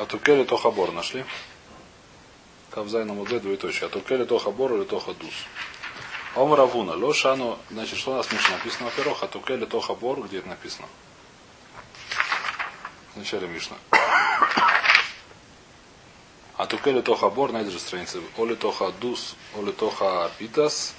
Атукели 0.00 0.44
тохабор 0.44 0.92
нашли. 0.92 1.26
Кавзай 2.70 3.04
на 3.04 3.12
муде 3.12 3.38
двоеточие. 3.38 3.86
Атукели 3.86 4.24
тохабор 4.24 4.72
или 4.72 4.84
тохадус. 4.84 5.34
Ом 6.36 6.54
Равуна. 6.54 6.92
Лошану. 6.92 7.58
Значит, 7.70 7.98
что 7.98 8.12
у 8.12 8.14
нас 8.14 8.32
Миша 8.32 8.52
написано? 8.52 8.86
Во-первых, 8.86 9.22
Атукели 9.22 9.66
тохабор. 9.66 10.22
Где 10.22 10.38
это 10.38 10.48
написано? 10.48 10.88
В 13.14 13.18
начале 13.18 13.46
Мишна. 13.46 13.76
Атукели 16.56 17.02
тохабор. 17.02 17.52
На 17.52 17.58
этой 17.58 17.70
же 17.70 17.78
странице. 17.78 18.22
Оли 18.38 18.54
тоха 18.54 18.92
дус. 18.92 19.36
Оли 19.54 19.72
тоха 19.72 20.30
питас. 20.38 20.94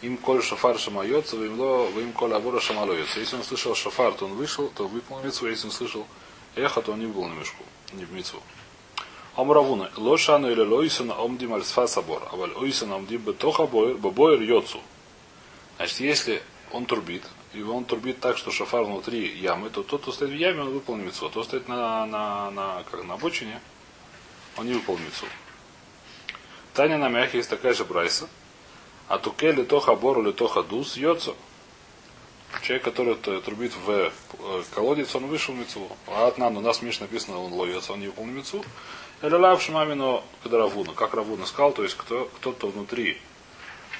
Им 0.00 0.16
коль 0.16 0.42
шафар 0.42 0.78
шамается, 0.78 1.36
вы 1.36 1.46
им 1.46 2.12
коль 2.12 2.32
абора 2.32 2.60
шамалоется. 2.60 3.18
Если 3.18 3.34
он 3.34 3.42
слышал 3.42 3.74
шафар, 3.74 4.12
то 4.12 4.26
он 4.26 4.34
вышел, 4.34 4.68
то 4.68 4.86
выполнил 4.86 5.26
митцву. 5.26 5.48
Если 5.48 5.66
он 5.66 5.72
слышал 5.72 6.06
эхо, 6.58 6.82
то 6.82 6.92
он 6.92 7.00
не 7.00 7.06
выполнил 7.06 7.34
мешку, 7.34 7.64
не 7.92 8.04
в 8.04 8.12
митцву. 8.12 8.42
Омравуна. 9.36 9.90
Лошану 9.96 10.50
или 10.50 10.62
лоисана 10.62 11.14
омдим 11.14 11.54
альсфа 11.54 11.86
сабор. 11.86 12.28
А 12.32 12.36
валь 12.36 12.52
ойсана 12.56 12.96
омдим 12.96 13.22
бетоха 13.22 13.66
бобоер 13.66 14.42
йоцу. 14.42 14.80
Значит, 15.76 16.00
если 16.00 16.42
он 16.72 16.86
турбит, 16.86 17.22
и 17.54 17.62
он 17.62 17.84
турбит 17.84 18.18
так, 18.18 18.36
что 18.36 18.50
шафар 18.50 18.82
внутри 18.82 19.28
ямы, 19.38 19.70
то 19.70 19.82
тот, 19.82 20.02
кто 20.02 20.12
стоит 20.12 20.30
в 20.30 20.34
яме, 20.34 20.62
он 20.62 20.70
выполнил 20.70 21.04
митцву. 21.04 21.28
Тот, 21.28 21.32
кто 21.32 21.42
стоит 21.44 21.68
на, 21.68 22.04
на, 22.06 22.50
на, 22.50 22.82
как, 22.90 23.04
на 23.04 23.14
обочине, 23.14 23.60
он 24.56 24.66
не 24.66 24.74
выполнил 24.74 25.04
митцву. 25.04 25.28
Таня 26.74 26.98
на 26.98 27.08
мягких 27.08 27.36
есть 27.36 27.50
такая 27.50 27.74
же 27.74 27.84
брайса. 27.84 28.28
А 29.06 29.18
туке 29.18 29.52
литоха 29.52 29.94
бору 29.94 30.22
литоха 30.22 30.62
дус 30.62 30.96
йоцо. 30.96 31.36
Человек, 32.62 32.84
который 32.84 33.14
трубит 33.16 33.72
в 33.74 33.90
э, 33.90 34.10
колодец, 34.74 35.14
он 35.14 35.26
вышел 35.26 35.54
в 35.54 35.58
мецу. 35.58 35.88
А 36.06 36.28
от 36.28 36.38
нам 36.38 36.56
у 36.56 36.60
нас 36.60 36.80
Миш 36.82 37.00
написано, 37.00 37.38
он 37.38 37.52
ловится, 37.52 37.92
он 37.92 38.00
не 38.00 38.06
выполнил 38.06 38.34
мецу. 38.34 38.64
Или 39.22 39.34
лав 39.34 39.62
шмамину 39.62 40.24
когда 40.42 40.58
равуна. 40.58 40.92
Как 40.94 41.14
равуна 41.14 41.44
сказал, 41.46 41.72
то 41.72 41.82
есть 41.82 41.96
кто, 41.96 42.24
кто-то 42.36 42.68
внутри 42.68 43.20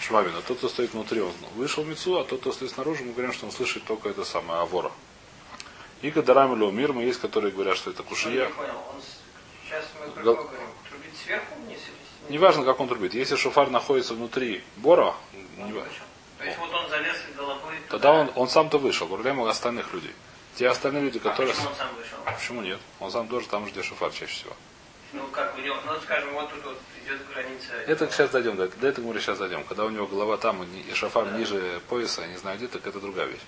шмамина, 0.01 0.41
тот, 0.43 0.59
кто 0.59 0.69
стоит 0.69 0.95
внутри, 0.95 1.21
он 1.21 1.33
вышел 1.57 1.83
в 1.83 1.89
мецу, 1.89 2.19
а 2.19 2.25
тот, 2.25 2.41
кто 2.41 2.53
стоит 2.53 2.71
снаружи, 2.71 3.05
мы 3.05 3.13
говорим, 3.13 3.33
что 3.33 3.47
он 3.47 3.53
слышит 3.53 3.85
только 3.85 4.09
это 4.09 4.25
самое 4.25 4.61
авора. 4.61 4.93
И 6.01 6.11
когда 6.11 6.35
рамилю 6.35 6.71
мир, 6.71 6.93
мы 6.93 7.03
есть, 7.03 7.21
которые 7.21 7.53
говорят, 7.53 7.77
что 7.77 7.91
это 7.91 8.03
кушия. 8.03 8.51
Сейчас 9.65 9.85
мы 10.01 10.11
про 10.13 10.23
говорим. 10.23 10.47
Трубит 10.89 11.17
сверху 11.23 11.55
вниз 11.67 11.81
Неважно, 12.29 12.65
как 12.65 12.79
он 12.79 12.89
трубит. 12.89 13.15
Если 13.15 13.37
шофар 13.37 13.71
находится 13.71 14.15
внутри 14.15 14.63
бора, 14.77 15.15
не 15.57 15.73
важно. 15.73 15.91
То 16.39 16.45
есть 16.45 16.59
вот 16.59 16.73
он 16.73 16.89
залез. 16.89 17.17
Тогда 17.89 18.13
он, 18.13 18.31
он 18.35 18.49
сам-то 18.49 18.79
вышел. 18.79 19.07
Проблема 19.09 19.49
остальных 19.49 19.93
людей. 19.93 20.15
Те 20.57 20.69
остальные 20.69 21.05
люди, 21.05 21.19
которые... 21.19 21.53
А 21.53 21.57
почему 21.57 21.71
он 21.71 21.77
сам 21.77 21.95
вышел? 21.95 22.19
Почему 22.25 22.63
нет? 22.63 22.79
Он 23.01 23.11
сам 23.11 23.29
тоже 23.29 23.47
там, 23.49 23.65
где 23.65 23.83
шофар 23.83 24.11
чаще 24.11 24.33
всего. 24.33 24.53
Ну 25.13 25.23
как 25.29 25.57
у 25.57 25.61
него, 25.61 25.77
ну 25.87 25.93
скажем, 26.03 26.35
вот 26.35 26.51
тут 26.51 26.65
вот 26.65 26.79
идет 27.07 27.21
граница. 27.33 27.73
Это 27.87 28.11
сейчас 28.11 28.31
дойдем, 28.31 28.57
до, 28.57 28.69
до 28.69 28.89
этого 28.89 29.07
мы 29.07 29.19
сейчас 29.21 29.39
дойдем. 29.39 29.65
Когда 29.65 29.87
у 29.87 29.91
него 29.91 30.07
голова 30.07 30.37
там 30.37 30.63
и 30.65 30.95
шафар 30.95 31.25
да. 31.25 31.39
ниже 31.39 31.81
пояса, 31.89 32.27
не 32.27 32.37
знаю 32.37 32.59
где, 32.59 32.69
так 32.69 32.87
это 32.87 33.01
другая 33.01 33.27
вещь. 33.27 33.41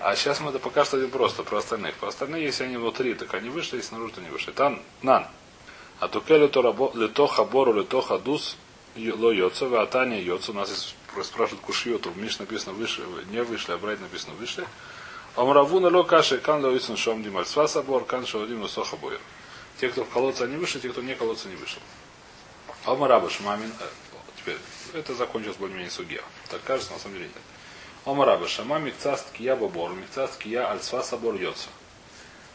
А 0.00 0.16
сейчас 0.16 0.40
мы 0.40 0.50
это 0.50 0.58
пока 0.58 0.84
что 0.84 0.98
идем 0.98 1.10
просто 1.10 1.44
про 1.44 1.58
остальных. 1.58 1.94
Про 1.94 2.08
остальных, 2.08 2.42
если 2.42 2.64
они 2.64 2.76
внутри, 2.78 3.14
так 3.14 3.32
они 3.34 3.48
вышли, 3.48 3.76
если 3.76 3.90
снаружи, 3.90 4.14
то 4.14 4.20
не 4.20 4.30
вышли. 4.30 4.50
Там, 4.50 4.82
нан. 5.02 5.26
А 6.00 6.08
туке 6.08 6.36
лето 6.36 7.28
хабору 7.28 7.72
лето 7.74 8.00
хадус 8.00 8.56
ло 8.96 9.30
йоца, 9.30 9.66
а 9.80 9.86
таня 9.86 10.20
йоца. 10.20 10.50
У 10.50 10.54
нас 10.54 10.68
есть 10.70 10.96
спрашивают 11.22 11.64
кушью, 11.64 11.98
то 11.98 12.10
в 12.10 12.16
Миш 12.16 12.38
написано 12.38 12.72
выше, 12.72 13.02
не 13.30 13.42
вышли, 13.42 13.72
а 13.72 13.78
брать 13.78 14.00
написано 14.00 14.34
вышли. 14.34 14.66
Омравуна 15.36 15.88
ло 15.88 16.04
каши 16.04 16.38
кан 16.38 16.64
ло 16.64 16.76
исун 16.76 16.96
шом 16.96 17.22
дималь 17.22 17.46
сва 17.46 17.66
собор, 17.66 18.04
кан 18.04 18.26
шодим 18.26 18.66
соха 18.68 18.96
боер. 18.96 19.20
Те, 19.80 19.88
кто 19.88 20.04
в 20.04 20.08
колодце, 20.08 20.42
они 20.44 20.56
вышли, 20.56 20.78
те, 20.78 20.88
кто 20.90 21.02
не 21.02 21.14
колодца, 21.14 21.48
не 21.48 21.56
вышел. 21.56 21.80
Омараба 22.84 23.30
шмамин. 23.30 23.72
Теперь, 24.36 24.58
это 24.92 25.14
закончилось 25.14 25.56
более-менее 25.56 25.90
сугия. 25.90 26.22
Так 26.50 26.62
кажется, 26.64 26.92
на 26.92 26.98
самом 26.98 27.14
деле 27.14 27.26
нет. 27.26 27.36
Омараба 28.04 28.48
шама 28.48 28.78
микцаст 28.78 29.30
кия 29.32 29.54
бобор, 29.54 29.92
микцаст 29.92 30.36
кия 30.38 30.68
альсва 30.68 31.02
собор 31.02 31.36
йоца. 31.36 31.68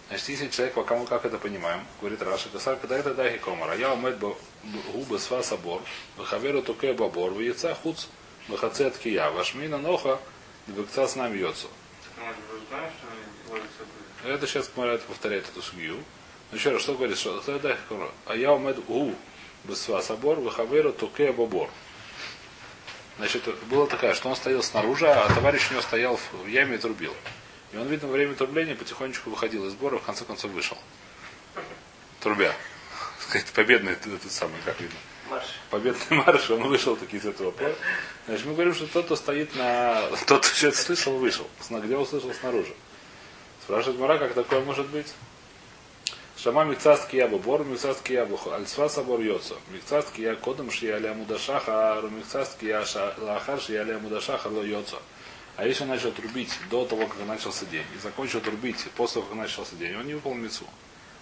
Значит, 0.09 0.29
если 0.29 0.47
человек, 0.47 0.75
пока 0.75 0.95
мы 0.95 1.05
как 1.05 1.25
это 1.25 1.37
понимаем, 1.37 1.85
говорит 1.99 2.21
Раша, 2.21 2.47
Касар, 2.49 2.77
когда 2.77 2.97
это 2.97 3.13
дахи 3.13 3.37
комара, 3.37 3.75
я 3.75 3.93
умет 3.93 4.17
губы 4.93 5.19
сва 5.19 5.43
собор, 5.43 5.81
вахаверу 6.15 6.61
туке 6.61 6.93
бабор, 6.93 7.31
в 7.31 7.39
яйца 7.41 7.75
хуц, 7.75 8.05
вахацет 8.47 8.97
кия, 8.97 9.29
вашмина 9.31 9.77
ноха, 9.77 10.19
двекца 10.67 11.07
с 11.07 11.15
нами 11.15 11.37
йоцу. 11.37 11.67
Это 14.25 14.47
сейчас 14.47 14.67
Кмара 14.67 14.91
это 14.91 15.05
повторяет 15.05 15.47
эту 15.47 15.61
судью. 15.61 15.97
Но 16.51 16.57
еще 16.57 16.71
раз, 16.71 16.81
что 16.81 16.95
говорит, 16.95 17.17
что 17.17 17.41
это 17.47 17.77
а 18.25 18.35
я 18.35 18.53
умет 18.53 18.83
гу 18.85 19.13
сва 19.73 20.01
собор, 20.01 20.39
вахаверу 20.39 20.93
туке 20.93 21.31
бабор. 21.31 21.69
Значит, 23.17 23.43
было 23.65 23.87
такая, 23.87 24.13
что 24.13 24.29
он 24.29 24.35
стоял 24.35 24.63
снаружи, 24.63 25.07
а 25.07 25.27
товарищ 25.33 25.69
у 25.69 25.73
него 25.73 25.81
стоял 25.81 26.17
в 26.17 26.47
яме 26.47 26.75
и 26.75 26.77
трубил. 26.77 27.13
И 27.73 27.77
он, 27.77 27.87
видно, 27.87 28.07
во 28.07 28.13
время 28.13 28.35
трубления 28.35 28.75
потихонечку 28.75 29.29
выходил 29.29 29.65
из 29.65 29.71
сбора, 29.73 29.97
в 29.97 30.03
конце 30.03 30.23
концов 30.23 30.51
вышел. 30.51 30.77
Трубя. 32.21 32.53
Победный 33.55 33.93
этот 33.93 34.31
самый, 34.31 34.57
как 34.63 34.79
видно. 34.79 34.97
Марш. 35.29 35.45
Победный 35.69 36.17
марш, 36.17 36.49
он 36.49 36.63
вышел 36.63 36.95
таки 36.95 37.17
из 37.17 37.25
этого 37.25 37.51
поля. 37.51 37.75
Значит, 38.27 38.45
мы 38.45 38.53
говорим, 38.53 38.73
что 38.73 38.87
тот, 38.87 39.05
кто 39.05 39.15
стоит 39.15 39.55
на... 39.55 40.01
Тот, 40.27 40.45
кто 40.45 40.55
что-то 40.55 40.77
слышал, 40.77 41.17
вышел. 41.17 41.47
Где 41.69 41.95
он 41.95 42.05
слышал 42.05 42.33
снаружи? 42.33 42.73
Спрашивает 43.63 43.99
Мара, 43.99 44.17
как 44.17 44.33
такое 44.33 44.61
может 44.61 44.87
быть? 44.87 45.13
Шама 46.37 46.65
микцастки 46.65 47.15
я 47.15 47.27
бор, 47.27 47.65
микцастки 47.65 48.13
я 48.13 48.25
буху, 48.25 48.51
альсва 48.51 48.87
собор 48.89 49.19
йоцо. 49.21 49.57
Микцастки 49.69 50.21
я 50.21 50.35
кодом 50.35 50.69
ши 50.69 50.85
я 50.85 50.99
ля 50.99 51.13
мудашаха, 51.15 51.97
а 51.97 52.01
микцастки 52.09 52.65
я 52.65 52.85
лахар 53.17 53.59
ши 53.59 53.73
я 53.73 53.83
ля 53.83 53.97
мудашаха 53.97 54.47
ло 54.47 54.61
йоцо. 54.63 55.01
А 55.55 55.65
если 55.65 55.83
он 55.83 55.89
начал 55.89 56.11
трубить 56.11 56.51
до 56.69 56.85
того, 56.85 57.07
как 57.07 57.17
начался 57.25 57.65
день, 57.65 57.85
и 57.95 57.99
закончил 57.99 58.39
трубить 58.39 58.85
после 58.95 59.15
того, 59.15 59.25
как 59.25 59.37
начался 59.37 59.75
день, 59.75 59.95
он 59.95 60.05
не 60.05 60.13
выполнил 60.13 60.43
мецу. 60.43 60.65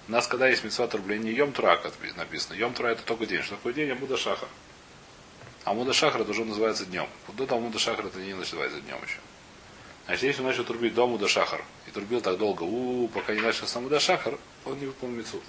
У 0.08 0.12
нас, 0.12 0.28
когда 0.28 0.48
есть 0.48 0.64
мецва 0.64 0.88
трубления, 0.88 1.32
Йом 1.32 1.52
Трак 1.52 1.84
написано. 2.16 2.54
Йом 2.54 2.74
Тра 2.74 2.90
это 2.90 3.04
только 3.04 3.26
день. 3.26 3.42
Что 3.42 3.56
такое 3.56 3.74
день? 3.74 3.90
Амуда 3.92 4.18
Шахар. 4.18 4.48
Амуда 5.64 5.94
Шахар 5.94 6.22
это 6.22 6.32
уже 6.32 6.46
называется 6.46 6.86
днем. 6.86 7.08
Вот 7.26 7.36
до 7.36 7.56
Амуда 7.56 7.80
Шахар 7.80 8.06
это 8.06 8.20
не 8.20 8.36
называется 8.36 8.82
днем 8.82 8.98
еще. 9.04 9.18
Значит, 10.06 10.24
если 10.24 10.42
он 10.42 10.48
начал 10.48 10.64
трубить 10.64 10.94
до 10.94 11.06
Амуда 11.06 11.28
Шахар, 11.28 11.64
и 11.88 11.92
трубил 11.92 12.22
так 12.22 12.38
долго, 12.38 12.62
у, 12.62 13.06
-у, 13.06 13.06
-у 13.06 13.08
пока 13.10 13.34
не 13.34 13.42
начался 13.42 13.80
Амуда 13.80 14.00
Шахар, 14.00 14.38
он 14.64 14.80
не 14.80 14.86
выполнил 14.86 15.18
мецу. 15.18 15.42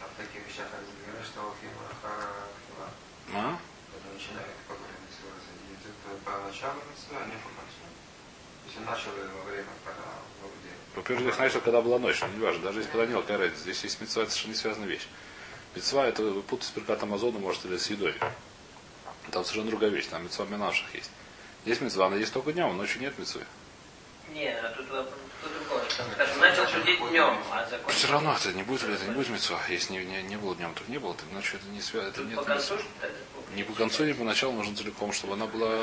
А 0.00 0.06
в 0.06 0.16
таких 0.16 0.46
вещах 0.46 0.68
разбираешь, 0.70 1.26
что 1.26 1.52
А? 3.34 3.58
Когда 3.90 4.08
начинает 4.14 4.54
поговорить 4.68 5.02
мецва, 5.10 5.30
это 5.82 6.22
по 6.24 6.30
началу 6.46 6.78
мецва, 6.86 7.18
а 7.18 7.26
не 7.26 7.34
по 7.42 7.54
если 8.74 8.90
начал 8.90 9.14
во 9.14 9.50
время, 9.50 9.70
когда 9.86 10.18
во-первых, 10.94 11.26
здесь 11.26 11.38
начал, 11.38 11.60
когда 11.60 11.80
была 11.80 11.98
ночь, 11.98 12.20
не 12.22 12.40
важно, 12.40 12.62
даже 12.62 12.80
если 12.80 12.90
когда 12.90 13.06
не 13.06 13.14
какая 13.14 13.38
разница. 13.38 13.62
Здесь 13.62 13.82
есть 13.82 14.00
мецва, 14.00 14.22
это 14.22 14.32
совершенно 14.32 14.52
не 14.52 14.58
связанная 14.58 14.88
вещь. 14.88 15.06
Мецва 15.74 16.06
это 16.06 16.22
вы 16.22 16.42
путать 16.42 16.68
с 16.68 16.70
перкатом 16.70 17.08
Амазона, 17.10 17.38
может, 17.38 17.64
или 17.66 17.76
с 17.76 17.90
едой. 17.90 18.14
Там 19.30 19.44
совершенно 19.44 19.70
другая 19.70 19.90
вещь, 19.90 20.06
там 20.06 20.22
мецва 20.22 20.46
минавших 20.46 20.94
есть. 20.94 21.10
Здесь 21.64 21.80
мецва, 21.80 22.06
она 22.06 22.16
есть 22.16 22.32
только 22.32 22.52
днем, 22.52 22.70
а 22.70 22.72
ночью 22.74 23.00
нет 23.00 23.18
мецвы. 23.18 23.44
Нет, 24.32 24.58
а 24.62 24.68
тут, 24.68 24.86
тут 24.88 25.52
другое. 25.52 25.84
Скажем, 25.88 26.40
начал 26.40 26.66
чудить 26.66 26.98
днем, 27.10 27.38
а 27.50 27.66
закончил. 27.68 27.98
Все 27.98 28.12
равно 28.12 28.36
это 28.36 28.52
не 28.52 28.62
будет, 28.62 28.84
это 28.84 29.04
не 29.04 29.14
будет 29.14 29.28
мецва. 29.30 29.60
Если 29.68 29.92
не, 29.92 30.04
не, 30.04 30.22
не 30.22 30.36
было 30.36 30.54
днем, 30.54 30.74
то 30.74 30.82
не 30.88 30.98
было, 30.98 31.14
то 31.14 31.24
ночью 31.32 31.58
это 31.58 31.68
не 31.70 31.80
связано. 31.80 32.10
Это 32.10 32.22
нет 32.22 32.36
по 32.36 32.44
концу, 32.44 32.78
не 33.54 33.62
по 33.64 33.72
концу, 33.72 34.04
не 34.04 34.12
по 34.12 34.24
началу 34.24 34.52
нужно 34.52 34.76
целиком, 34.76 35.12
чтобы 35.12 35.34
она 35.34 35.46
была. 35.46 35.76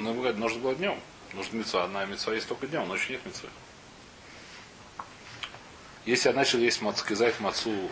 Ну, 0.00 0.14
нужно 0.34 0.58
было 0.60 0.74
днем. 0.74 1.00
Нужно 1.32 1.58
мецва. 1.58 1.84
Одна 1.84 2.04
мецва 2.06 2.34
есть 2.34 2.48
только 2.48 2.66
днем, 2.66 2.88
ночью 2.88 3.12
нет 3.12 3.24
мецвы. 3.24 3.48
Если 6.06 6.28
я 6.28 6.34
начал 6.36 6.60
есть 6.60 6.80
мац, 6.82 7.02
кизайт 7.02 7.40
мацу, 7.40 7.90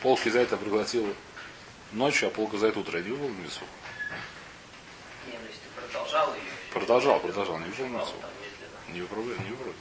пол 0.00 0.16
кизайта 0.16 0.56
проглотил 0.56 1.14
ночью, 1.92 2.28
а 2.28 2.30
пол 2.30 2.48
кизайт 2.48 2.78
утром, 2.78 3.02
я 3.02 3.10
не 3.10 3.10
мецву. 3.10 3.66
Не, 5.26 5.32
ну 5.32 5.44
если 5.46 5.60
ты 5.60 5.68
продолжал 5.78 6.34
ее. 6.34 6.40
Продолжал, 6.72 7.20
продолжал, 7.20 7.58
не 7.58 7.66
выполнил 7.66 7.98
мецву. 7.98 8.14
Не 8.88 9.00
выполнил, 9.02 9.38
не 9.40 9.50
выполнил. 9.50 9.74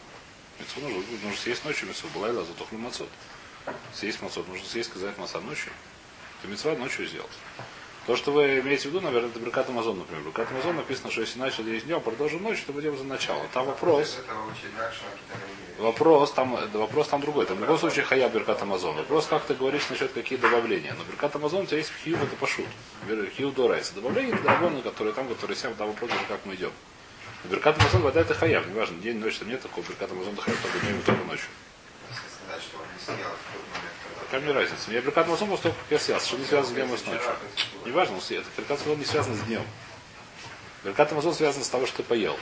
Мецву 0.60 0.82
нужно, 0.82 1.12
нужно 1.24 1.38
съесть 1.38 1.64
ночью 1.64 1.88
мецву. 1.88 2.10
Была 2.10 2.28
и 2.28 2.34
затохлю 2.34 2.78
мацот. 2.78 3.10
Съесть 3.94 4.22
мацот. 4.22 4.46
Нужно 4.50 4.68
съесть 4.68 4.92
кизайт 4.92 5.18
маца 5.18 5.40
ночью. 5.40 5.72
Это 6.40 6.52
мецва 6.52 6.76
ночью 6.76 7.08
сделать. 7.08 7.32
То, 8.06 8.16
что 8.16 8.32
вы 8.32 8.60
имеете 8.60 8.84
в 8.84 8.92
виду, 8.92 9.02
наверное, 9.02 9.32
это 9.32 9.40
Беркат 9.40 9.68
Амазон, 9.70 9.98
например. 9.98 10.24
Беркат 10.24 10.52
Амазон 10.52 10.76
написано, 10.76 11.10
что 11.10 11.22
если 11.22 11.40
начал 11.40 11.64
есть 11.64 11.88
днем, 11.88 12.02
продолжим 12.02 12.44
ночь, 12.44 12.62
то 12.62 12.72
будем 12.72 12.96
за 12.96 13.04
начало. 13.04 13.42
Там 13.52 13.66
вопрос. 13.66 14.20
Вопрос 15.80 16.32
там, 16.32 16.58
вопрос 16.74 17.08
там 17.08 17.22
другой. 17.22 17.48
Там 17.48 17.58
в 17.58 17.62
любом 17.62 17.80
случае 17.80 18.06
хая 18.06 18.30
Беркат 18.30 18.62
Амазон. 18.62 18.96
Вопрос, 18.96 19.26
как 19.26 19.44
ты 19.46 19.56
говоришь 19.56 19.90
насчет 19.90 20.12
какие 20.14 20.38
добавления. 20.38 20.94
Но 20.96 21.04
Беркат 21.06 21.36
Амазон 21.36 21.64
у 21.64 21.66
тебя 21.66 21.80
есть 21.80 21.92
хью, 22.04 22.16
это 22.16 22.36
пошут. 22.36 22.68
Хью 23.38 23.52
дорайса. 23.52 23.96
Добавления 23.96 24.36
это 24.36 24.44
драгоны, 24.44 24.82
которые 24.84 25.14
там, 25.14 25.28
которые 25.28 25.58
сям, 25.58 25.74
там 25.74 25.88
вопрос, 25.88 26.12
как 26.28 26.46
мы 26.46 26.54
идем. 26.54 26.72
Беркат 27.46 27.80
Амазон 27.80 28.04
вода 28.04 28.22
это 28.22 28.36
хаяб, 28.36 28.68
неважно, 28.68 28.98
день, 29.02 29.18
ночь, 29.18 29.40
там 29.40 29.50
нет 29.50 29.62
такого 29.62 29.84
Беркат 29.84 30.12
Амазон, 30.12 30.36
хаяб 30.36 30.60
только 30.62 30.80
днем 30.80 31.00
и 31.00 31.02
только 31.02 31.24
ночью. 31.26 31.48
сказать, 32.12 32.62
что 32.62 32.78
он 32.78 32.86
не 32.94 33.04
съел 33.04 33.30
в 33.34 33.54
тот 33.54 33.64
момент. 33.74 34.05
Какая 34.26 34.42
мне 34.42 34.52
разница? 34.54 34.92
Я 34.92 35.02
Беркат 35.02 35.28
Мазон 35.28 35.50
после 35.50 35.70
того, 35.70 35.76
я 35.90 36.00
съел. 36.00 36.20
Что 36.20 36.38
не 36.38 36.46
связано 36.46 36.68
с 36.68 36.76
днем 36.76 36.94
и 36.94 36.98
с 36.98 37.06
ночью. 37.06 37.32
Неважно, 37.86 38.18
это 38.18 38.46
Беркат 38.58 38.80
Мазон 38.80 39.00
не 39.00 39.06
связано 39.06 39.36
с 39.36 39.40
днем. 39.42 39.64
Беркат 40.84 41.12
Мазон 41.12 41.34
связан 41.34 41.64
с 41.64 41.70
того, 41.70 41.86
что 41.86 41.98
ты 41.98 42.04
поел. 42.04 42.38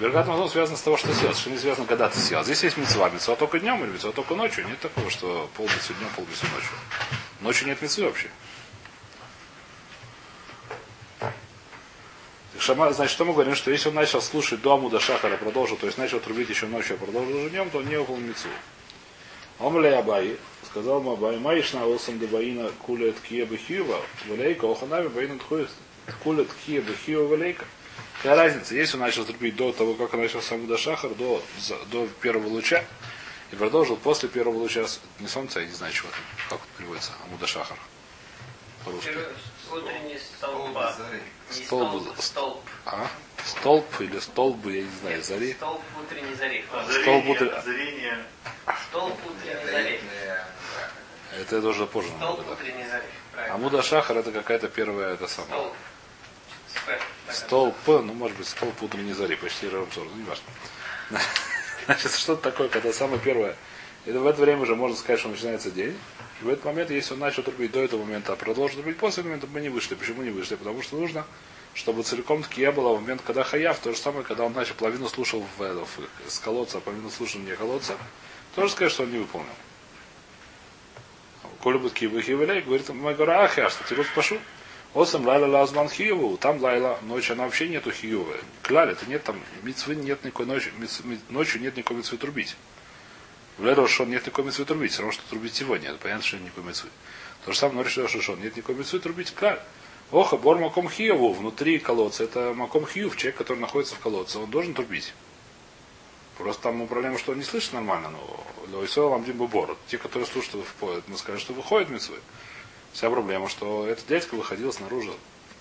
Беркат 0.00 0.26
Мазон 0.26 0.48
связан 0.48 0.76
с 0.76 0.80
того, 0.80 0.96
что 0.96 1.08
ты 1.08 1.14
съел, 1.14 1.34
что 1.34 1.50
не 1.50 1.58
связано, 1.58 1.86
когда 1.86 2.08
ты 2.08 2.18
съел. 2.18 2.42
Здесь 2.42 2.64
есть 2.64 2.76
мецва. 2.76 3.10
Мецва 3.10 3.36
только 3.36 3.60
днем 3.60 3.84
или 3.84 3.92
мецва 3.92 4.10
только 4.10 4.34
ночью. 4.34 4.66
Нет 4.66 4.80
такого, 4.80 5.08
что 5.08 5.48
пол 5.56 5.66
днем, 5.66 6.10
пол 6.16 6.26
ночью. 6.26 6.70
Ночью 7.40 7.68
нет 7.68 7.80
мецвы 7.80 8.06
вообще. 8.06 8.28
Шама, 12.64 12.90
значит, 12.94 13.12
что 13.12 13.26
мы 13.26 13.34
говорим, 13.34 13.54
что 13.54 13.70
если 13.70 13.90
он 13.90 13.94
начал 13.94 14.22
слушать 14.22 14.62
до 14.62 14.72
Амуда 14.72 14.98
Шахара, 14.98 15.36
продолжил, 15.36 15.76
то 15.76 15.84
есть 15.84 15.98
начал 15.98 16.18
трубить 16.18 16.48
еще 16.48 16.64
ночью, 16.64 16.96
а 16.96 17.04
продолжил 17.04 17.36
уже 17.36 17.50
днем, 17.50 17.68
то 17.68 17.76
он 17.76 17.86
не 17.86 17.98
выполнил 17.98 18.28
мецву. 18.28 18.48
Омля 19.58 19.98
Абай, 19.98 20.38
сказал 20.70 21.00
ему 21.00 21.12
Абай, 21.12 21.36
Маишна 21.36 21.84
Олсам 21.84 22.18
Дебаина 22.18 22.70
Кулет 22.86 23.16
Кия 23.20 23.44
Бехиева, 23.44 24.00
Валейка, 24.28 24.64
Оханами 24.64 25.08
Баина 25.08 25.38
Тхует 25.38 25.68
Кулет 26.22 26.48
Кия 26.64 26.80
Бехиева 26.80 27.26
Валейка. 27.26 27.66
Какая 28.16 28.34
разница, 28.34 28.74
если 28.74 28.96
он 28.96 29.02
начал 29.02 29.26
трубить 29.26 29.56
до 29.56 29.70
того, 29.70 29.92
как 29.92 30.14
он 30.14 30.22
начал 30.22 30.40
с 30.40 30.50
Амуда 30.50 30.78
Шахар, 30.78 31.10
до, 31.16 31.42
до 31.92 32.08
первого 32.22 32.48
луча, 32.48 32.82
и 33.52 33.56
продолжил 33.56 33.96
после 33.96 34.30
первого 34.30 34.56
луча, 34.56 34.86
не 35.20 35.28
солнца, 35.28 35.60
я 35.60 35.66
не 35.66 35.72
знаю, 35.74 35.92
чего 35.92 36.08
там, 36.08 36.20
как 36.48 36.60
это 36.60 36.78
переводится, 36.78 37.12
Амуда 37.26 37.46
Шахар. 37.46 37.76
По-русски. 38.86 39.10
Утренний 39.70 40.18
столба. 40.18 40.94
Столб. 41.50 42.02
столб, 42.02 42.20
столб. 42.20 42.62
А? 42.86 43.06
Столб 43.44 44.00
или 44.00 44.18
столб, 44.18 44.66
я 44.66 44.82
не 44.82 44.90
знаю, 45.00 45.16
Нет, 45.16 45.24
зари. 45.26 45.52
Столб 45.54 45.82
утренней 46.02 46.34
зари. 46.34 46.64
Столб 47.02 47.26
утр- 47.28 47.54
Озарение. 47.54 48.24
Столб 48.88 49.18
утренней 49.26 49.66
зари. 49.70 50.00
Это 51.40 51.56
я 51.56 51.62
тоже 51.62 51.86
позже 51.86 52.08
Столб 52.16 52.44
да. 52.46 52.52
утренней 52.52 52.86
зари. 52.88 53.04
Правильно. 53.32 53.54
Амуда 53.54 53.82
Шахар 53.82 54.16
это 54.18 54.32
какая-то 54.32 54.68
первая, 54.68 55.14
это 55.14 55.26
самая. 55.28 55.50
Столб. 55.50 55.74
Столб, 57.30 57.76
ну 57.86 58.14
может 58.14 58.36
быть, 58.36 58.48
столб 58.48 58.82
утренней 58.82 59.12
зари, 59.12 59.36
почти 59.36 59.68
равнсор, 59.68 60.04
ну 60.04 60.16
не 60.16 60.24
важно. 60.24 60.44
Значит, 61.86 62.12
что-то 62.14 62.50
такое, 62.50 62.68
когда 62.68 62.92
самое 62.92 63.20
первое. 63.20 63.56
Это 64.06 64.20
в 64.20 64.26
это 64.26 64.40
время 64.40 64.62
уже 64.62 64.74
можно 64.74 64.96
сказать, 64.96 65.20
что 65.20 65.28
начинается 65.28 65.70
день. 65.70 65.98
И 66.40 66.44
в 66.44 66.48
этот 66.48 66.64
момент, 66.64 66.90
если 66.90 67.14
он 67.14 67.20
начал 67.20 67.42
трубить 67.42 67.70
до 67.72 67.80
этого 67.80 68.02
момента, 68.04 68.32
а 68.32 68.36
продолжит 68.36 68.76
трубить 68.76 68.98
после 68.98 69.22
момента, 69.22 69.46
мы 69.46 69.60
не 69.60 69.68
вышли. 69.68 69.94
Почему 69.94 70.22
не 70.22 70.30
вышли? 70.30 70.56
Потому 70.56 70.82
что 70.82 70.96
нужно, 70.96 71.24
чтобы 71.74 72.02
целиком 72.02 72.42
ткия 72.42 72.72
была 72.72 72.92
в 72.92 73.00
момент, 73.00 73.22
когда 73.24 73.44
хаяв, 73.44 73.78
то 73.78 73.92
же 73.92 73.98
самое, 73.98 74.24
когда 74.24 74.44
он 74.44 74.52
начал 74.52 74.74
половину 74.74 75.08
слушал 75.08 75.46
в, 75.58 75.60
в- 75.84 76.30
с 76.30 76.38
колодца, 76.40 76.78
а 76.78 76.80
половину 76.80 77.10
слушал 77.10 77.40
не 77.40 77.54
колодца, 77.54 77.96
тоже 78.54 78.72
сказать, 78.72 78.92
что 78.92 79.04
он 79.04 79.12
не 79.12 79.18
выполнил. 79.18 79.48
Коли 81.62 81.78
бы 81.78 81.88
ткия 81.88 82.08
выхивали, 82.08 82.60
говорит, 82.60 82.88
мы 82.90 83.14
говорим, 83.14 83.34
ах, 83.38 83.56
я 83.56 83.70
что, 83.70 83.84
ты 83.84 84.02
спашу. 84.04 84.38
Осам 84.92 85.26
лайла 85.26 85.46
лазман 85.46 85.88
хиеву, 85.88 86.36
там 86.36 86.60
лайла, 86.62 86.98
ночь, 87.02 87.30
она 87.30 87.44
вообще 87.44 87.68
нету 87.68 87.90
хиевы. 87.90 88.38
Клаль, 88.62 88.90
это 88.92 89.06
нет 89.06 89.24
там, 89.24 89.40
митцвы 89.62 89.96
нет 89.96 90.22
никакой 90.24 90.46
ночи, 90.46 90.70
миц- 90.78 91.00
ми- 91.02 91.18
ночью 91.30 91.60
нет 91.60 91.76
никакой 91.76 91.96
митцвы 91.96 92.16
трубить. 92.18 92.54
В 93.58 93.64
Лерошон 93.64 94.10
нет 94.10 94.26
никакой 94.26 94.44
митцвы 94.44 94.64
трубить, 94.64 94.92
все 94.92 95.02
равно, 95.02 95.12
что 95.12 95.22
трубить 95.28 95.60
его 95.60 95.76
нет, 95.76 95.98
понятно, 96.00 96.24
что 96.24 96.36
нет 96.36 96.46
никакой 96.46 96.64
митцвы. 96.64 96.90
То 97.44 97.52
же 97.52 97.58
самое 97.58 97.84
ночью 97.84 98.02
Рошон, 98.02 98.40
нет 98.40 98.56
никакой 98.56 98.74
митцвы 98.74 98.98
трубить, 98.98 99.32
клаль. 99.32 99.60
Оха, 100.10 100.36
бор 100.36 100.58
маком 100.58 100.88
хиеву, 100.90 101.32
внутри 101.32 101.78
колодца, 101.78 102.24
это 102.24 102.52
маком 102.54 102.86
хиев, 102.86 103.16
человек, 103.16 103.36
который 103.36 103.58
находится 103.58 103.94
в 103.94 104.00
колодце, 104.00 104.38
он 104.38 104.50
должен 104.50 104.74
трубить. 104.74 105.14
Просто 106.36 106.64
там 106.64 106.86
проблема, 106.88 107.18
что 107.18 107.32
он 107.32 107.38
не 107.38 107.44
слышит 107.44 107.72
нормально, 107.72 108.10
но 108.10 108.46
Лоисол 108.76 109.10
Ламдим 109.10 109.36
Бубор. 109.36 109.76
Те, 109.86 109.98
которые 109.98 110.26
слушают, 110.26 110.66
мы 111.06 111.16
скажем, 111.16 111.40
что 111.40 111.52
выходит 111.52 111.90
митцвы. 111.90 112.18
Вся 112.92 113.08
проблема, 113.08 113.48
что 113.48 113.86
этот 113.86 114.06
дядька 114.08 114.34
выходил 114.34 114.72
снаружи, 114.72 115.12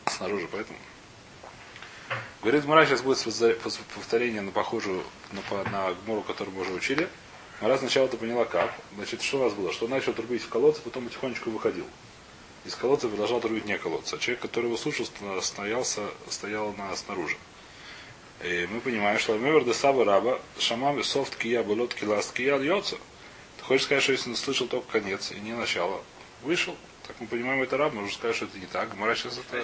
снаружи, 0.07 0.47
поэтому. 0.51 0.79
Говорит, 2.41 2.65
Мара 2.65 2.85
сейчас 2.85 3.01
будет 3.01 3.19
повторение 3.95 4.41
на 4.41 4.51
похожую, 4.51 5.03
на, 5.31 5.41
по- 5.41 5.69
на 5.69 5.93
Гмору, 5.93 6.21
которую 6.21 6.55
мы 6.55 6.61
уже 6.61 6.73
учили. 6.73 7.07
Мара 7.61 7.77
сначала 7.77 8.07
ты 8.07 8.17
поняла 8.17 8.45
как. 8.45 8.73
Значит, 8.95 9.21
что 9.21 9.39
у 9.39 9.43
нас 9.45 9.53
было? 9.53 9.71
Что 9.71 9.85
он 9.85 9.91
начал 9.91 10.13
трубить 10.13 10.41
в 10.41 10.49
колодце, 10.49 10.81
потом 10.81 11.05
потихонечку 11.05 11.49
выходил. 11.49 11.85
Из 12.65 12.75
колодца 12.75 13.07
продолжал 13.07 13.39
трубить 13.41 13.65
не 13.65 13.77
колодца. 13.77 14.15
А 14.15 14.19
человек, 14.19 14.41
который 14.41 14.65
его 14.65 14.77
слушал, 14.77 15.05
ст- 15.05 15.13
стоялся, 15.41 16.01
стоял 16.29 16.73
на, 16.73 16.95
снаружи. 16.95 17.37
И 18.43 18.67
мы 18.69 18.81
понимаем, 18.81 19.19
что 19.19 19.37
Мевер 19.37 19.63
де 19.63 19.73
Саба 19.73 20.03
Раба, 20.03 20.39
Шамам 20.59 21.01
Софт 21.03 21.35
Кия 21.37 21.63
Булот 21.63 21.93
Киласт 21.93 22.33
Кия 22.33 22.57
льется. 22.57 22.97
Ты 23.57 23.63
хочешь 23.63 23.85
сказать, 23.85 24.03
что 24.03 24.11
если 24.11 24.29
он 24.29 24.35
слышал 24.35 24.67
только 24.67 24.99
конец 24.99 25.31
и 25.31 25.39
не 25.39 25.53
начало, 25.53 26.03
вышел, 26.41 26.75
так 27.07 27.15
мы 27.19 27.27
понимаем, 27.27 27.61
это 27.61 27.77
раб, 27.77 27.93
уже 27.95 28.13
сказать, 28.13 28.35
что 28.35 28.45
это 28.45 28.57
не 28.57 28.65
так. 28.65 28.93
Гмара 28.93 29.15
сейчас 29.15 29.37
это... 29.37 29.63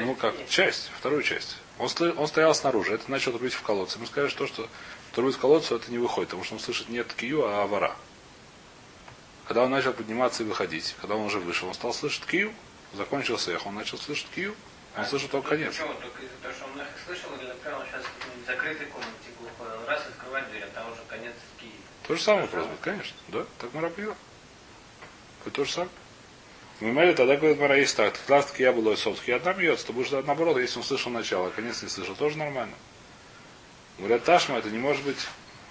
Ну 0.00 0.14
как, 0.14 0.34
часть, 0.48 0.90
вторую 0.98 1.22
часть. 1.22 1.56
Он, 1.78 1.88
он 2.16 2.26
стоял 2.26 2.54
снаружи, 2.54 2.94
это 2.94 3.10
начал 3.10 3.32
трубить 3.32 3.52
в 3.52 3.62
колодце. 3.62 3.98
Мы 3.98 4.06
сказали, 4.06 4.30
что, 4.30 4.46
что 4.46 4.68
трубить 5.14 5.36
в 5.36 5.40
колодце 5.40 5.76
это 5.76 5.90
не 5.90 5.98
выходит, 5.98 6.30
потому 6.30 6.44
что 6.44 6.54
он 6.54 6.60
слышит 6.60 6.88
не 6.88 7.02
ткию, 7.02 7.46
а 7.46 7.62
авара. 7.62 7.96
Когда 9.46 9.62
он 9.62 9.70
начал 9.70 9.92
подниматься 9.92 10.42
и 10.42 10.46
выходить, 10.46 10.94
когда 11.00 11.16
он 11.16 11.26
уже 11.26 11.38
вышел, 11.38 11.68
он 11.68 11.74
стал 11.74 11.92
слышать 11.92 12.24
кию, 12.26 12.52
закончился 12.94 13.52
эхо, 13.52 13.68
он 13.68 13.74
начал 13.74 13.98
слышать 13.98 14.26
кию, 14.34 14.54
он 14.96 15.04
слышит 15.04 15.30
только 15.30 15.50
конец. 15.50 15.74
Почему? 15.76 15.94
Только 15.94 16.22
из-за 16.22 16.36
того, 16.42 16.54
что 16.54 16.64
он 16.64 16.80
их 16.80 16.86
слышал, 17.04 17.30
или, 17.38 17.48
например, 17.48 17.78
он 17.78 17.86
сейчас 17.86 18.04
в 18.04 18.46
закрытой 18.46 18.86
комнате 18.86 19.28
глухой, 19.38 19.78
он 19.78 19.84
раз 19.86 20.02
открывает 20.06 20.48
дверь, 20.50 20.64
а 20.64 20.74
там 20.74 20.92
уже 20.92 21.02
конец 21.08 21.34
Киев. 21.60 21.72
То 22.06 22.16
же 22.16 22.22
самое 22.22 22.46
вопрос 22.46 22.66
будет, 22.66 22.80
конечно. 22.80 23.16
Да, 23.28 23.46
так 23.58 23.74
мы 23.74 23.90
поняла. 23.90 24.14
Это 25.42 25.50
то 25.50 25.64
же 25.64 25.72
самое. 25.72 25.90
Мы 26.80 26.90
имели 26.90 27.14
тогда, 27.14 27.36
говорит 27.36 27.60
Мара, 27.60 27.76
есть 27.76 27.96
так, 27.96 28.18
класс 28.26 28.52
я 28.58 28.72
было 28.72 28.92
и 28.92 28.96
собственно, 28.96 29.36
одна 29.36 29.52
бьется, 29.52 29.86
то 29.86 29.92
будешь 29.92 30.10
наоборот, 30.10 30.56
если 30.58 30.78
он 30.78 30.84
слышал 30.84 31.12
начало, 31.12 31.48
а 31.48 31.50
конец 31.50 31.82
не 31.82 31.88
слышал, 31.88 32.16
тоже 32.16 32.36
нормально. 32.36 32.74
Говорят, 33.98 34.24
Ташма, 34.24 34.58
это 34.58 34.70
не 34.70 34.78
может 34.78 35.04
быть 35.04 35.18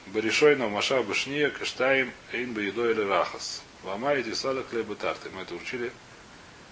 Баришойна, 0.08 0.70
Маша, 0.70 1.02
Башния, 1.04 1.50
Каштаим, 1.50 2.12
Эйн, 2.32 2.54
Баидо 2.54 2.90
или 2.90 3.02
Рахас. 3.02 3.62
Вама 3.84 4.14
и 4.14 4.24
Тисала, 4.24 4.64
Клеба 4.64 4.96
Тарты. 4.96 5.30
Мы 5.32 5.42
это 5.42 5.56
учили. 5.56 5.92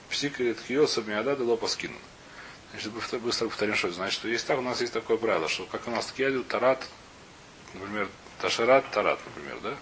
Псикарит 0.09 0.59
Хиоса, 0.67 1.01
Миада, 1.01 1.35
Дело 1.35 1.57
Паскин. 1.57 1.91
Значит, 2.71 2.91
быстро, 3.21 3.47
повторим, 3.47 3.75
что 3.75 3.87
это 3.87 3.97
значит. 3.97 4.19
Что 4.19 4.29
есть 4.29 4.47
так, 4.47 4.57
у 4.57 4.61
нас 4.61 4.79
есть 4.79 4.93
такое 4.93 5.17
правило, 5.17 5.49
что 5.49 5.65
как 5.65 5.87
у 5.87 5.91
нас 5.91 6.05
ткия 6.07 6.31
Тарат, 6.43 6.87
например, 7.73 8.07
Ташарат, 8.39 8.89
Тарат, 8.91 9.19
например, 9.25 9.59
да? 9.61 9.75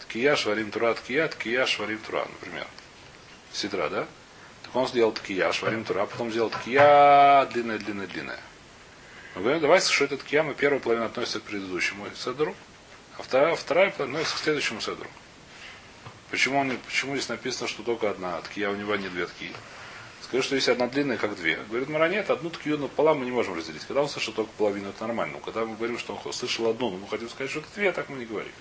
Ткия, 0.00 0.34
Шварим, 0.34 0.70
Тура, 0.72 0.94
Ткия, 0.94 1.28
Ткия, 1.28 1.66
Шварим, 1.66 1.98
Тура, 1.98 2.26
например. 2.40 2.66
Сидра, 3.52 3.88
да? 3.88 4.06
Так 4.64 4.74
он 4.74 4.88
сделал 4.88 5.12
ткия, 5.12 5.52
Шварим, 5.52 5.84
Тура, 5.84 6.02
а 6.02 6.06
потом 6.06 6.30
сделал 6.30 6.50
ткия, 6.50 7.46
длинная, 7.46 7.78
длинная, 7.78 8.06
длинная. 8.08 8.40
Мы 9.36 9.42
говорим, 9.42 9.60
давай, 9.60 9.82
что 9.82 10.04
этот 10.04 10.22
кияма 10.22 10.54
первая 10.54 10.80
половина 10.80 11.04
относится 11.04 11.40
к 11.40 11.42
предыдущему 11.42 12.06
седру, 12.16 12.54
а 13.18 13.22
вторая, 13.22 13.54
вторая 13.54 13.90
половина 13.90 14.20
относится 14.20 14.40
к 14.40 14.44
следующему 14.44 14.80
седру. 14.80 15.06
Почему, 16.30 16.58
он, 16.58 16.72
почему 16.86 17.16
здесь 17.16 17.28
написано, 17.28 17.68
что 17.68 17.82
только 17.82 18.08
одна 18.08 18.40
ткия, 18.40 18.70
у 18.70 18.74
него 18.74 18.96
не 18.96 19.10
две 19.10 19.26
ткии? 19.26 19.52
Скажи, 20.22 20.42
что 20.42 20.54
есть 20.54 20.70
одна 20.70 20.86
длинная, 20.86 21.18
как 21.18 21.36
две. 21.36 21.56
Говорит, 21.68 21.90
Мара, 21.90 22.08
нет, 22.08 22.30
одну 22.30 22.48
ткию 22.48 22.78
пополам 22.78 23.18
мы 23.18 23.26
не 23.26 23.30
можем 23.30 23.54
разделить. 23.54 23.84
Когда 23.84 24.00
он 24.00 24.08
слышал 24.08 24.32
только 24.32 24.50
половину, 24.56 24.88
это 24.88 25.06
нормально. 25.06 25.34
Но 25.34 25.40
когда 25.40 25.66
мы 25.66 25.76
говорим, 25.76 25.98
что 25.98 26.14
он 26.14 26.32
слышал 26.32 26.70
одну, 26.70 26.90
но 26.92 26.96
мы 26.96 27.06
хотим 27.06 27.28
сказать, 27.28 27.50
что 27.50 27.60
это 27.60 27.68
две, 27.74 27.92
так 27.92 28.08
мы 28.08 28.16
не 28.16 28.24
говорим. 28.24 28.52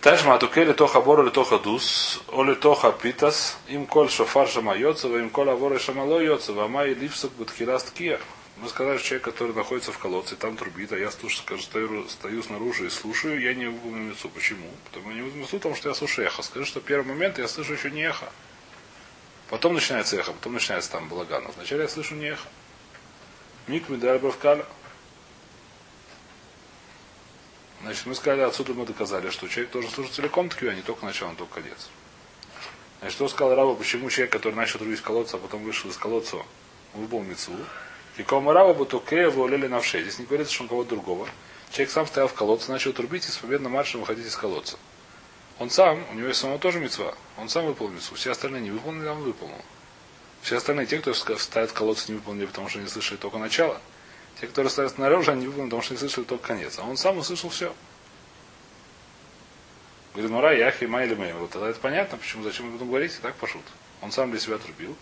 Ташма 0.00 0.36
атукели 0.36 0.72
тоха 0.72 1.00
бор 1.00 1.22
или 1.22 1.30
тоха 1.30 1.58
дус, 1.58 2.22
или 2.32 2.54
тоха 2.54 2.92
питас, 2.92 3.58
им 3.66 3.86
коль 3.86 4.08
шофар 4.08 4.48
шама 4.48 4.76
йоцева, 4.76 5.16
им 5.18 5.30
коль 5.30 5.50
авор 5.50 5.74
и 5.74 5.78
шамало 5.80 6.20
йоцева, 6.20 6.66
ама 6.66 6.84
и 6.84 6.94
ливсак 6.94 7.32
бутхирас 7.32 7.82
ткия. 7.82 8.20
Мы 8.60 8.68
сказали, 8.68 8.98
что 8.98 9.06
человек, 9.06 9.24
который 9.24 9.54
находится 9.54 9.90
в 9.90 9.98
колодце, 9.98 10.36
там 10.36 10.54
трубит, 10.54 10.92
а 10.92 10.98
я 10.98 11.10
стою, 11.10 12.06
стою 12.08 12.42
снаружи 12.42 12.86
и 12.86 12.90
слушаю, 12.90 13.40
я 13.40 13.54
не 13.54 13.66
выполню 13.66 14.10
мецу. 14.10 14.28
Почему? 14.28 14.70
Потому 14.84 15.12
не 15.12 15.22
выполню 15.22 15.44
мецу, 15.44 15.56
потому 15.56 15.74
что 15.74 15.88
я 15.88 15.94
слушаю 15.94 16.26
эхо. 16.26 16.42
Скажи, 16.42 16.66
что 16.66 16.80
первый 16.80 17.06
момент 17.06 17.38
я 17.38 17.48
слышу 17.48 17.72
еще 17.72 17.90
не 17.90 18.02
эхо. 18.02 18.30
Потом 19.48 19.72
начинается 19.72 20.16
эхо, 20.16 20.32
потом 20.32 20.52
начинается 20.52 20.90
там 20.90 21.08
балаган. 21.08 21.46
А 21.46 21.52
Вначале 21.52 21.82
я 21.82 21.88
слышу 21.88 22.14
не 22.14 22.26
эхо. 22.26 22.46
Мик 23.66 23.88
медаль 23.88 24.18
бравкаля. 24.18 24.66
Значит, 27.80 28.04
мы 28.04 28.14
сказали, 28.14 28.42
отсюда 28.42 28.74
мы 28.74 28.84
доказали, 28.84 29.30
что 29.30 29.48
человек 29.48 29.72
должен 29.72 29.90
слушать 29.90 30.12
целиком 30.12 30.50
ткию, 30.50 30.72
а 30.72 30.74
не 30.74 30.82
только 30.82 31.06
начало, 31.06 31.32
а 31.32 31.34
только 31.34 31.62
конец. 31.62 31.88
Значит, 32.98 33.16
что 33.16 33.28
сказал 33.28 33.54
Раба, 33.54 33.74
почему 33.74 34.10
человек, 34.10 34.32
который 34.32 34.52
начал 34.52 34.78
трубить 34.78 34.98
в 34.98 35.02
колодца, 35.02 35.38
а 35.38 35.40
потом 35.40 35.64
вышел 35.64 35.88
из 35.88 35.96
колодца, 35.96 36.36
выпал 36.92 37.22
мецу. 37.22 37.56
И 38.16 38.22
кома 38.22 38.52
Раба 38.52 38.74
бутуке 38.74 39.28
волели 39.28 39.66
навше. 39.66 40.02
Здесь 40.02 40.18
не 40.18 40.26
говорится, 40.26 40.52
что 40.52 40.64
он 40.64 40.68
кого-то 40.68 40.90
другого. 40.90 41.28
Человек 41.70 41.90
сам 41.90 42.06
стоял 42.06 42.28
в 42.28 42.34
колодце, 42.34 42.70
начал 42.70 42.92
трубить 42.92 43.26
и 43.26 43.30
с 43.30 43.36
победным 43.36 43.72
маршем 43.72 44.00
выходить 44.00 44.26
из 44.26 44.36
колодца. 44.36 44.76
Он 45.58 45.70
сам, 45.70 46.04
у 46.10 46.14
него 46.14 46.28
есть 46.28 46.40
самого 46.40 46.58
тоже 46.58 46.80
мецва, 46.80 47.14
он 47.36 47.48
сам 47.48 47.66
выполнил 47.66 47.96
мецву. 47.96 48.16
Все 48.16 48.32
остальные 48.32 48.62
не 48.62 48.70
выполнили, 48.70 49.06
а 49.06 49.12
он 49.12 49.22
выполнил. 49.22 49.62
Все 50.42 50.56
остальные, 50.56 50.86
те, 50.86 50.98
кто 50.98 51.12
стоят 51.12 51.70
в 51.70 51.74
колодце, 51.74 52.10
не 52.10 52.18
выполнили, 52.18 52.46
потому 52.46 52.68
что 52.68 52.78
не 52.78 52.88
слышали 52.88 53.18
только 53.18 53.38
начало. 53.38 53.80
Те, 54.40 54.46
которые 54.46 54.70
стоят 54.70 54.92
снаружи, 54.92 55.30
они 55.30 55.46
выполнили, 55.46 55.68
потому 55.68 55.82
что 55.82 55.92
не 55.92 55.98
слышали 55.98 56.24
только 56.24 56.48
конец. 56.48 56.78
А 56.78 56.84
он 56.84 56.96
сам 56.96 57.18
услышал 57.18 57.50
все. 57.50 57.74
Говорит, 60.14 60.30
Мура, 60.30 60.56
Яхи, 60.56 60.86
Майли 60.86 61.14
Мэй. 61.14 61.34
Вот 61.34 61.50
тогда 61.50 61.68
это 61.68 61.78
понятно, 61.78 62.18
почему, 62.18 62.42
зачем 62.42 62.68
об 62.68 62.76
этом 62.76 62.88
говорить, 62.88 63.14
и 63.14 63.20
так 63.20 63.34
пошут. 63.36 63.62
Он 64.00 64.10
сам 64.10 64.30
для 64.30 64.40
себя 64.40 64.56
отрубил. 64.56 64.96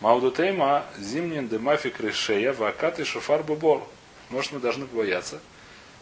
Маудутейма, 0.00 0.86
зимнин 0.98 1.48
демафик 1.48 2.00
решея, 2.00 2.52
вакаты 2.52 3.04
шофар 3.04 3.42
бубор. 3.42 3.86
Может, 4.30 4.52
мы 4.52 4.60
должны 4.60 4.86
бояться, 4.86 5.40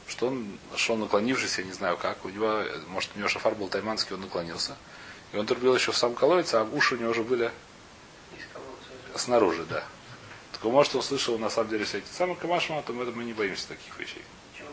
что 0.07 0.29
он 0.29 0.59
шел 0.77 0.97
наклонившись, 0.97 1.59
я 1.59 1.65
не 1.65 1.73
знаю 1.73 1.97
как, 1.97 2.25
у 2.25 2.29
него, 2.29 2.63
может, 2.89 3.11
у 3.15 3.19
него 3.19 3.29
шофар 3.29 3.55
был 3.55 3.69
тайманский, 3.69 4.15
он 4.15 4.23
наклонился. 4.23 4.77
И 5.33 5.37
он 5.37 5.47
трубил 5.47 5.75
еще 5.75 5.93
в 5.93 5.97
сам 5.97 6.15
колодец, 6.15 6.53
а 6.55 6.65
уши 6.65 6.95
у 6.95 6.99
него 6.99 7.11
уже 7.11 7.23
были 7.23 7.51
снаружи, 9.15 9.65
да. 9.65 9.85
Так 10.53 10.65
может, 10.65 10.95
услышал 10.95 11.39
на 11.39 11.51
самом 11.51 11.71
деле 11.71 11.85
все 11.85 11.99
эти 11.99 12.09
самые 12.13 12.37
камашма, 12.37 12.83
то 12.83 12.93
мы, 12.93 13.05
мы 13.07 13.25
не 13.25 13.33
боимся 13.33 13.69
таких 13.69 13.99
вещей. 13.99 14.23
Почему? 14.53 14.69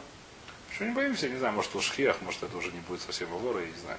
Почему 0.70 0.90
не 0.90 0.96
боимся? 0.96 1.26
Я 1.28 1.34
не 1.34 1.40
знаю, 1.40 1.54
может, 1.54 1.76
у 1.76 1.82
шхиях, 1.82 2.22
может, 2.22 2.44
это 2.44 2.56
уже 2.58 2.72
не 2.72 2.80
будет 2.82 3.02
совсем 3.02 3.28
вора, 3.30 3.62
я 3.62 3.68
не 3.68 3.80
знаю. 3.80 3.98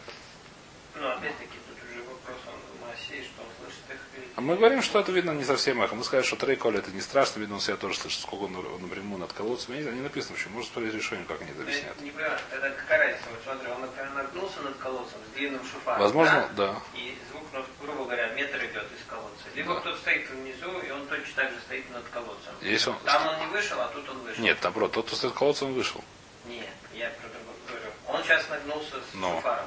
Ну, 0.97 1.09
опять-таки, 1.09 1.59
тут 1.67 1.79
уже 1.91 2.03
вопрос 2.03 2.37
он 2.47 2.61
в 2.77 2.87
Моисее, 2.87 3.25
что 3.25 3.43
он 3.43 3.49
слышит 3.59 3.85
их 3.89 4.19
или... 4.19 4.30
А 4.41 4.43
мы 4.43 4.57
говорим, 4.57 4.81
что 4.81 4.99
это 4.99 5.13
видно 5.13 5.33
не 5.33 5.45
совсем 5.45 5.83
эхо. 5.83 5.95
Мы 5.95 6.03
сказали, 6.03 6.25
что 6.25 6.35
Трей 6.35 6.57
Коля 6.57 6.79
это 6.79 6.91
не 6.93 7.03
страшно, 7.03 7.41
видно, 7.41 7.57
он 7.57 7.61
себя 7.61 7.77
тоже 7.77 7.99
слышит, 7.99 8.23
сколько 8.23 8.45
он 8.45 8.53
напрямую 8.81 9.21
над 9.21 9.35
колодцем. 9.35 9.75
Я 9.75 9.83
не 9.93 10.01
написано 10.01 10.35
почему. 10.35 10.55
Может, 10.57 10.73
смотреть 10.73 10.95
решение, 10.95 11.27
как 11.27 11.43
они 11.43 11.51
это 11.51 11.61
объясняют. 11.61 12.01
Не 12.01 12.11
понимаю, 12.11 12.39
тогда 12.49 12.71
какая 12.71 12.99
разница? 13.01 13.25
Вот 13.29 13.41
смотри, 13.45 13.71
он, 13.71 13.81
например, 13.83 14.11
нагнулся 14.15 14.61
над 14.63 14.79
колодцем 14.79 15.19
с 15.31 15.37
длинным 15.37 15.61
шуфаром. 15.71 16.01
Возможно, 16.01 16.49
да? 16.57 16.73
да. 16.73 16.81
И 16.99 17.19
звук, 17.31 17.43
ну, 17.53 17.63
грубо 17.83 18.05
говоря, 18.05 18.29
метр 18.33 18.57
идет 18.65 18.87
из 18.99 19.05
колодца. 19.07 19.45
Либо 19.55 19.75
Да. 19.75 19.81
кто-то 19.81 19.99
стоит 19.99 20.31
внизу, 20.31 20.79
и 20.89 20.91
он 20.91 21.07
точно 21.07 21.35
так 21.37 21.51
же 21.53 21.59
стоит 21.67 21.91
над 21.91 22.05
колодцем. 22.09 22.55
Если 22.63 22.89
он... 22.89 22.97
Там 23.05 23.27
он 23.29 23.41
не 23.41 23.47
вышел, 23.53 23.79
а 23.79 23.89
тут 23.89 24.09
он 24.09 24.21
вышел. 24.21 24.43
Нет, 24.43 24.57
наоборот, 24.63 24.93
тот, 24.93 25.07
кто 25.07 25.17
стоит 25.17 25.35
колодцем, 25.35 25.69
он 25.69 25.75
вышел. 25.75 26.03
Нет, 26.47 26.65
я 26.95 27.11
про 27.11 27.29
другое 27.29 27.57
говорю. 27.69 27.91
Он 28.09 28.23
сейчас 28.25 28.49
нагнулся 28.49 28.97
с 28.97 29.13
Ну. 29.13 29.37
шуфаром. 29.37 29.67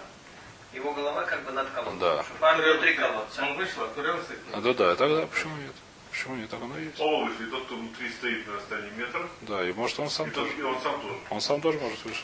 Его 0.74 0.92
голова 0.94 1.24
как 1.24 1.44
бы 1.44 1.52
над 1.52 1.70
колодцем. 1.72 2.00
Да. 2.00 2.24
Шуфар 2.24 2.62
внутри 2.62 2.94
колодца. 2.96 3.42
Он 3.44 3.56
вышел, 3.56 3.84
откурился. 3.84 4.34
А, 4.54 4.62
да, 4.62 4.74
да, 4.74 4.96
тогда 4.96 5.28
почему 5.28 5.56
нет? 5.58 5.74
Почему 6.12 6.36
нет? 6.36 6.50
Так 6.50 6.62
оно 6.62 6.78
и 6.78 6.86
есть. 6.86 7.00
Оба 7.00 7.26
вышли, 7.30 7.46
тот, 7.46 7.66
кто 7.66 7.76
внутри 7.76 8.10
стоит 8.12 8.48
на 8.48 8.54
расстоянии 8.54 8.92
метра, 8.92 9.28
Да, 9.42 9.64
и 9.68 9.74
может 9.74 10.00
он 10.00 10.08
и, 10.08 10.10
сам 10.10 10.32
тот, 10.32 10.44
тоже. 10.48 10.58
и 10.58 10.62
он 10.64 10.82
сам 10.82 11.02
тоже. 11.02 11.16
Он 11.30 11.42
сам 11.42 11.62
тоже 11.62 11.80
может 11.80 12.04
выше. 12.06 12.22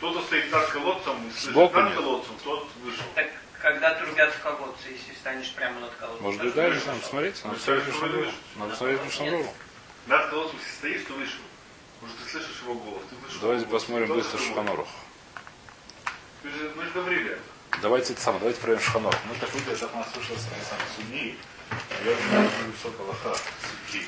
Тот, 0.00 0.12
кто 0.12 0.22
стоит 0.26 0.50
над 0.52 0.66
колодцем, 0.68 1.26
и 1.28 1.30
Сбоку 1.40 1.76
над 1.80 1.86
нет. 1.90 1.96
колодцем, 1.98 2.34
тот 2.44 2.68
вышел. 2.82 3.04
Так 3.14 3.28
когда 3.60 3.94
трубят 3.94 4.32
в 4.34 4.40
колодце, 4.42 4.88
если 4.90 5.14
станешь 5.14 5.52
прямо 5.54 5.80
над 5.80 5.94
колодцем? 5.94 6.22
Может 6.24 6.42
быть, 6.42 6.54
да, 6.54 6.68
не 6.68 6.78
знаю, 6.78 7.00
смотреть. 7.02 7.44
Надо 7.44 7.58
смотреть 7.58 7.84
выше. 7.94 8.34
Надо 8.56 8.76
смотреть 8.76 9.04
Мишнабруру. 9.04 9.46
Над 10.06 10.30
колодцем, 10.30 10.58
если 10.58 10.74
стоишь, 10.76 11.02
то 11.06 11.12
вышел. 11.14 11.40
Может, 12.02 12.16
ты 12.18 12.28
слышишь 12.30 12.60
его 12.62 12.74
голос, 12.74 13.02
ты 13.08 13.14
вышел. 13.16 13.40
Давайте 13.40 13.64
Голос. 13.66 13.82
посмотрим 13.82 14.08
быстро 14.08 14.38
Шуханорух. 14.38 14.88
Мы 16.42 16.50
же 16.50 16.90
говорили 16.92 17.30
это. 17.32 17.42
Давайте 17.82 18.12
это 18.12 18.22
самое, 18.22 18.40
давайте 18.40 18.60
проверим 18.60 18.82
Шуханорух. 18.82 19.20
Мы 19.28 19.34
так 19.36 19.52
люди, 19.54 19.70
это 19.70 19.96
нас 19.96 20.12
слышал 20.12 20.36
с 20.36 20.46
судьи. 20.96 21.36
Я 22.04 22.16
знаю, 22.28 22.50
что 22.80 22.90
судьи. 23.86 24.06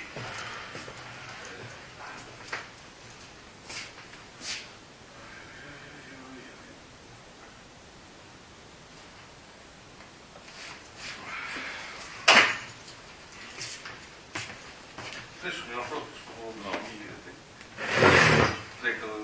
Слышишь, 15.40 15.64
у 15.66 15.70
меня 15.70 15.78
вопрос, 15.78 16.02
что 16.25 16.52
Ну. 16.64 16.70
Трекала 18.80 19.20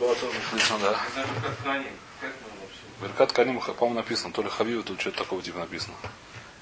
Да, 0.00 0.14
тоже 0.14 0.38
слышно, 0.50 0.78
да. 0.78 1.00
Даже 1.14 1.28
как 1.42 1.62
Каним, 1.64 1.92
как 2.20 2.32
мы 2.42 2.48
вообще? 2.60 3.08
Беркат 3.34 3.46
Каним, 3.46 3.60
по-моему, 3.76 3.96
написано, 4.00 4.32
то 4.32 4.42
ли 4.42 4.48
Хавива, 4.48 4.82
то 4.82 4.92
ли 4.92 4.98
что-то 5.00 5.18
такого 5.18 5.42
типа 5.42 5.58
написано. 5.58 5.94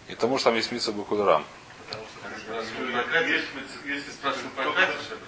И 0.08 0.14
тому, 0.14 0.38
что 0.38 0.46
там 0.50 0.56
есть 0.56 0.72
митса 0.72 0.92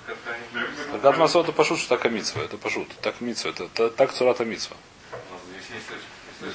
как 0.06 0.16
Каним, 0.24 0.92
Беркат 1.02 1.18
Масота 1.18 1.52
пошут, 1.52 1.78
что 1.80 1.96
так 1.96 2.10
митсва, 2.10 2.42
это 2.42 2.56
пошут. 2.56 2.88
Так 3.02 3.20
митсва, 3.20 3.50
это 3.50 3.68
та- 3.68 3.90
так 3.90 4.12
цурата 4.12 4.44
митсва. 4.44 4.76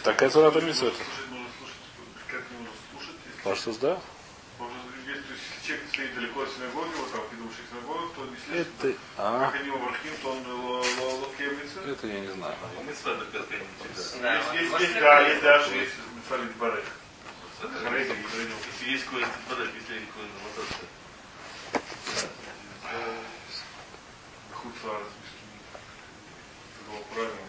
Такая 0.04 0.30
цурата 0.30 0.60
митсва 0.62 0.88
это. 0.88 0.98
Слушать 0.98 1.30
нужно 1.32 1.48
слушать, 1.60 1.76
как 2.28 2.42
не 2.52 2.58
нужно 2.58 2.74
слушать. 2.92 3.16
если- 3.26 3.42
Паштус, 3.44 3.78
да? 3.78 4.00
Можно, 4.58 4.76
если 5.06 5.22
человек 5.70 5.88
стоит 5.94 6.16
далеко 6.16 6.42
от 6.42 6.50
синагоги, 6.50 6.90
вот 6.98 7.12
там, 7.12 7.22
идущий 7.32 7.62
к 7.62 7.70
синагоге, 7.70 8.08
то 8.16 8.26
не. 8.26 8.60
Это, 8.60 8.98
а, 9.18 9.46
Как 9.52 9.62
они 9.62 9.70
вархим, 9.70 10.14
то 10.24 10.32
он 10.32 11.22
локемится. 11.22 11.82
это 11.86 12.08
я 12.08 12.20
не 12.22 12.28
знаю. 12.28 12.56
Да, 14.22 14.34
Есть, 14.36 14.54
есть, 14.54 14.72
может, 14.72 14.88
есть, 14.88 14.98
это 14.98 15.22
есть 15.30 15.44
даже, 15.44 15.76
есть 15.76 15.94
Митсалит 16.16 16.56
Барех. 16.56 16.86
Если 17.62 18.90
есть 18.90 19.06
коин 19.06 19.28
подать, 19.48 19.70
если 19.76 19.94
есть 19.94 20.12
коин 20.14 20.32
мотаться. 20.44 20.86
Хуцар, 24.54 25.02
это 26.74 26.82
было 26.90 27.02
правильно. 27.14 27.46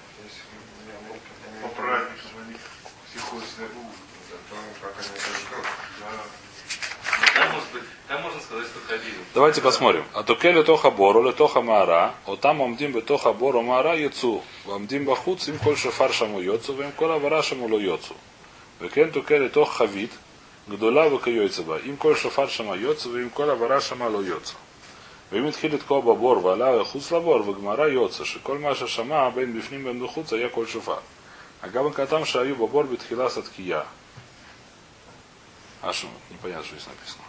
По 1.62 1.68
праздникам 1.68 2.30
они 2.44 2.56
все 3.08 3.18
ходят 3.20 3.48
в 3.48 3.56
синагогу. 3.56 3.92
Да. 6.00 6.22
Там, 7.39 7.51
может 7.51 7.71
быть, 7.71 7.83
там 8.07 8.21
можно 8.21 8.39
сказать, 8.41 8.67
что 8.67 8.79
хабиб. 8.87 9.13
Давайте 9.33 9.61
посмотрим. 9.61 10.05
А 10.13 10.23
то 10.23 10.35
келю 10.35 10.63
тоха 10.63 10.91
бору, 10.91 11.23
ле 11.23 11.31
тоха 11.31 11.61
маара, 11.61 12.15
о 12.25 12.35
там 12.35 12.61
амдим 12.61 12.91
бы 12.91 13.01
тоха 13.01 13.33
бору 13.33 13.61
маара 13.61 13.95
яцу, 13.95 14.43
амдим 14.67 15.05
бахуц, 15.05 15.47
им 15.47 15.57
коль 15.59 15.77
шафар 15.77 16.13
шаму 16.13 16.41
йоцу, 16.41 16.73
вим 16.73 16.91
кола 16.91 17.17
вара 17.17 17.41
шаму 17.41 17.67
ло 17.67 17.79
йоцу. 17.79 18.15
Векен 18.79 19.11
то 19.11 19.21
келю 19.21 19.49
тох 19.49 19.77
хавит, 19.77 20.11
гдола 20.67 21.09
выкайойца 21.09 21.63
ба, 21.63 21.77
им 21.77 21.97
коль 21.97 22.17
шафар 22.17 22.49
шама 22.49 22.75
йоцу, 22.75 23.09
вим 23.11 23.29
кола 23.29 23.55
вара 23.55 23.81
шама 23.81 24.07
ло 24.09 24.21
йоцу. 24.21 24.55
ואם 25.31 25.47
התחיל 25.47 25.75
לתקוע 25.75 25.99
בבור 25.99 26.45
ועלה 26.45 26.81
מחוץ 26.81 27.11
לבור 27.11 27.49
וגמרא 27.49 27.87
יוצא 27.87 28.23
שכל 28.23 28.57
מה 28.57 28.75
ששמע 28.75 29.29
בין 29.29 29.59
בפנים 29.59 29.85
ובין 29.85 30.03
בחוץ 30.03 30.33
היה 30.33 30.49
קול 30.49 30.67
שופר. 30.67 30.97
אגב 31.61 31.85
הנקתם 31.85 32.25
שהיו 32.25 32.55
בבור 32.55 32.83
בתחילת 32.83 33.37
התקיעה. 33.37 33.83
А 35.85 35.93
что, 35.93 36.07
непонятно, 36.31 36.63
что 36.63 36.75
здесь 36.75 36.87
написано. 36.87 37.23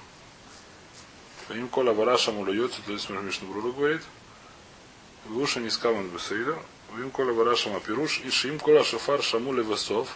Им 1.54 1.68
кола 1.68 1.94
вара 1.94 2.18
шаму 2.18 2.46
льется, 2.46 2.82
то 2.86 2.94
есть 2.94 3.10
Мишна 3.10 3.48
Брура 3.48 3.72
говорит. 3.72 4.02
Луша 5.28 5.60
не 5.60 5.70
скаман 5.70 6.08
бесейда. 6.10 6.58
Им 6.98 7.12
кола 7.12 7.34
вара 7.34 7.56
шама 7.56 7.80
пируш. 7.80 8.22
И 8.22 8.30
шим 8.30 8.60
кола 8.60 8.84
шафар 8.84 9.22
шаму 9.22 9.54
левесов. 9.54 10.16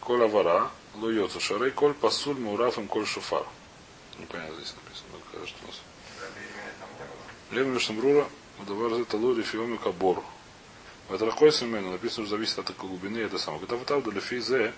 Кола 0.00 0.28
вара 0.28 0.70
льется. 0.96 1.40
Шарей 1.40 1.70
коль 1.70 1.94
пасуль 1.94 2.38
мураф 2.38 2.78
им 2.78 2.88
коль 2.88 3.06
шафар. 3.06 3.46
Непонятно 4.18 4.56
здесь 4.56 4.74
написано. 4.82 5.08
но 5.12 5.38
кажется, 5.38 5.62
у 5.62 5.66
нас. 5.66 5.80
Лев 7.50 7.66
Мишна 7.66 7.94
Брура. 7.94 8.26
Давар 8.66 8.92
это 9.00 9.16
лури 9.16 9.42
фиоми 9.42 9.76
кабор. 9.76 10.22
В 11.08 11.14
это 11.14 11.26
ракой 11.26 11.52
семейно 11.52 11.90
написано, 11.90 12.26
что 12.26 12.36
зависит 12.36 12.58
от 12.58 12.76
глубины 12.76 13.18
это 13.18 13.36
самое. 13.36 13.60
Когда 13.66 13.96
вот 13.96 14.04
для 14.04 14.20
физе, 14.20 14.72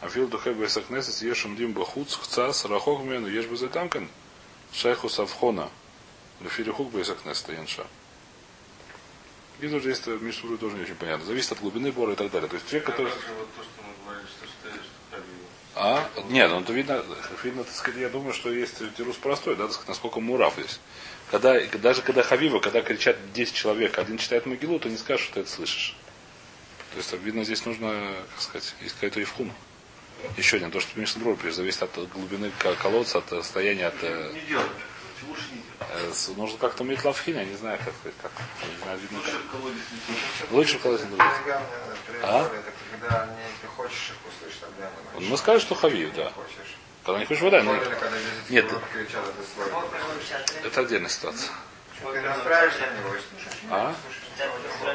а 0.00 0.08
фил 0.08 0.28
духе 0.28 0.52
бесакнесес 0.52 1.22
ешем 1.22 1.56
дим 1.56 1.72
бахуц 1.72 2.16
хцас 2.16 2.64
рахок 2.66 3.02
мену 3.02 3.28
еш 3.28 3.46
безайтамкан 3.46 4.08
шайху 4.72 5.08
савхона 5.08 5.70
лефирихук 6.40 6.92
бесакнесес 6.92 7.42
таянша. 7.42 7.86
И 9.60 9.68
тут 9.68 9.82
здесь 9.82 10.06
Мишуру 10.06 10.56
тоже 10.56 10.76
не 10.76 10.82
очень 10.82 10.94
понятно. 10.94 11.26
Зависит 11.26 11.52
от 11.52 11.60
глубины 11.60 11.92
бора 11.92 12.14
и 12.14 12.16
так 12.16 12.30
далее. 12.30 12.48
То 12.48 12.56
есть 12.56 12.66
человек, 12.66 12.86
который... 12.86 13.08
Же. 13.08 13.16
А? 15.74 16.08
Нет, 16.28 16.50
ну 16.50 16.62
то 16.62 16.72
видно, 16.72 17.04
видно, 17.44 17.64
так 17.64 17.74
сказать, 17.74 18.00
я 18.00 18.08
думаю, 18.08 18.32
что 18.32 18.52
есть 18.52 18.82
тирус 18.96 19.16
простой, 19.16 19.56
да, 19.56 19.64
так 19.64 19.72
сказать, 19.72 19.88
насколько 19.88 20.20
мурав 20.20 20.54
здесь. 20.54 20.80
Когда, 21.30 21.60
даже 21.78 22.02
когда 22.02 22.22
Хавива, 22.22 22.58
когда 22.58 22.82
кричат 22.82 23.16
10 23.32 23.54
человек, 23.54 23.98
один 23.98 24.18
читает 24.18 24.46
могилу, 24.46 24.78
то 24.78 24.88
не 24.88 24.96
скажешь, 24.96 25.26
что 25.26 25.34
ты 25.34 25.40
это 25.40 25.50
слышишь. 25.50 25.96
То 26.92 26.96
есть, 26.96 27.12
видно, 27.12 27.44
здесь 27.44 27.64
нужно, 27.64 28.14
как 28.34 28.42
сказать, 28.42 28.74
искать 28.80 29.12
то 29.12 29.20
евхуну. 29.20 29.54
Еще 30.36 30.56
один, 30.56 30.70
то, 30.70 30.80
что 30.80 30.98
Мишна 30.98 31.22
Брур 31.22 31.36
пишет, 31.36 31.56
зависит 31.56 31.82
от 31.82 32.08
глубины 32.10 32.50
ко- 32.58 32.74
колодца, 32.76 33.18
от 33.18 33.28
состояния, 33.28 33.86
от... 33.88 33.94
э, 34.02 34.30
Не 34.34 34.40
делай. 34.42 34.64
Короче, 34.64 35.26
Лучше 35.28 35.42
не 35.52 35.56
делать. 35.62 36.10
э, 36.10 36.12
с- 36.14 36.28
нужно 36.28 36.58
как-то 36.58 36.82
уметь 36.82 37.04
лавхин, 37.04 37.36
я 37.36 37.44
не 37.44 37.56
знаю, 37.56 37.78
как 37.78 37.94
как. 38.22 38.32
Не 38.68 38.82
знаю, 38.82 38.98
видно, 38.98 39.18
Лучше 39.18 39.32
как. 39.32 39.40
в 39.42 39.50
колодец 39.50 39.82
не 39.92 39.98
делать. 40.14 40.50
Лучше 40.50 40.78
в 40.78 40.82
колодец 40.82 41.04
не 41.06 41.16
дружить. 41.16 41.32
А? 42.22 42.50
Когда 42.92 43.26
не 43.26 43.32
ты 43.62 43.66
хочешь 43.68 44.10
их 44.10 44.16
услышать, 44.32 44.60
тогда 44.60 44.90
мы 45.14 45.20
Мы 45.26 45.36
сказали, 45.36 45.60
что 45.60 45.74
Хавив, 45.74 46.14
да. 46.14 46.30
Хочешь. 46.30 46.76
Когда 47.04 47.18
не 47.20 47.24
хочешь 47.26 47.42
вода, 47.42 47.62
ну, 47.62 47.74
10 47.76 48.50
Нет. 48.50 48.66
кричат, 48.92 49.24
это 50.64 50.80
отдельная 50.80 51.08
ситуация. 51.08 51.50
А? 53.70 53.94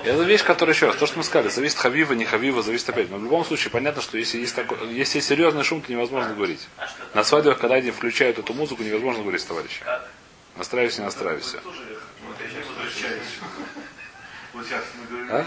Это 0.04 0.24
вещь, 0.24 0.44
которая 0.44 0.76
еще 0.76 0.88
раз, 0.88 0.96
то, 0.98 1.08
что 1.08 1.18
мы 1.18 1.24
сказали, 1.24 1.50
зависит 1.50 1.78
хавива, 1.78 2.14
не 2.14 2.26
хавива, 2.26 2.62
зависит 2.62 2.90
опять. 2.90 3.10
Но 3.10 3.18
в 3.18 3.24
любом 3.24 3.44
случае 3.46 3.72
понятно, 3.72 4.02
что 4.02 4.18
если 4.18 4.38
есть 4.38 4.56
такой, 4.56 4.78
если 4.94 5.18
есть 5.18 5.28
серьезный 5.28 5.64
шум, 5.64 5.82
то 5.82 5.92
невозможно 5.92 6.34
говорить. 6.34 6.68
На 7.14 7.24
свадьбах, 7.24 7.60
когда 7.60 7.76
они 7.76 7.92
включают 7.92 8.38
эту 8.38 8.54
музыку, 8.54 8.84
невозможно 8.84 9.22
говорить 9.22 9.42
с 9.42 9.46
товарищем. 9.46 9.86
Настраивайся, 10.58 11.02
не 11.02 11.06
настраивайся. 11.06 11.60
Вот. 14.54 14.66
А? 15.30 15.46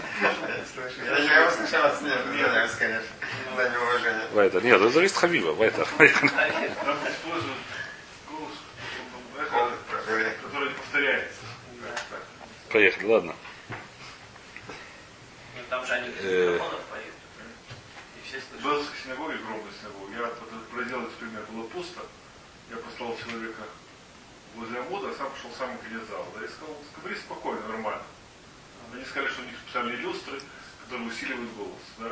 Нет, 4.61 4.75
это 4.75 4.89
зависит 4.89 5.15
от 5.15 5.21
Хабиба. 5.21 5.49
Вайтер. 5.53 5.87
Поехали, 12.69 13.05
ладно. 13.05 13.35
Там 15.69 15.85
же 15.85 15.93
они 15.93 16.09
без 16.09 16.23
Э. 16.23 16.53
микрофонов 16.53 16.81
поют. 16.85 17.13
И 18.17 18.27
все 18.27 18.41
слышат. 18.41 18.61
Был 18.63 18.81
в 18.83 19.03
синагоге, 19.03 19.37
гробной 19.37 19.71
синагоге. 19.79 20.15
Я 20.15 20.21
вот 20.25 20.69
проделал 20.71 21.05
эксперимент, 21.07 21.49
было 21.49 21.63
пусто. 21.67 22.01
Я 22.69 22.77
послал 22.77 23.17
человека 23.17 23.63
возле 24.55 24.79
Амуда, 24.79 25.09
а 25.09 25.13
сам 25.15 25.29
пошел 25.31 25.49
в 25.51 25.55
самый 25.57 25.77
конец 25.77 26.07
зала. 26.07 26.25
Да, 26.35 26.45
и 26.45 26.47
сказал, 26.47 26.75
говори 26.97 27.15
спокойно, 27.15 27.67
нормально. 27.67 28.03
Они 28.93 29.05
сказали, 29.05 29.29
что 29.29 29.41
у 29.41 29.45
них 29.45 29.55
специальные 29.63 29.97
люстры, 29.97 30.41
которые 30.83 31.07
усиливают 31.09 31.51
голос. 31.53 31.81
Да? 31.99 32.11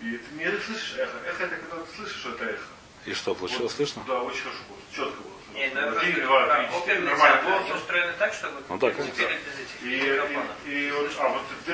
И 0.00 0.16
ты 0.16 0.34
не 0.34 0.50
слышишь 0.60 0.94
эхо. 0.98 1.18
Эхо 1.26 1.44
это 1.44 1.56
когда 1.56 1.84
ты 1.84 1.96
слышишь, 1.96 2.16
что 2.20 2.30
это 2.32 2.44
эхо. 2.44 2.64
И 3.04 3.12
что, 3.14 3.34
получилось 3.34 3.62
Вот, 3.64 3.72
слышно? 3.72 4.02
Да, 4.06 4.22
очень 4.22 4.42
хорошо 4.42 4.60
было. 4.68 4.78
Четко 4.90 5.22
было. 5.22 5.35
Слышно. 5.56 5.80
Не, 5.80 6.12
ну, 6.12 6.26
два, 6.26 6.56
три, 6.56 6.66
четыре. 6.80 7.00
Нормально 7.00 7.38
они 7.40 7.68
было. 7.68 7.76
устроены 7.76 8.12
так, 8.18 8.32
чтобы 8.34 8.62
Ну 8.68 8.78
теперь 8.78 9.26
этих 9.32 9.82
И, 9.82 10.70
и, 10.70 10.86
и 10.86 10.90
вот, 10.90 11.12
а 11.18 11.28
вот 11.28 11.42
в 11.42 11.64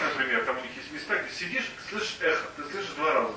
например, 0.00 0.44
там 0.44 0.58
у 0.58 0.60
них 0.60 0.70
есть 0.76 0.90
места, 0.92 1.16
где 1.18 1.34
сидишь, 1.34 1.70
слышишь 1.88 2.16
эхо, 2.20 2.44
ты 2.56 2.64
слышишь 2.70 2.90
два 2.96 3.12
раза. 3.12 3.32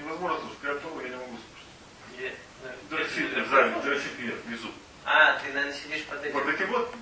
Невозможно 0.00 0.38
слушать. 0.40 0.58
Прям 0.58 0.78
того 0.80 1.00
я 1.02 1.08
не 1.08 1.16
могу 1.16 1.36
слушать. 1.36 2.16
Где? 2.16 2.34
Ну, 2.62 2.96
Директинг, 2.96 3.30
без 3.34 3.46
в 3.46 3.50
зале, 3.50 3.68
микрофонов? 3.68 3.84
директинг 3.84 4.18
нет, 4.20 4.34
внизу. 4.46 4.70
А, 5.04 5.32
ты, 5.38 5.52
наверное, 5.52 5.72
сидишь 5.74 6.04
под 6.04 6.24
этим. 6.24 6.34
Вот 6.34 6.46
таким 6.46 6.66
вот, 6.68 6.94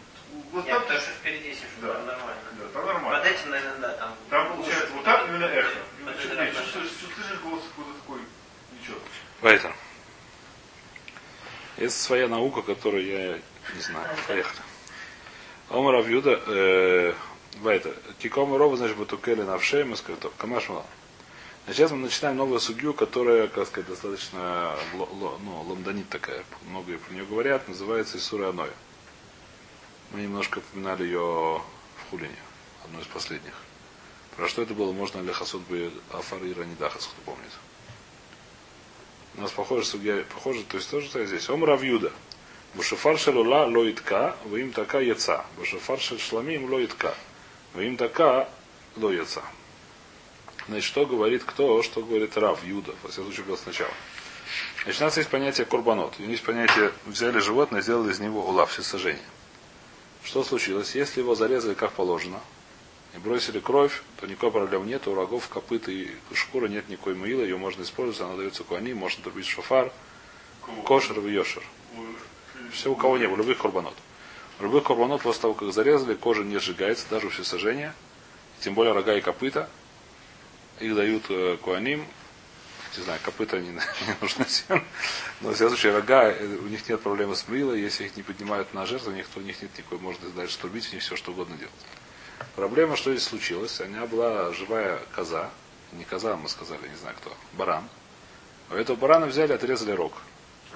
вот 0.53 0.65
Нет, 0.65 0.73
там, 0.75 0.83
потому 0.83 1.01
что 1.01 1.11
впереди 1.13 1.55
сижу, 1.55 1.67
Да. 1.83 1.95
там 1.95 2.07
нормально. 2.07 2.43
да, 2.53 2.69
там 2.73 2.87
нормально. 2.87 3.19
Под 3.19 3.27
этим, 3.33 3.51
наверное, 3.51 3.79
да, 3.81 3.93
там. 3.95 4.15
Там 4.31 4.53
получается 4.53 4.89
вот 4.93 5.05
так 5.05 5.29
именно 5.29 5.45
эхо. 5.47 5.79
И 5.99 6.03
вот 6.05 6.13
Под 6.13 6.23
чуть- 6.23 6.33
это 6.33 6.45
нет, 6.45 6.55
нормально. 6.55 6.73
чувствуешь, 6.73 6.91
чувствуешь 7.01 7.41
голос 7.41 7.65
какой-то 7.69 7.99
такой, 8.01 8.21
ничего. 8.79 8.99
Вайтер. 9.41 9.75
Это 11.79 11.91
своя 12.07 12.29
наука, 12.29 12.63
которую 12.63 13.05
я 13.05 13.39
не 13.75 13.81
знаю. 13.81 14.09
Поехали. 14.29 14.61
Омар 15.69 15.97
Авьюда, 15.97 16.41
э, 16.47 17.15
Вайтер. 17.61 17.95
Кикома 18.21 18.57
Рова, 18.59 18.77
значит, 18.77 18.97
Батукели 18.97 19.43
Навшей, 19.43 19.85
мы 19.85 19.97
скажем, 19.97 20.31
Камаш 20.39 20.69
Мала. 20.69 20.87
Значит, 21.65 21.79
сейчас 21.79 21.91
мы 21.91 21.99
начинаем 21.99 22.37
новую 22.37 22.61
судью, 22.61 22.95
которая, 22.95 23.49
как 23.49 23.67
сказать, 23.67 23.89
достаточно 23.91 24.77
ло- 24.95 25.39
ну, 25.43 25.63
ламданит 25.63 26.09
такая, 26.09 26.45
многие 26.69 26.99
про 26.99 27.13
нее 27.13 27.25
говорят, 27.25 27.67
называется 27.67 28.19
Исура 28.19 28.51
Аной. 28.51 28.71
Мы 30.13 30.21
немножко 30.21 30.59
упоминали 30.59 31.03
ее 31.03 31.19
в 31.21 32.11
Хулине, 32.11 32.37
одну 32.85 33.01
из 33.01 33.07
последних. 33.07 33.55
Про 34.37 34.49
что 34.49 34.63
это 34.63 34.75
было, 34.75 34.93
можно 34.93 35.21
ли 35.21 35.33
Хасуд 35.33 35.63
бы 35.63 35.91
Афар 36.13 36.45
и 36.45 36.55
Ранидахас, 36.55 37.07
кто 37.07 37.33
помнит. 37.33 37.51
У 39.37 39.43
нас 39.43 39.51
похоже, 39.51 39.85
судья, 39.85 40.25
похоже, 40.35 40.63
то 40.65 40.77
есть 40.77 40.91
тоже 40.91 41.11
так 41.11 41.27
здесь. 41.27 41.49
Ом 41.51 41.65
Равьюда. 41.65 42.13
Бушефар 42.75 43.19
шелула 43.19 43.67
лоитка, 43.67 44.37
вы 44.45 44.61
им 44.61 44.73
така 44.73 45.01
яца. 45.01 45.45
Бушефар 45.57 45.99
шель 45.99 46.21
шламим 46.21 46.73
лоитка. 46.73 47.15
Вы 47.75 47.87
им 47.87 47.97
така 47.97 48.49
ло 48.97 49.11
яца. 49.11 49.43
Значит, 50.69 50.85
что 50.85 51.07
говорит 51.07 51.45
кто, 51.45 51.83
что 51.83 52.03
говорит 52.03 52.37
Рав, 52.37 52.65
Юда. 52.65 52.95
Во 53.03 53.09
всяком 53.09 53.27
случае, 53.27 53.47
было 53.47 53.57
сначала. 53.57 53.93
Значит, 54.83 55.01
у 55.01 55.05
нас 55.05 55.17
есть 55.17 55.29
понятие 55.29 55.67
курбанот. 55.67 56.15
И 56.19 56.25
есть 56.25 56.43
понятие, 56.43 56.93
взяли 57.05 57.39
животное, 57.39 57.83
сделали 57.83 58.13
из 58.13 58.21
него 58.21 58.45
улав, 58.47 58.73
всесожжение. 58.73 59.23
Что 60.25 60.43
случилось? 60.43 60.95
Если 60.95 61.21
его 61.21 61.35
зарезали 61.35 61.75
как 61.75 61.93
положено, 61.93 62.41
и 63.17 63.19
бросили 63.19 63.61
кровь, 63.61 64.03
то 64.21 64.27
никакой 64.27 64.53
проблем 64.53 64.87
нет, 64.87 65.07
у 65.09 65.15
рогов, 65.15 65.49
копыт 65.49 65.89
и 65.89 66.11
шкуры 66.35 66.69
нет 66.69 66.89
никакой 66.89 67.15
мыла, 67.15 67.43
ее 67.43 67.57
можно 67.57 67.83
использовать, 67.83 68.21
она 68.21 68.37
дается 68.37 68.63
куани, 68.63 68.93
можно 68.93 69.25
трубить 69.25 69.47
шофар, 69.47 69.91
кошер 70.85 71.19
и 71.21 71.33
йошер. 71.33 71.63
Все, 72.73 72.91
у 72.91 72.95
кого 72.95 73.17
не 73.17 73.27
было, 73.27 73.37
любых 73.37 73.59
курбанот. 73.59 73.97
Любых 74.61 74.85
курбанот 74.85 75.23
после 75.23 75.43
того, 75.43 75.55
как 75.55 75.73
зарезали, 75.73 76.15
кожа 76.15 76.43
не 76.43 76.59
сжигается, 76.59 77.07
даже 77.11 77.29
у 77.29 77.31
всесожжения, 77.31 77.95
тем 78.61 78.75
более 78.75 78.93
рога 78.93 79.15
и 79.15 79.21
копыта. 79.21 79.69
Их 80.81 80.95
дают 80.95 81.25
э, 81.31 81.57
куаним, 81.63 82.05
не 82.99 83.03
знаю, 83.03 83.19
копыта 83.23 83.59
не, 83.59 83.71
не 83.71 83.81
нужны 84.21 84.45
всем, 84.45 84.85
но 85.41 85.51
в 85.51 85.55
всяком 85.55 85.71
случае 85.71 85.95
рога, 85.95 86.31
э, 86.31 86.45
у 86.45 86.67
них 86.67 86.87
нет 86.87 87.01
проблемы 87.01 87.35
с 87.35 87.49
мылой, 87.49 87.81
если 87.81 88.05
их 88.05 88.17
не 88.17 88.23
поднимают 88.23 88.75
на 88.75 88.85
жертву, 88.85 89.11
у 89.11 89.15
них, 89.15 89.27
то 89.27 89.41
у 89.41 89.43
них 89.43 89.63
нет 89.63 89.71
никакой, 89.79 89.99
можно 89.99 90.29
дальше 90.31 90.59
трубить, 90.59 90.87
у 90.91 90.95
них 90.95 91.03
все 91.03 91.17
что 91.17 91.33
угодно 91.33 91.57
делать. 91.57 91.73
Проблема, 92.55 92.97
что 92.97 93.13
здесь 93.13 93.27
случилось, 93.27 93.81
у 93.81 93.87
меня 93.87 94.07
была 94.07 94.53
живая 94.53 94.99
коза, 95.15 95.51
не 95.93 96.05
коза, 96.05 96.37
мы 96.37 96.49
сказали, 96.49 96.89
не 96.89 96.97
знаю 96.97 97.17
кто, 97.21 97.37
баран. 97.53 97.89
У 98.71 98.75
этого 98.75 98.97
барана 98.97 99.27
взяли, 99.27 99.53
отрезали 99.53 99.93
рог. 99.93 100.13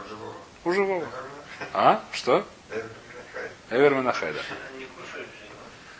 Живого. 0.08 0.34
У 0.64 0.72
живого. 0.72 1.08
А? 1.72 2.04
Что? 2.12 2.46
Эвер 3.70 3.94
Менахай, 3.94 4.32
да. 4.32 4.40
Не 4.78 4.86
кушают 4.86 5.28
же 5.28 5.44
его. 5.44 5.56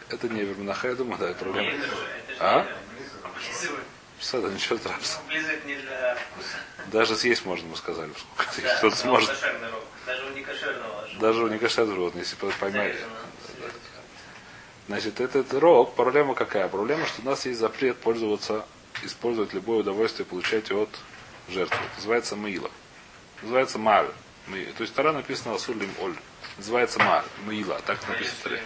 Это 0.09 0.29
не 0.29 0.43
Эвер 0.43 0.57
Менахай, 0.57 0.91
я 0.91 0.97
думаю, 0.97 1.19
да, 1.19 1.31
это 1.31 1.39
проблема. 1.39 1.73
А? 2.39 2.67
это, 4.21 4.49
ничего 4.51 4.77
страшного. 4.79 5.23
Вкуса. 6.15 6.57
Даже 6.87 7.17
съесть 7.17 7.45
можно, 7.45 7.69
мы 7.69 7.77
сказали, 7.77 8.11
сколько 8.13 8.63
Да, 8.63 8.77
кто-то 8.77 8.97
сможет. 8.97 9.31
Даже 10.07 10.27
у 10.27 10.31
некошерного. 10.31 11.09
Даже 11.21 11.45
у 11.45 11.49
некошерных 11.49 11.95
животных, 11.95 12.25
если 12.25 12.37
поймали. 12.37 12.97
Значит, 14.91 15.21
этот 15.21 15.55
рог, 15.55 15.95
проблема 15.95 16.35
какая? 16.35 16.67
Проблема, 16.67 17.07
что 17.07 17.23
у 17.23 17.25
нас 17.25 17.47
есть 17.47 17.61
запрет 17.61 17.97
пользоваться, 17.99 18.67
использовать 19.05 19.55
любое 19.55 19.79
удовольствие, 19.79 20.27
получать 20.27 20.73
от 20.73 20.89
жертвы. 21.49 21.77
Это 21.77 21.95
называется 21.95 22.35
маила. 22.35 22.69
Называется 23.41 23.79
маль. 23.79 24.09
То 24.49 24.83
есть 24.83 24.93
Тара 24.93 25.13
написано 25.13 25.55
Асурлим 25.55 25.91
Оль. 26.01 26.17
Называется 26.57 26.99
маль. 26.99 27.23
Маила. 27.47 27.81
Так 27.87 28.01
написано 28.09 28.37
в 28.41 28.43
Таре. 28.43 28.63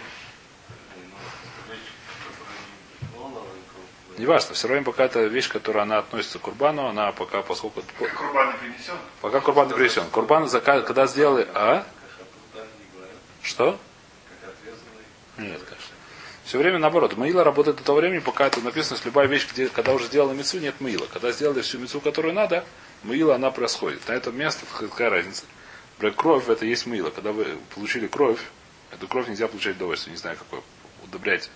Не 4.17 4.25
важно, 4.25 4.55
все 4.55 4.67
равно 4.67 4.83
пока 4.83 5.03
это 5.05 5.25
вещь, 5.25 5.47
которая 5.47 5.83
она 5.83 5.99
относится 5.99 6.39
к 6.39 6.41
Курбану, 6.41 6.87
она 6.87 7.11
пока, 7.11 7.43
поскольку 7.43 7.83
Курбан 7.99 8.51
не 8.53 8.57
принесен. 8.57 8.97
пока 9.21 9.41
Курбан 9.41 9.67
не 9.67 9.75
принесен. 9.75 10.09
Курбан 10.09 10.49
когда 10.49 11.05
сделали, 11.05 11.47
а? 11.53 11.85
Что? 13.43 13.77
Нет. 15.37 15.61
Все 16.45 16.59
время 16.59 16.77
наоборот. 16.77 17.17
Маила 17.17 17.43
работает 17.43 17.77
до 17.77 17.83
того 17.83 17.99
времени, 17.99 18.19
пока 18.19 18.45
это 18.45 18.61
написано, 18.61 18.97
что 18.97 19.07
любая 19.07 19.25
вещь, 19.25 19.47
где, 19.51 19.67
когда 19.67 19.93
уже 19.93 20.05
сделали 20.05 20.37
мецу, 20.37 20.59
нет 20.59 20.79
маила. 20.79 21.07
Когда 21.11 21.31
сделали 21.31 21.61
всю 21.61 21.79
мецу, 21.79 21.99
которую 21.99 22.35
надо, 22.35 22.63
маила 23.01 23.33
она 23.33 23.49
происходит. 23.49 24.07
На 24.07 24.13
этом 24.13 24.37
месте 24.37 24.63
какая 24.77 25.09
разница? 25.09 25.43
Например, 25.97 26.15
кровь 26.15 26.47
это 26.47 26.65
есть 26.65 26.85
маила. 26.85 27.09
Когда 27.09 27.31
вы 27.31 27.57
получили 27.73 28.05
кровь, 28.05 28.39
эту 28.91 29.07
кровь 29.07 29.27
нельзя 29.27 29.47
получать 29.47 29.77
удовольствие, 29.77 30.11
не 30.11 30.19
знаю 30.19 30.37
какое. 30.37 30.61
Удобрять 31.03 31.49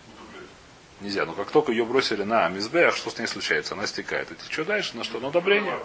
нельзя. 1.02 1.25
Но 1.25 1.34
как 1.34 1.52
только 1.52 1.71
ее 1.71 1.86
бросили 1.86 2.23
на 2.23 2.49
мизбех, 2.49 2.95
что 2.95 3.12
с 3.12 3.19
ней 3.19 3.28
случается? 3.28 3.75
Она 3.75 3.86
стекает. 3.86 4.32
Это 4.32 4.41
что 4.52 4.65
дальше? 4.65 4.97
На 4.97 5.04
что? 5.04 5.19
На 5.19 5.28
удобрение. 5.28 5.78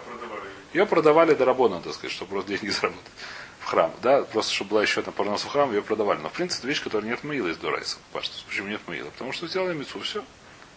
Ее 0.73 0.87
продавали 0.87 1.35
до 1.35 1.45
работы, 1.45 1.79
так 1.83 1.93
сказать, 1.93 2.11
чтобы 2.11 2.31
просто 2.31 2.49
деньги 2.49 2.69
заработать 2.69 3.11
храм. 3.65 3.93
Да, 4.01 4.23
просто 4.23 4.53
чтобы 4.53 4.71
была 4.71 4.81
еще 4.81 5.01
одна 5.01 5.11
парнос 5.11 5.43
в 5.43 5.47
храм, 5.47 5.71
ее 5.71 5.81
продавали. 5.81 6.19
Но 6.19 6.29
в 6.29 6.33
принципе 6.33 6.59
это 6.59 6.67
вещь, 6.67 6.83
которая 6.83 7.09
нет 7.09 7.23
мыла 7.23 7.47
из 7.47 7.57
Дурайса. 7.57 7.97
Почему 8.13 8.67
нет 8.67 8.81
мыла? 8.87 9.09
Потому 9.09 9.31
что 9.31 9.47
сделали 9.47 9.73
мецу, 9.73 9.99
все. 9.99 10.23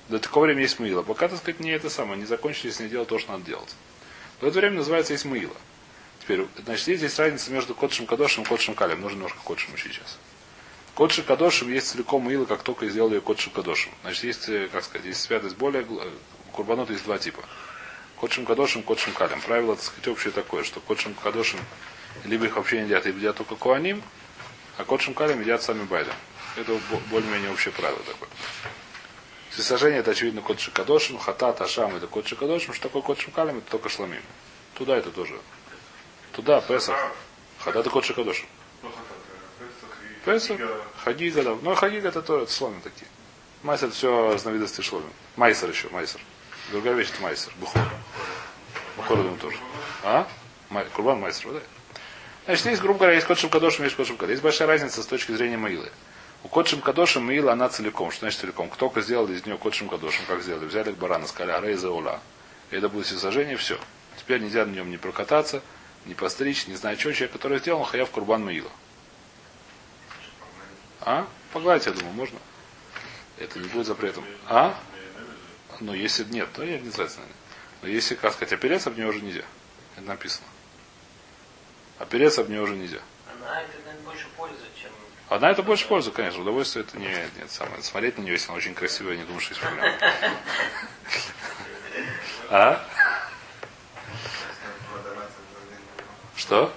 До 0.08 0.18
такого 0.18 0.44
времени 0.44 0.62
есть 0.62 0.78
мыло. 0.78 1.02
Пока, 1.02 1.28
так 1.28 1.38
сказать, 1.38 1.60
не 1.60 1.70
это 1.70 1.90
самое, 1.90 2.18
не 2.18 2.26
закончили, 2.26 2.68
если 2.68 2.84
не 2.84 2.88
делать 2.88 3.08
то, 3.08 3.18
что 3.18 3.32
надо 3.32 3.44
делать. 3.44 3.74
В 4.40 4.44
это 4.44 4.58
время 4.58 4.76
называется 4.76 5.12
есть 5.12 5.24
мыло. 5.24 5.54
Теперь, 6.20 6.46
значит, 6.64 6.88
есть 6.88 7.00
здесь 7.00 7.18
разница 7.18 7.50
между 7.50 7.74
Кодшем 7.74 8.06
Кадошем 8.06 8.44
и 8.44 8.46
Кодшем 8.46 8.74
Калем. 8.74 9.00
Нужно 9.00 9.16
немножко 9.16 9.38
Кодшем 9.44 9.74
учить 9.74 9.94
сейчас. 9.94 10.18
Кодшем 10.94 11.24
Кадошем 11.24 11.72
есть 11.72 11.88
целиком 11.88 12.22
мыло, 12.22 12.44
как 12.44 12.62
только 12.62 12.88
сделали 12.88 13.14
ее 13.14 13.20
Кодшем 13.20 13.52
Кадошем. 13.52 13.92
Значит, 14.02 14.24
есть, 14.24 14.48
э, 14.48 14.68
как 14.72 14.84
сказать, 14.84 15.06
есть 15.06 15.20
святость 15.20 15.56
более... 15.56 15.82
э, 15.82 16.10
Курбанот 16.52 16.90
есть 16.90 17.04
два 17.04 17.18
типа. 17.18 17.42
Кодшим 18.16 18.44
Кадошим, 18.46 18.82
Кодшим 18.82 19.12
Калем. 19.12 19.40
Правило, 19.42 19.76
так 19.76 19.84
сказать, 19.84 20.08
общее 20.08 20.32
такое, 20.32 20.64
что 20.64 20.80
Кодшим 20.80 21.14
Кадошим 21.14 21.60
либо 22.24 22.46
их 22.46 22.56
вообще 22.56 22.78
не 22.78 22.84
едят, 22.84 23.04
либо 23.06 23.18
едят 23.18 23.36
только 23.36 23.54
Куаним, 23.56 24.02
а 24.76 24.84
Кодшим 24.84 25.14
Калем 25.14 25.40
едят 25.40 25.62
сами 25.62 25.84
Байден. 25.84 26.12
Это 26.56 26.72
бо- 26.90 27.00
более-менее 27.10 27.50
общее 27.50 27.72
правило 27.72 28.00
такое. 28.00 28.28
Всесожжение 29.50 30.00
это 30.00 30.12
очевидно 30.12 30.40
Кодшим 30.40 30.72
Кадошим, 30.72 31.18
Хатат, 31.18 31.60
Ашам 31.60 31.94
это 31.96 32.06
Кодшим 32.06 32.38
Кадошим, 32.38 32.74
что 32.74 32.84
такое 32.84 33.02
Кодшим 33.02 33.32
Калем, 33.32 33.58
это 33.58 33.70
только 33.70 33.88
Шламим. 33.88 34.22
Туда 34.74 34.96
это 34.96 35.10
тоже. 35.10 35.38
Туда, 36.32 36.60
Песах. 36.60 37.12
Хатат 37.58 37.80
это 37.80 37.90
Кодшим 37.90 38.14
Кадошим. 38.16 38.46
Ну, 38.82 38.90
Песах 40.24 40.60
и 40.60 40.64
Хагига. 41.02 41.42
Да. 41.42 41.56
Ну, 41.62 41.74
Хагига 41.74 42.08
это 42.08 42.22
тоже 42.22 42.46
сломим 42.46 42.80
такие. 42.80 43.08
Майсер 43.62 43.90
все 43.90 44.32
разновидности 44.32 44.80
шломим. 44.82 45.12
Майсер 45.36 45.68
еще, 45.70 45.88
майсер. 45.88 46.20
Другая 46.70 46.94
вещь 46.94 47.08
это 47.10 47.22
майсер. 47.22 47.52
Бухор. 47.58 47.82
Бухор 48.96 49.18
тоже. 49.40 49.56
А? 50.04 50.28
Май, 50.68 50.86
Курбан 50.92 51.18
майсер, 51.18 51.52
да? 51.52 51.60
Значит, 52.48 52.64
есть, 52.64 52.80
грубо 52.80 53.00
говоря, 53.00 53.14
есть 53.14 53.26
Кодшим 53.26 53.50
Кадошим, 53.50 53.84
есть 53.84 53.94
Кодшим 53.94 54.16
Кадошим. 54.16 54.30
Есть 54.30 54.42
большая 54.42 54.68
разница 54.68 55.02
с 55.02 55.06
точки 55.06 55.32
зрения 55.32 55.58
Маилы. 55.58 55.92
У 56.42 56.48
Кодшим 56.48 56.80
Кадошим 56.80 57.26
Маила 57.26 57.52
она 57.52 57.68
целиком. 57.68 58.10
Что 58.10 58.20
значит 58.20 58.40
целиком? 58.40 58.70
Кто 58.70 58.86
только 58.86 59.02
сделали 59.02 59.34
из 59.34 59.44
нее 59.44 59.58
Кодшим 59.58 59.90
Кадошим, 59.90 60.24
как 60.26 60.40
сделали? 60.40 60.64
Взяли 60.64 60.92
барана, 60.92 61.26
сказали, 61.26 61.50
а 61.50 61.60
рейза 61.60 61.90
ула. 61.90 62.22
И 62.70 62.76
это 62.76 62.88
будет 62.88 63.04
всесожжение, 63.04 63.58
все. 63.58 63.78
Теперь 64.16 64.40
нельзя 64.40 64.64
на 64.64 64.70
нем 64.70 64.90
не 64.90 64.96
прокататься, 64.96 65.60
не 66.06 66.14
постричь, 66.14 66.66
не 66.68 66.74
знаю 66.74 66.98
что. 66.98 67.12
Человек, 67.12 67.32
который 67.32 67.58
сделал, 67.58 67.82
хаяв 67.82 68.08
Курбан 68.08 68.42
Маила. 68.42 68.70
А? 71.02 71.26
Погладить, 71.52 71.84
я 71.84 71.92
думаю, 71.92 72.14
можно. 72.14 72.38
Это 73.36 73.58
не 73.58 73.68
будет 73.68 73.86
запретом. 73.86 74.24
А? 74.46 74.74
Ну, 75.80 75.92
если 75.92 76.24
нет, 76.24 76.48
то 76.54 76.64
я 76.64 76.80
не 76.80 76.88
знаю. 76.88 77.10
Но 77.82 77.88
если, 77.88 78.14
как 78.14 78.32
сказать, 78.32 78.54
опереться 78.54 78.88
в 78.88 78.96
нее 78.96 79.08
уже 79.08 79.20
нельзя. 79.20 79.44
Это 79.96 80.06
написано. 80.06 80.46
Опереться 81.98 82.42
в 82.42 82.50
нее 82.50 82.62
уже 82.62 82.74
нельзя. 82.76 82.98
Она 83.32 83.60
это, 83.60 83.70
наверное, 83.84 84.04
больше 84.04 84.26
пользы, 84.36 84.64
чем... 84.80 84.90
Одна 85.28 85.50
это 85.50 85.62
больше 85.62 85.86
пользы, 85.88 86.10
конечно. 86.10 86.42
Удовольствие 86.42 86.84
это 86.84 86.98
не, 86.98 87.08
нет, 87.08 87.50
самое. 87.50 87.82
Смотреть 87.82 88.18
на 88.18 88.22
нее, 88.22 88.32
если 88.34 88.48
она 88.48 88.56
очень 88.56 88.74
красивая, 88.74 89.14
я 89.14 89.18
не 89.18 89.24
думаю, 89.24 89.40
что 89.40 89.54
есть 89.54 89.60
проблема. 89.60 89.94
А? 92.50 92.82
Что? 96.34 96.72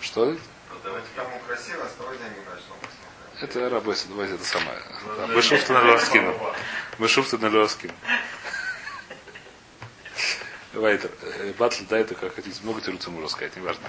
Что? 0.00 0.24
Мы 0.26 0.38
Это 3.40 3.68
работа, 3.70 4.00
давайте 4.08 4.34
это 4.34 4.44
самое. 4.44 4.78
Да, 5.16 5.26
Бешуфта 5.34 5.72
на 5.72 5.82
Лоскину. 5.82 6.54
Бешуфта 6.98 7.38
на 7.38 7.48
Лоскину. 7.48 7.92
Вайтер. 10.74 11.10
Батл, 11.58 11.84
да, 11.88 11.98
это 11.98 12.14
как 12.14 12.34
хотите. 12.34 12.60
Много 12.62 12.80
тируца 12.80 13.10
можно 13.10 13.28
сказать, 13.28 13.56
неважно. 13.56 13.88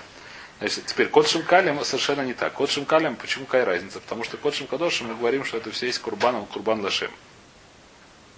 Значит, 0.60 0.86
теперь 0.86 1.08
код 1.08 1.28
Шимкалем 1.28 1.84
совершенно 1.84 2.22
не 2.22 2.34
так. 2.34 2.54
Код 2.54 2.70
Шимкалем, 2.70 3.15
почему 3.15 3.46
какая 3.46 3.65
разница? 3.65 4.00
Потому 4.00 4.24
что 4.24 4.38
код 4.38 4.54
Шимкадошим 4.54 5.08
мы 5.08 5.15
говорим, 5.15 5.44
что 5.44 5.58
это 5.58 5.72
все 5.72 5.88
есть 5.88 6.00
курбан, 6.00 6.46
курбан 6.46 6.82
лашем. 6.82 7.12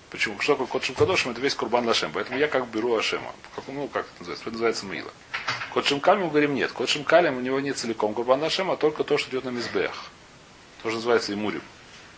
Почему? 0.09 0.39
Что 0.39 0.53
такое 0.53 0.67
код 0.67 0.83
Шимкадошим? 0.83 1.31
Это 1.31 1.41
весь 1.41 1.55
курбан 1.55 1.85
лашем. 1.85 2.11
Поэтому 2.13 2.37
я 2.37 2.47
как 2.47 2.67
беру 2.67 2.95
Ашема. 2.95 3.33
Как, 3.55 3.65
ну, 3.67 3.87
как 3.87 4.05
это 4.05 4.19
называется? 4.19 4.43
Это 4.43 4.51
называется 4.51 4.85
Маила. 4.85 5.11
Код 5.73 5.85
Шимкалем 5.85 6.21
мы 6.21 6.29
говорим 6.29 6.53
нет. 6.53 6.71
Код 6.71 6.87
Шимкалем 6.87 7.37
у 7.37 7.41
него 7.41 7.59
нет 7.59 7.77
целиком 7.77 8.13
курбан 8.13 8.41
лашем, 8.41 8.71
а 8.71 8.77
только 8.77 9.03
то, 9.03 9.17
что 9.17 9.29
идет 9.31 9.43
на 9.43 9.49
мизбех. 9.49 9.91
То, 10.81 10.89
что 10.89 10.97
называется 10.97 11.33
имурим. 11.33 11.63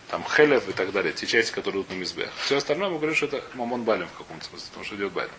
Там 0.08 0.24
хелев 0.24 0.68
и 0.68 0.72
так 0.72 0.92
далее. 0.92 1.12
Те 1.14 1.26
части, 1.26 1.52
которые 1.52 1.82
идут 1.82 1.90
на 1.90 1.94
мизбех. 1.94 2.30
Все 2.44 2.58
остальное 2.58 2.90
мы 2.90 2.98
говорим, 2.98 3.16
что 3.16 3.26
это 3.26 3.42
мамон 3.54 3.82
балем 3.82 4.06
в 4.08 4.18
каком-то 4.18 4.44
смысле, 4.44 4.66
потому 4.68 4.84
что 4.84 4.94
идет 4.94 5.12
балем. 5.12 5.30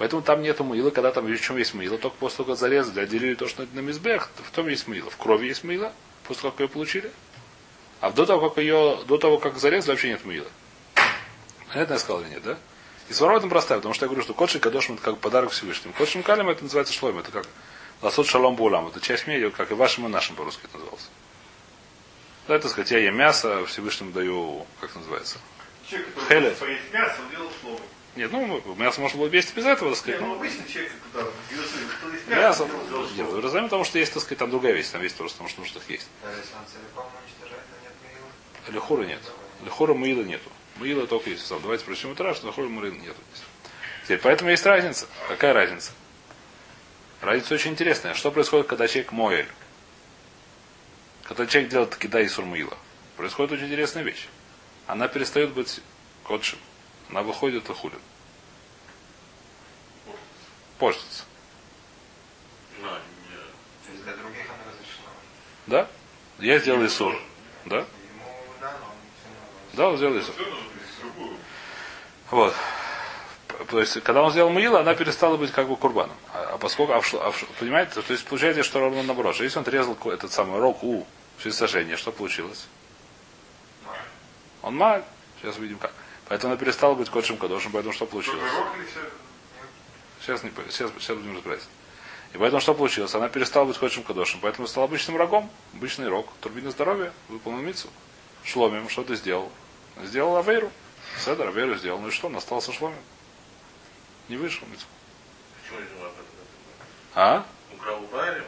Поэтому 0.00 0.22
там 0.22 0.40
нету 0.40 0.64
мыла, 0.64 0.88
когда 0.88 1.12
там 1.12 1.26
в 1.26 1.40
чем 1.42 1.58
есть 1.58 1.74
мыло, 1.74 1.98
только 1.98 2.16
после 2.16 2.38
того, 2.38 2.46
как 2.52 2.58
зарезали, 2.58 3.00
отделили 3.00 3.34
то, 3.34 3.46
что 3.46 3.66
на 3.74 3.80
мизбех, 3.80 4.30
в 4.34 4.50
том 4.50 4.66
есть 4.66 4.88
мыло. 4.88 5.10
В 5.10 5.18
крови 5.18 5.48
есть 5.48 5.62
мыло, 5.62 5.92
после 6.26 6.40
того, 6.40 6.52
как 6.52 6.60
ее 6.60 6.68
получили. 6.68 7.12
А 8.00 8.10
до 8.10 8.24
того, 8.24 8.48
как 8.48 8.56
ее, 8.56 8.98
до 9.06 9.18
того, 9.18 9.36
как 9.36 9.58
зарезали, 9.58 9.90
вообще 9.90 10.08
нет 10.08 10.24
мыла. 10.24 10.46
Это 11.74 11.92
я 11.92 11.98
сказал 11.98 12.22
или 12.22 12.30
нет, 12.30 12.42
да? 12.42 12.56
И 13.10 13.12
свара 13.12 13.36
этом 13.36 13.50
простая, 13.50 13.76
потому 13.76 13.92
что 13.92 14.06
я 14.06 14.08
говорю, 14.08 14.22
что 14.22 14.32
кодши 14.32 14.58
кадошим 14.58 14.94
это 14.94 15.04
как 15.04 15.18
подарок 15.18 15.50
Всевышнему. 15.50 15.92
Кодшим 15.92 16.22
калем 16.22 16.48
это 16.48 16.62
называется 16.62 16.94
шлом, 16.94 17.18
это 17.18 17.30
как 17.30 17.46
ласот 18.00 18.26
шалом 18.26 18.56
булам. 18.56 18.86
Это 18.86 19.02
часть 19.02 19.26
медиа, 19.26 19.50
как 19.50 19.70
и 19.70 19.74
вашим 19.74 20.06
и 20.06 20.08
нашим 20.08 20.34
по-русски 20.34 20.62
это 20.64 20.78
назывался. 20.78 21.08
Да, 22.48 22.56
это 22.56 22.70
сказать, 22.70 22.90
я 22.90 23.00
ем 23.00 23.18
мясо, 23.18 23.66
Всевышнему 23.66 24.12
даю, 24.12 24.66
как 24.80 24.94
называется? 24.94 25.36
Человек, 25.86 26.14
который 26.14 26.52
поесть 26.52 26.90
мясо, 26.90 27.16
он 27.20 27.30
делал 27.30 27.50
слово. 27.60 27.80
Нет, 28.20 28.32
ну, 28.32 28.74
мясо 28.74 29.00
можно 29.00 29.18
было 29.18 29.30
бы 29.30 29.36
есть 29.36 29.56
без 29.56 29.64
этого, 29.64 29.92
так 29.92 29.98
сказать. 29.98 30.20
ну 30.20 30.26
Ну, 30.26 30.34
обычно 30.34 30.68
человек, 30.68 30.92
кто 31.10 32.10
есть 32.12 32.28
мясо. 32.28 32.64
мясо, 32.66 32.68
делал 33.16 33.34
Нет, 33.34 33.44
разумеем, 33.44 33.68
потому 33.70 33.84
что 33.84 33.98
есть, 33.98 34.12
так 34.12 34.22
сказать, 34.22 34.38
там 34.40 34.50
другая 34.50 34.74
вещь, 34.74 34.88
там 34.88 35.02
есть 35.02 35.16
просто, 35.16 35.38
потому 35.38 35.48
что 35.48 35.60
нужно 35.62 35.78
их 35.78 35.88
есть. 35.88 36.06
Уничтожает, 36.26 37.64
то 38.66 38.72
нет 38.72 39.06
нет. 39.06 39.20
Лехура 39.64 39.94
Маила 39.94 40.22
нету. 40.22 40.50
Маила 40.76 41.06
только 41.06 41.30
есть 41.30 41.46
сам. 41.46 41.62
Давайте 41.62 41.86
прочтем 41.86 42.12
это 42.12 42.22
раз, 42.24 42.36
что 42.36 42.48
Лехура 42.48 42.68
Маила 42.68 42.92
нету. 42.92 43.16
здесь. 43.32 43.44
Теперь, 44.04 44.18
поэтому 44.18 44.50
есть 44.50 44.66
разница. 44.66 45.06
Какая 45.28 45.54
разница? 45.54 45.92
Разница 47.22 47.54
очень 47.54 47.70
интересная. 47.70 48.12
Что 48.12 48.30
происходит, 48.30 48.66
когда 48.66 48.86
человек 48.86 49.12
моэль? 49.12 49.48
Когда 51.22 51.46
человек 51.46 51.70
делает 51.70 51.96
кида 51.96 52.20
и 52.20 52.28
сурмаила. 52.28 52.76
Происходит 53.16 53.52
очень 53.52 53.64
интересная 53.68 54.02
вещь. 54.02 54.28
Она 54.86 55.08
перестает 55.08 55.54
быть 55.54 55.80
кодшим. 56.22 56.58
Она 57.10 57.22
выходит 57.22 57.68
и 57.68 57.72
хулит. 57.72 57.98
Портится. 60.78 61.24
Оно 62.80 62.98
разрешено. 64.70 65.10
Да? 65.66 65.88
Я 66.38 66.58
сделал 66.58 66.84
Исур. 66.86 67.20
Да? 67.66 67.76
Ему, 67.78 67.86
да, 68.60 68.72
но 68.80 68.86
он 68.86 68.94
все 69.18 69.28
равно. 69.28 69.74
Да, 69.74 69.88
он 69.88 69.96
сделал 69.96 70.18
Исур. 70.18 70.34
Вот. 72.30 72.54
То 73.68 73.80
есть, 73.80 74.00
когда 74.02 74.22
он 74.22 74.30
сделал 74.30 74.50
Маила, 74.50 74.80
она 74.80 74.94
перестала 74.94 75.36
быть 75.36 75.50
как 75.52 75.68
бы 75.68 75.76
курбаном. 75.76 76.16
А, 76.32 76.52
а 76.54 76.58
поскольку, 76.58 76.92
а 76.92 77.00
в 77.00 77.14
а 77.14 77.30
в 77.30 77.44
понимаете, 77.58 78.00
то 78.00 78.12
есть 78.12 78.24
получается, 78.24 78.62
что 78.62 78.80
ровно 78.80 79.02
наоборот. 79.02 79.36
Если 79.36 79.58
он 79.58 79.64
резал 79.66 79.94
ко- 79.94 80.10
этот 80.10 80.32
самый 80.32 80.58
рог 80.60 80.82
у 80.82 81.06
всесожжения, 81.38 81.96
что 81.96 82.10
получилось? 82.12 82.66
Он 84.62 84.76
маль. 84.76 85.02
Сейчас 85.40 85.56
увидим 85.58 85.78
как. 85.78 85.92
Поэтому 86.30 86.52
она 86.52 86.60
перестала 86.60 86.94
быть 86.94 87.10
кодшим 87.10 87.36
кадошем, 87.36 87.72
поэтому 87.72 87.92
что 87.92 88.06
получилось? 88.06 88.40
Сейчас, 90.20 90.44
не, 90.44 90.52
сейчас, 90.70 90.92
сейчас 91.00 91.16
будем 91.16 91.34
разбирать. 91.34 91.60
И 92.32 92.38
поэтому 92.38 92.60
что 92.60 92.72
получилось? 92.72 93.12
Она 93.16 93.28
перестала 93.28 93.64
быть 93.64 93.76
кодшим 93.76 94.04
кадошем, 94.04 94.38
поэтому 94.40 94.68
стал 94.68 94.84
обычным 94.84 95.16
рогом, 95.16 95.50
обычный 95.74 96.06
рог, 96.06 96.28
турбина 96.40 96.70
здоровья, 96.70 97.12
выполнил 97.28 97.62
мицу. 97.62 97.88
Шломим, 98.44 98.88
что 98.88 99.02
ты 99.02 99.16
сделал? 99.16 99.50
Сделал 100.04 100.36
авейру. 100.36 100.70
Седер, 101.18 101.48
авейру 101.48 101.74
сделал. 101.74 101.98
Ну 101.98 102.06
и 102.06 102.10
что? 102.12 102.28
Он 102.28 102.36
остался 102.36 102.72
шломим. 102.72 102.96
Не 104.28 104.36
вышел 104.36 104.68
мицу. 104.68 104.86
А? 107.16 107.44
Украл 107.74 108.02
Байрем? 108.12 108.44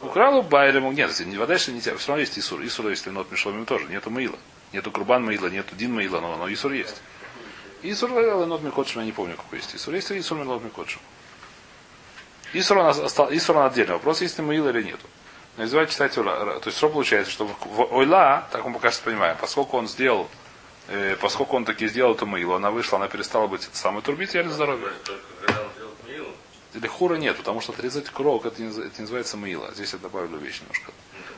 Украл 0.00 0.38
у 0.38 0.42
Байрему. 0.42 0.90
Нет, 0.90 1.10
если 1.10 1.26
не 1.26 1.36
вода, 1.36 1.52
если 1.52 1.70
не 1.70 1.80
тебя. 1.80 1.96
Все 1.96 2.08
равно 2.08 2.22
есть 2.22 2.36
Исур. 2.36 2.60
Исур 2.66 2.88
есть 2.88 3.06
нот 3.06 3.30
Мишломим 3.30 3.66
тоже. 3.66 3.86
Нету 3.86 4.10
Маила. 4.10 4.36
Нету 4.72 4.90
Курбан 4.90 5.24
Маила, 5.24 5.46
нету 5.46 5.76
Дин 5.76 5.94
Маила, 5.94 6.20
но, 6.20 6.36
но 6.36 6.52
Исур 6.52 6.72
есть. 6.72 7.00
Исур 7.82 8.10
нот 8.10 8.62
Микотшим, 8.62 9.00
я 9.00 9.06
не 9.06 9.12
помню, 9.12 9.36
какой 9.36 9.58
есть 9.58 9.74
Исур. 9.74 9.94
Есть 9.94 10.12
Исур 10.12 10.38
нот 10.44 10.62
Микотшим. 10.62 11.00
Исур 12.52 12.78
он 12.78 12.86
остал, 12.86 13.32
Исур 13.32 13.56
он 13.56 13.66
отдельно. 13.66 13.94
Вопрос, 13.94 14.20
есть 14.20 14.38
ли 14.38 14.44
Маила 14.44 14.70
или 14.70 14.82
нету. 14.82 15.06
Но 15.56 15.66
давайте 15.66 15.92
читать 15.92 16.16
Ойла, 16.16 16.60
то 16.60 16.68
есть 16.68 16.78
что 16.78 16.88
получается, 16.88 17.30
что 17.30 17.44
в 17.46 17.92
Ойла, 17.92 18.48
так 18.50 18.64
мы 18.64 18.74
пока 18.74 18.90
что 18.90 19.04
понимаем, 19.04 19.36
поскольку 19.38 19.76
он 19.76 19.88
сделал, 19.88 20.28
э, 20.88 21.16
поскольку 21.20 21.56
он 21.56 21.64
таки 21.64 21.88
сделал 21.88 22.14
эту 22.14 22.24
Маилу, 22.24 22.54
она 22.54 22.70
вышла, 22.70 22.98
она 22.98 23.08
перестала 23.08 23.46
быть 23.46 23.68
самой 23.72 24.02
турбить, 24.02 24.32
я 24.34 24.48
здоровье. 24.48 24.88
Или 26.72 26.86
хура 26.86 27.16
нет, 27.16 27.36
потому 27.36 27.60
что 27.60 27.72
отрезать 27.72 28.08
крок 28.10 28.46
это 28.46 28.62
не, 28.62 28.68
это 28.70 28.80
не 28.96 29.00
называется 29.00 29.36
мыло. 29.36 29.70
Здесь 29.74 29.92
я 29.92 29.98
добавлю 29.98 30.38
вещь 30.38 30.60
немножко. 30.60 30.92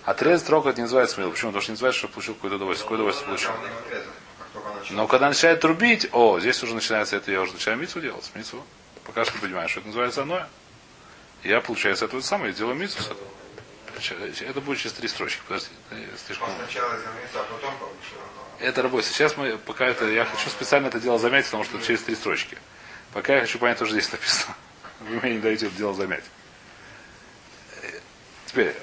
Отрезать 0.05 0.49
рог 0.51 0.67
это 0.67 0.77
не 0.77 0.83
называется 0.83 1.19
мыло. 1.19 1.31
Почему? 1.31 1.51
Потому 1.51 1.63
что 1.63 1.71
не 1.71 1.75
называется, 1.75 1.99
что 2.01 2.09
получил 2.09 2.35
какое-то 2.35 2.57
удовольствие. 2.57 2.85
Какое 2.85 2.99
удовольствие 2.99 3.27
получил? 3.29 3.51
Но 4.91 5.07
когда 5.07 5.29
начинает 5.29 5.61
трубить, 5.61 6.09
о, 6.13 6.39
здесь 6.41 6.63
уже 6.63 6.75
начинается 6.75 7.17
это, 7.17 7.31
я 7.31 7.41
уже 7.41 7.53
начинаю 7.53 7.79
мицу 7.79 8.01
делать, 8.01 8.31
мицу. 8.35 8.65
Пока 9.05 9.25
что 9.25 9.39
понимаю, 9.39 9.69
что 9.69 9.81
это 9.81 9.89
называется 9.89 10.23
оно. 10.23 10.47
Я, 11.43 11.61
получается, 11.61 12.05
это 12.05 12.21
самое, 12.23 12.53
делаю 12.53 12.75
мицу 12.77 13.03
с 13.03 13.07
этого. 13.07 13.29
Это 14.49 14.61
будет 14.61 14.79
через 14.79 14.93
три 14.95 15.07
строчки, 15.09 15.41
подожди. 15.47 15.69
э, 15.91 16.07
Слишком... 16.27 16.49
Сначала 16.57 16.93
а 16.95 17.39
потом 17.45 17.75
получил. 17.79 18.19
но- 18.61 18.67
Это 18.67 18.83
работа. 18.83 19.07
Сейчас 19.07 19.37
мы 19.37 19.59
пока 19.59 19.87
это. 19.87 20.07
Я 20.09 20.25
хочу 20.25 20.49
специально 20.51 20.87
это 20.89 20.99
дело 20.99 21.19
замять, 21.19 21.45
потому 21.45 21.65
что 21.65 21.81
через 21.81 22.03
три 22.03 22.15
строчки. 22.15 22.57
Пока 23.13 23.35
я 23.35 23.41
хочу 23.43 23.59
понять, 23.59 23.77
что 23.77 23.87
здесь 23.87 24.11
написано. 24.11 24.55
Вы 25.01 25.21
мне 25.21 25.35
не 25.35 25.41
даете 25.41 25.67
это 25.67 25.77
дело 25.77 25.95
замять. 25.95 26.25
Э, 27.83 27.87
Теперь. 28.47 28.75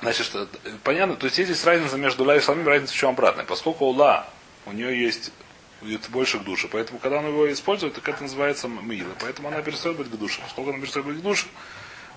Значит, 0.00 0.26
что, 0.26 0.48
понятно, 0.82 1.16
то 1.16 1.26
есть 1.26 1.36
здесь 1.36 1.64
разница 1.64 1.96
между 1.96 2.24
ла 2.24 2.36
и 2.36 2.40
шламим, 2.40 2.66
разница 2.66 2.92
в 2.92 2.96
чем 2.96 3.10
обратная. 3.10 3.44
Поскольку 3.44 3.86
ла, 3.86 4.28
у 4.66 4.72
нее 4.72 5.00
есть 5.00 5.32
будет 5.80 6.08
больше 6.10 6.38
к 6.38 6.44
душе. 6.44 6.68
Поэтому, 6.68 6.98
когда 6.98 7.18
он 7.18 7.26
его 7.26 7.50
использует, 7.52 7.94
так 7.94 8.08
это 8.08 8.22
называется 8.22 8.68
мила. 8.68 9.14
Поэтому 9.20 9.48
она 9.48 9.62
перестает 9.62 9.96
быть 9.96 10.08
к 10.08 10.16
душе. 10.16 10.40
Поскольку 10.42 10.70
она 10.70 10.80
перестает 10.80 11.06
быть 11.06 11.18
к 11.18 11.22
душе, 11.22 11.46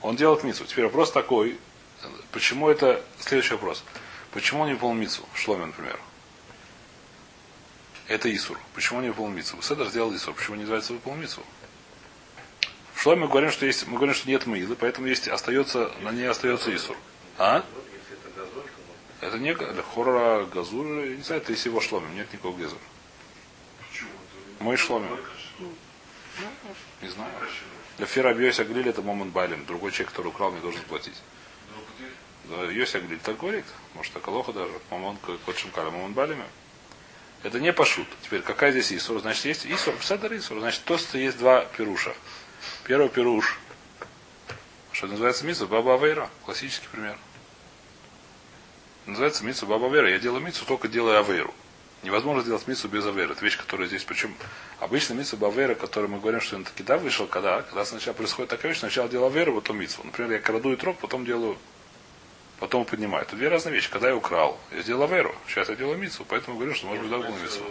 он 0.02 0.16
делает 0.16 0.44
мицу. 0.44 0.66
Теперь 0.66 0.86
вопрос 0.86 1.12
такой, 1.12 1.58
почему 2.32 2.70
это, 2.70 3.04
следующий 3.20 3.54
вопрос. 3.54 3.84
Почему 4.32 4.62
он 4.62 4.68
не 4.68 4.74
выполнил 4.74 5.02
мицу? 5.02 5.24
Шломе, 5.34 5.66
например. 5.66 6.00
Это 8.08 8.34
Исур. 8.36 8.60
Почему 8.76 9.02
не 9.02 9.08
выполнил 9.08 9.38
мицу? 9.38 9.62
Седер 9.62 9.88
сделал 9.88 10.16
Исур. 10.16 10.36
Почему 10.36 10.56
не 10.56 10.62
называется 10.62 10.94
выполнил 10.94 11.22
мицу? 11.22 11.42
В 12.94 13.02
шломе 13.02 13.22
мы 13.22 13.28
говорим, 13.28 13.52
что 13.52 13.66
есть, 13.66 13.88
мы 13.88 13.98
говорим, 13.98 14.14
что 14.14 14.30
нет 14.30 14.46
мылы, 14.46 14.76
поэтому 14.76 15.08
есть, 15.08 15.28
остается, 15.28 15.92
на 16.02 16.12
ней 16.12 16.28
остается 16.30 16.74
Исур. 16.76 16.96
А? 17.38 17.64
если 17.92 18.14
это 18.14 18.30
газоль, 18.40 18.64
то 18.64 18.82
можно. 18.88 19.05
Это 19.22 19.40
не 19.40 19.54
хора 19.54 20.46
газур, 20.46 20.86
не 20.86 21.22
знаю, 21.24 21.42
это 21.42 21.54
из 21.54 21.66
его 21.66 21.80
шломим, 21.82 22.14
нет 22.16 22.32
никакого. 22.32 22.58
Почему? 22.58 24.10
Мой 24.60 24.78
шломим. 24.78 25.18
Не 27.02 27.08
знаю. 27.08 27.32
Лефира 27.98 28.36
Йося 28.36 28.66
Глиль 28.66 28.90
это 28.90 29.02
Момент 29.02 29.32
Байлем. 29.32 29.66
Другой 29.66 29.92
человек, 29.92 30.10
который 30.10 30.28
украл, 30.28 30.52
мне 30.52 30.60
должен 30.60 30.82
платить. 30.82 31.16
Ну? 32.50 32.58
Да, 32.58 32.72
Йося 32.72 33.00
Глиль 33.00 33.20
так 33.20 33.38
говорит. 33.38 33.66
Может, 33.94 34.14
так 34.14 34.28
лоха 34.28 34.52
даже. 34.52 34.72
Момент 34.92 35.20
Кодшим 35.46 35.72
Каля 35.72 35.92
Момент 35.92 36.14
Байлеме. 36.14 36.46
Это 37.44 37.60
не 37.60 37.72
пошут. 37.72 38.08
Теперь, 38.24 38.42
какая 38.42 38.72
здесь 38.72 38.92
Исур? 38.92 39.22
Значит, 39.22 39.46
есть 39.46 39.66
Исур, 39.66 39.94
Седер 40.02 40.36
Исур. 40.36 40.60
Значит, 40.60 40.84
тоста 40.84 41.18
есть 41.18 41.38
два 41.38 41.64
пируша. 41.64 42.14
Первый 42.84 43.08
пируш, 43.08 43.60
что 44.92 45.08
называется 45.08 45.46
мицу 45.46 45.68
Баба 45.68 45.94
Авейра. 45.94 46.30
Классический 46.44 46.88
пример. 46.92 47.18
Называется 49.06 49.44
мицу 49.44 49.68
Баба 49.68 49.88
Авейра. 49.88 50.10
Я 50.10 50.20
делаю 50.20 50.42
мицу, 50.42 50.66
только 50.66 50.88
делаю 50.88 51.20
Авейру. 51.20 51.54
Невозможно 52.04 52.42
сделать 52.44 52.68
мицу 52.68 52.88
без 52.88 53.06
Авейра. 53.06 53.34
Это 53.34 53.44
вещь, 53.44 53.58
которая 53.58 53.88
здесь, 53.88 54.04
причем 54.04 54.36
обычно 54.80 55.14
мицу 55.14 55.38
Бавейра, 55.38 55.76
которую 55.76 56.12
мы 56.12 56.20
говорим, 56.20 56.42
что 56.42 56.56
он 56.56 56.64
таки 56.64 56.84
да 56.84 56.98
вышел, 56.98 57.28
когда, 57.28 57.62
когда 57.62 57.86
сначала 57.86 58.14
происходит 58.14 58.50
такая 58.50 58.72
вещь, 58.72 58.80
сначала 58.80 59.08
делаю 59.10 59.28
Авейру, 59.28 59.56
потом 59.56 59.80
мицу. 59.80 60.02
Например, 60.04 60.32
я 60.34 60.40
краду 60.40 60.74
и 60.74 60.76
троп, 60.76 60.98
потом 61.00 61.26
делаю 61.26 61.58
потом 62.60 62.86
поднимаю. 62.86 63.24
Это 63.24 63.36
две 63.36 63.48
разные 63.50 63.74
вещи. 63.74 63.90
Когда 63.90 64.10
я 64.10 64.16
украл, 64.16 64.58
я 64.72 64.82
сделал 64.82 65.04
Аверу. 65.04 65.36
Сейчас 65.48 65.70
я 65.70 65.76
делаю 65.76 65.98
мицу, 65.98 66.26
поэтому 66.28 66.58
говорю, 66.58 66.74
что 66.74 66.88
может 66.88 67.04
быть 67.04 67.12
другую 67.12 67.40
мицу. 67.40 67.62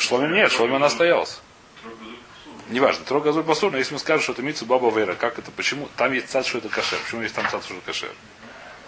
Шломе 0.00 0.28
нет, 0.28 0.50
в 0.50 0.54
Шломе 0.54 0.76
она 0.76 0.88
суд. 0.88 1.42
Неважно, 2.70 3.04
трога 3.04 3.26
газуль 3.26 3.42
басур, 3.42 3.70
но 3.72 3.78
если 3.78 3.92
мы 3.92 4.00
скажем, 4.00 4.22
что 4.22 4.32
это 4.32 4.42
мицу 4.42 4.64
баба 4.64 4.90
вера, 4.90 5.14
как 5.14 5.38
это, 5.38 5.50
почему? 5.50 5.88
Там 5.96 6.12
есть 6.12 6.30
цад, 6.30 6.46
что 6.46 6.58
это 6.58 6.70
кашер. 6.70 6.98
Почему 7.04 7.20
есть 7.20 7.34
там 7.34 7.46
цад, 7.50 7.62
что 7.62 7.74
это 7.74 7.84
кашер? 7.84 8.10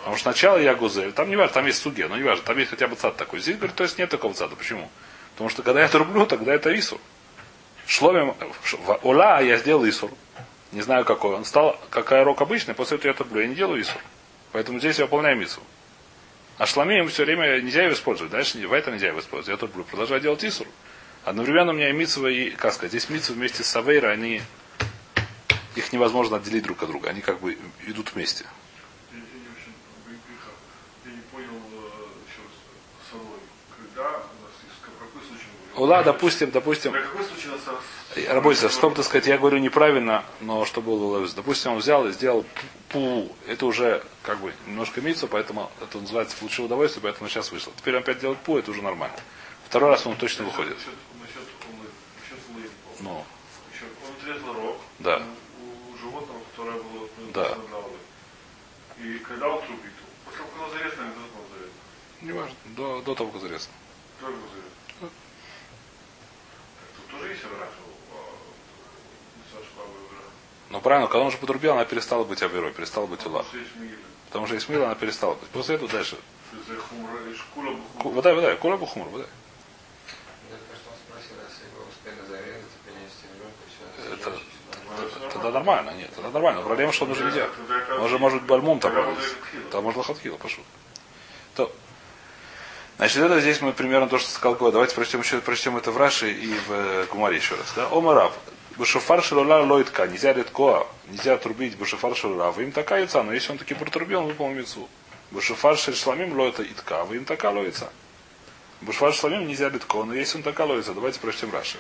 Потому 0.06 0.18
что 0.18 0.30
сначала 0.30 0.58
я 0.58 0.76
гузель, 0.76 1.10
там 1.10 1.28
не 1.28 1.34
важно, 1.34 1.54
там 1.54 1.66
есть 1.66 1.82
суге, 1.82 2.06
но 2.06 2.16
не 2.16 2.22
важно, 2.22 2.44
там 2.44 2.56
есть 2.58 2.70
хотя 2.70 2.86
бы 2.86 2.94
цад 2.94 3.16
такой. 3.16 3.40
Здесь, 3.40 3.56
говорит, 3.56 3.74
то 3.74 3.82
есть 3.82 3.98
нет 3.98 4.08
такого 4.08 4.34
цада. 4.34 4.54
Почему? 4.54 4.88
Потому 5.32 5.50
что 5.50 5.64
когда 5.64 5.80
я 5.80 5.86
это 5.86 5.98
рублю, 5.98 6.26
тогда 6.26 6.54
это 6.54 6.72
исур. 6.78 7.00
В 7.84 7.90
Шломе, 7.90 8.32
в 8.84 9.00
Ола 9.02 9.40
я 9.40 9.56
сделал 9.56 9.84
исур. 9.88 10.12
Не 10.70 10.80
знаю 10.82 11.04
какой. 11.04 11.34
Он 11.34 11.44
стал, 11.44 11.76
какая 11.90 12.22
рок 12.22 12.40
обычная, 12.40 12.76
после 12.76 12.98
этого 12.98 13.08
я 13.08 13.14
это 13.14 13.24
рублю. 13.24 13.40
Я 13.40 13.48
не 13.48 13.56
делаю 13.56 13.82
исур. 13.82 14.00
Поэтому 14.52 14.78
здесь 14.78 14.96
я 15.00 15.06
выполняю 15.06 15.36
мицу. 15.36 15.60
А 16.56 16.66
шламеем 16.66 17.08
все 17.08 17.24
время 17.24 17.60
нельзя 17.60 17.82
его 17.82 17.92
использовать. 17.92 18.30
Дальше 18.30 18.64
в 18.64 18.72
этом 18.72 18.94
нельзя 18.94 19.08
его 19.08 19.18
использовать. 19.18 19.48
Я 19.48 19.56
тут 19.56 19.72
буду 19.72 19.82
продолжать 19.82 20.22
делать 20.22 20.44
исур. 20.44 20.68
Одновременно 21.24 21.72
у 21.72 21.74
меня 21.74 21.90
и 21.90 21.92
митсва 21.92 22.30
и, 22.30 22.50
как 22.50 22.72
сказать, 22.72 22.92
здесь 22.92 23.10
митсва 23.10 23.34
вместе 23.34 23.64
с 23.64 23.66
Савейра, 23.66 24.10
они, 24.10 24.40
их 25.74 25.92
невозможно 25.92 26.36
отделить 26.36 26.62
друг 26.62 26.80
от 26.84 26.90
друга. 26.90 27.10
Они 27.10 27.22
как 27.22 27.40
бы 27.40 27.58
идут 27.88 28.14
вместе. 28.14 28.44
Я, 29.12 29.18
я 29.18 29.22
не 29.22 29.48
очень 29.48 29.74
греха. 30.04 30.50
Я 31.04 31.12
не 31.12 31.22
понял 31.30 31.60
э, 31.72 32.06
еще 32.26 32.42
раз 32.42 33.10
собой. 33.10 33.40
Когда 33.76 34.08
у 34.08 34.42
нас 34.42 34.54
есть 34.64 34.80
в 34.80 34.84
какой 34.84 35.22
случай 35.22 35.46
мы 35.52 35.58
говорим? 35.58 35.65
Ула, 35.76 36.02
допустим, 36.02 36.50
допустим, 36.50 36.92
нас 36.92 37.04
Работайте, 38.28 38.70
чтобы, 38.70 38.96
так 38.96 39.04
сказать, 39.04 39.26
я 39.26 39.36
говорю 39.36 39.58
неправильно, 39.58 40.24
но 40.40 40.64
чтобы 40.64 40.92
было 40.92 41.18
ловить. 41.18 41.34
Допустим, 41.34 41.72
он 41.72 41.78
взял 41.78 42.06
и 42.06 42.12
сделал 42.12 42.46
пу, 42.88 43.30
это 43.46 43.66
уже 43.66 44.02
как 44.22 44.40
бы 44.40 44.54
немножко 44.66 45.02
мицу, 45.02 45.28
поэтому 45.28 45.70
это 45.82 45.98
называется 45.98 46.34
получил 46.38 46.64
удовольствие, 46.64 47.02
поэтому 47.02 47.28
сейчас 47.28 47.52
вышло. 47.52 47.74
Теперь 47.76 47.94
он 47.94 48.00
опять 48.00 48.20
делает 48.20 48.38
пу, 48.38 48.56
это 48.56 48.70
уже 48.70 48.80
нормально. 48.80 49.16
Второй 49.66 49.90
раз 49.90 50.06
он 50.06 50.16
точно 50.16 50.46
выходит. 50.46 50.78
Ну, 53.00 53.10
он 53.10 54.12
отрезал 54.18 54.54
рог 54.54 54.78
Да. 55.00 55.22
у, 55.60 55.98
животного, 55.98 56.40
которое 56.50 56.80
было 56.80 57.08
ну, 57.18 57.32
Да. 57.34 57.54
И 58.98 59.18
когда 59.18 59.48
он 59.48 59.60
трубит, 59.66 59.92
после 60.24 60.38
того, 60.38 60.50
как 60.56 60.62
он 60.62 60.70
зарезан, 60.70 61.04
или 61.04 61.10
до 61.10 61.14
того, 61.14 61.28
как 61.28 61.36
он 61.36 61.58
зарезан? 61.58 61.74
неважно, 62.22 62.56
до, 62.64 63.02
до 63.02 63.14
того, 63.14 63.30
как 63.30 63.42
зарезано. 63.42 63.74
Кто 64.18 64.30
его 64.30 64.40
зарезан? 64.48 64.75
Так 67.16 67.20
Тут 67.20 67.20
тоже 67.20 67.32
есть 67.32 67.44
враг 67.44 67.68
у 67.80 69.56
Саши 69.56 69.70
Бабы 69.76 69.90
враг. 70.10 70.24
Но 70.70 70.80
правильно, 70.80 71.06
когда 71.08 71.20
он 71.20 71.26
уже 71.28 71.38
подрубил, 71.38 71.72
она 71.72 71.84
перестала 71.84 72.24
быть 72.24 72.42
аверой, 72.42 72.72
перестала 72.72 73.06
быть 73.06 73.24
ула. 73.26 73.44
Потому 74.26 74.46
что 74.46 74.54
есть 74.54 74.66
Исмила 74.66 74.86
она 74.86 74.94
перестала 74.94 75.34
быть. 75.34 75.48
После 75.50 75.76
этого 75.76 75.90
дальше. 75.90 76.16
Водай, 78.04 78.34
водай, 78.34 78.56
кура 78.56 78.76
бухумр, 78.76 79.08
водай. 79.08 79.26
Да, 80.50 80.56
кажется, 80.68 80.90
он 80.90 80.96
спросил, 81.08 81.36
если 81.48 81.64
его 81.70 81.84
успели 81.88 82.28
зарезать 82.28 82.72
и 82.74 82.88
принести 82.88 83.26
ребенка, 83.32 83.62
все, 83.68 84.30
Это- 84.32 85.32
Тогда 85.32 85.50
нормально, 85.50 85.90
нет, 85.90 86.10
тогда 86.14 86.30
нормально. 86.30 86.62
Проблема, 86.62 86.92
что 86.92 87.04
он 87.04 87.10
уже 87.12 87.24
нельзя. 87.24 87.48
Он 88.00 88.08
же 88.08 88.18
может 88.18 88.40
быть 88.40 88.48
бальмум 88.48 88.80
там 88.80 88.92
проводить. 88.92 89.36
Там 89.70 89.84
можно 89.84 90.02
хатхила, 90.02 90.36
пошел. 90.36 90.64
То. 91.54 91.72
Значит, 92.96 93.18
это 93.18 93.40
здесь 93.40 93.60
мы 93.60 93.72
примерно 93.72 94.08
то, 94.08 94.18
что 94.18 94.30
сказал 94.30 94.54
Гой. 94.54 94.72
Давайте 94.72 94.94
прочтем 94.94 95.20
еще 95.20 95.38
прочтем 95.40 95.76
это 95.76 95.90
в 95.90 95.98
Раши 95.98 96.32
и 96.32 96.54
в 96.66 96.72
э, 96.72 97.06
Гумаре 97.12 97.36
еще 97.36 97.54
раз. 97.54 97.72
Да? 97.76 97.88
Омараб. 97.90 98.32
Башуфар 98.78 99.22
шелула 99.22 99.62
лойтка. 99.62 100.06
Нельзя 100.06 100.32
редкоа. 100.32 100.86
Нельзя 101.08 101.34
отрубить 101.34 101.76
башуфар 101.76 102.16
шелула. 102.16 102.52
Вы 102.52 102.64
им 102.64 102.72
такая 102.72 103.00
яйца, 103.00 103.22
но 103.22 103.34
если 103.34 103.52
он 103.52 103.58
таки 103.58 103.74
протрубил, 103.74 104.20
он 104.20 104.28
выполнил 104.28 104.56
яйцу. 104.56 104.88
Башуфар 105.30 105.76
шельшламим 105.76 106.38
лойта 106.38 106.62
итка. 106.62 107.04
Вы 107.04 107.16
им 107.16 107.26
такая 107.26 107.52
лоится. 107.52 107.90
Башуфар 108.80 109.12
шельшламим 109.12 109.46
нельзя 109.46 109.68
редко, 109.68 110.02
но 110.02 110.14
если 110.14 110.38
он 110.38 110.42
такая 110.42 110.66
лоится, 110.66 110.94
давайте 110.94 111.20
прочтем 111.20 111.52
Раши. 111.52 111.76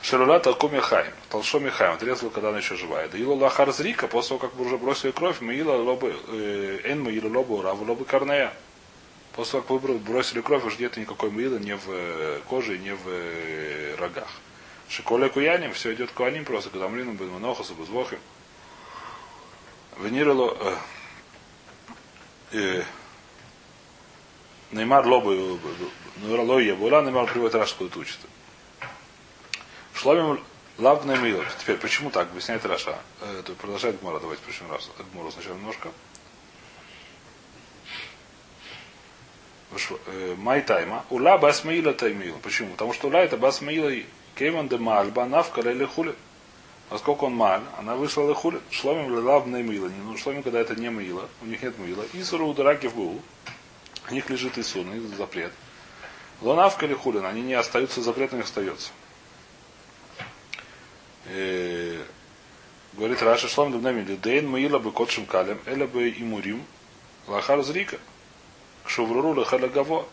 Шелула 0.00 0.40
толку 0.40 0.68
Михаим. 0.68 1.12
Толшо 1.28 1.58
Михаим. 1.58 1.92
Отрезал, 1.92 2.30
когда 2.30 2.48
она 2.48 2.58
еще 2.58 2.74
живая. 2.76 3.08
Да 3.08 3.18
ила 3.18 3.34
лахар 3.34 3.70
зрика, 3.70 4.08
после 4.08 4.38
того, 4.38 4.48
как 4.48 4.58
уже 4.58 4.78
бросили 4.78 5.10
кровь, 5.10 5.42
мы 5.42 5.52
ила 5.52 5.76
лобы, 5.76 6.16
э, 6.28 6.80
эн 6.84 7.02
мы 7.02 7.12
ила 7.12 7.28
лобу, 7.28 7.60
раву 7.60 7.84
лобы 7.84 8.06
корнея. 8.06 8.54
После 9.36 9.60
того, 9.60 9.78
как 9.78 9.88
вы 9.90 9.98
бросили 9.98 10.40
кровь, 10.40 10.64
уже 10.64 10.78
нет 10.78 10.96
никакой 10.96 11.30
мыла 11.30 11.58
ни 11.58 11.74
в 11.74 11.88
э, 11.88 12.40
коже, 12.48 12.78
ни 12.78 12.90
в 12.90 13.06
э, 13.06 13.94
рогах. 13.96 14.28
Шиколя 14.88 15.28
куяним, 15.28 15.74
все 15.74 15.92
идет 15.92 16.10
куаним 16.12 16.44
просто, 16.46 16.70
когда 16.70 16.88
млину 16.88 17.12
был 17.12 17.26
монохасу, 17.26 17.74
безвохим. 17.74 18.18
Венирило 19.98 20.56
э, 20.58 20.76
э, 22.52 22.84
Неймар 24.72 25.06
лобы, 25.06 25.58
лоя 26.22 26.74
була, 26.74 27.02
Неймар 27.02 27.30
приводит 27.30 27.56
Раш, 27.56 27.74
куда 27.74 27.90
это 27.90 27.98
учится. 27.98 28.26
Шломим 29.92 30.42
лавна 30.78 31.16
мила. 31.16 31.44
Теперь, 31.60 31.76
почему 31.76 32.10
так? 32.10 32.30
Объясняет 32.30 32.64
Раша. 32.64 32.98
Э, 33.20 33.40
Это 33.40 33.52
продолжает 33.52 34.00
Гмора. 34.00 34.18
Давайте 34.18 34.42
прочтем 34.42 34.70
раз. 34.70 34.90
Гмору 35.12 35.30
сначала 35.30 35.54
немножко. 35.54 35.90
Э, 39.72 40.34
Май 40.38 40.62
тайма. 40.62 41.04
Ула 41.10 41.38
басмаила 41.38 41.92
таймила. 41.92 42.38
Почему? 42.38 42.70
Потому 42.70 42.92
что 42.92 43.08
ула 43.08 43.18
это 43.18 43.36
басмаила 43.36 43.92
кейман 44.34 44.68
де 44.68 44.78
мальба 44.78 45.26
навка 45.26 45.60
леле 45.62 45.86
хули. 45.86 46.14
Насколько 46.90 47.24
он 47.24 47.34
маль, 47.34 47.62
она 47.78 47.96
вышла 47.96 48.28
лехули. 48.28 48.60
Шломим 48.70 49.12
лавна 49.12 49.60
мила. 49.62 49.90
Ну, 50.04 50.16
шломим, 50.16 50.42
когда 50.44 50.60
это 50.60 50.76
не 50.76 50.88
мила. 50.88 51.28
У 51.42 51.46
них 51.46 51.62
нет 51.62 51.76
мила. 51.78 52.04
Исуру 52.12 52.46
удараки 52.46 52.86
в 52.86 52.94
был. 52.94 53.20
У 54.08 54.14
них 54.14 54.30
лежит 54.30 54.56
Исур, 54.56 54.86
у 54.86 54.90
них 54.90 55.16
запрет. 55.16 55.52
Лонавка 56.40 56.86
или 56.86 56.94
хулин, 56.94 57.24
они 57.24 57.42
не 57.42 57.54
остаются, 57.54 58.02
запрет 58.02 58.32
у 58.32 58.36
них 58.36 58.44
остается. 58.44 58.90
Э, 61.24 62.04
Говорит 62.92 63.20
Раша 63.20 63.48
Шлом 63.48 63.72
Дубнами, 63.72 64.04
Дейн 64.04 64.48
Маила 64.48 64.78
бы 64.78 64.92
Котшим 64.92 65.26
Калем, 65.26 65.58
Эля 65.66 65.86
бы 65.86 66.08
Имурим, 66.08 66.64
Лахар 67.26 67.62
Зрика, 67.62 67.98
Шувруру 68.88 69.34
Лахаля 69.34 69.68
Гаво. 69.68 70.06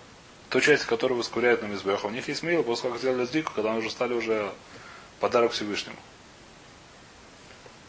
То 0.50 0.60
часть, 0.60 0.86
которую 0.86 1.18
воскуряют 1.18 1.64
на 1.64 1.68
Мизбеха. 1.68 2.06
У 2.06 2.10
них 2.12 2.28
есть 2.28 2.44
Маила, 2.44 2.62
после 2.62 2.90
как 2.90 3.00
сделали 3.00 3.26
Зрику, 3.26 3.54
когда 3.56 3.72
они 3.72 3.80
уже 3.80 3.90
стали 3.90 4.14
уже 4.14 4.52
подарок 5.20 5.52
Всевышнему. 5.52 5.98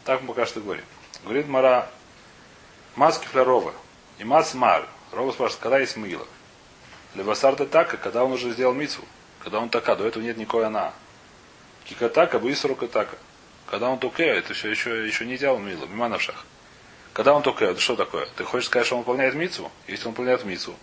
Так 0.04 0.22
мы 0.22 0.28
пока 0.28 0.46
что 0.46 0.60
говорим. 0.60 0.84
Говорит 1.24 1.46
Мара, 1.48 1.90
Маски 2.96 3.26
Флярова 3.26 3.74
и 4.18 4.24
Мац 4.24 4.54
Мар. 4.54 4.88
Рова 5.12 5.32
спрашивает, 5.32 5.62
когда 5.62 5.78
есть 5.78 5.96
Маила? 5.96 6.26
Левасар 7.14 7.54
така, 7.54 7.96
когда 7.96 8.24
он 8.24 8.32
уже 8.32 8.50
сделал 8.52 8.74
мицу. 8.74 9.02
Когда 9.40 9.60
он 9.60 9.68
така, 9.68 9.94
до 9.94 10.06
этого 10.06 10.22
нет 10.22 10.36
никакой 10.36 10.66
она. 10.66 10.92
Кикатака, 11.84 12.38
Буисару 12.38 12.74
Катака. 12.74 13.16
Когда 13.66 13.88
он 13.88 13.98
туке, 13.98 14.24
это 14.24 14.52
еще, 14.52 14.70
еще, 14.70 15.06
еще 15.06 15.26
не 15.26 15.36
делал 15.36 15.58
мило, 15.58 15.86
мимо 15.86 16.08
на. 16.08 16.18
Когда 17.14 17.32
он 17.32 17.42
туке, 17.44 17.66
это 17.66 17.80
что 17.80 17.94
такое? 17.94 18.26
Ты 18.36 18.42
хочешь 18.42 18.66
сказать, 18.66 18.86
что 18.86 18.96
он 18.96 19.02
выполняет 19.02 19.34
мицу? 19.34 19.70
Если 19.86 20.04
он 20.06 20.10
выполняет 20.10 20.44
мицу, 20.44 20.74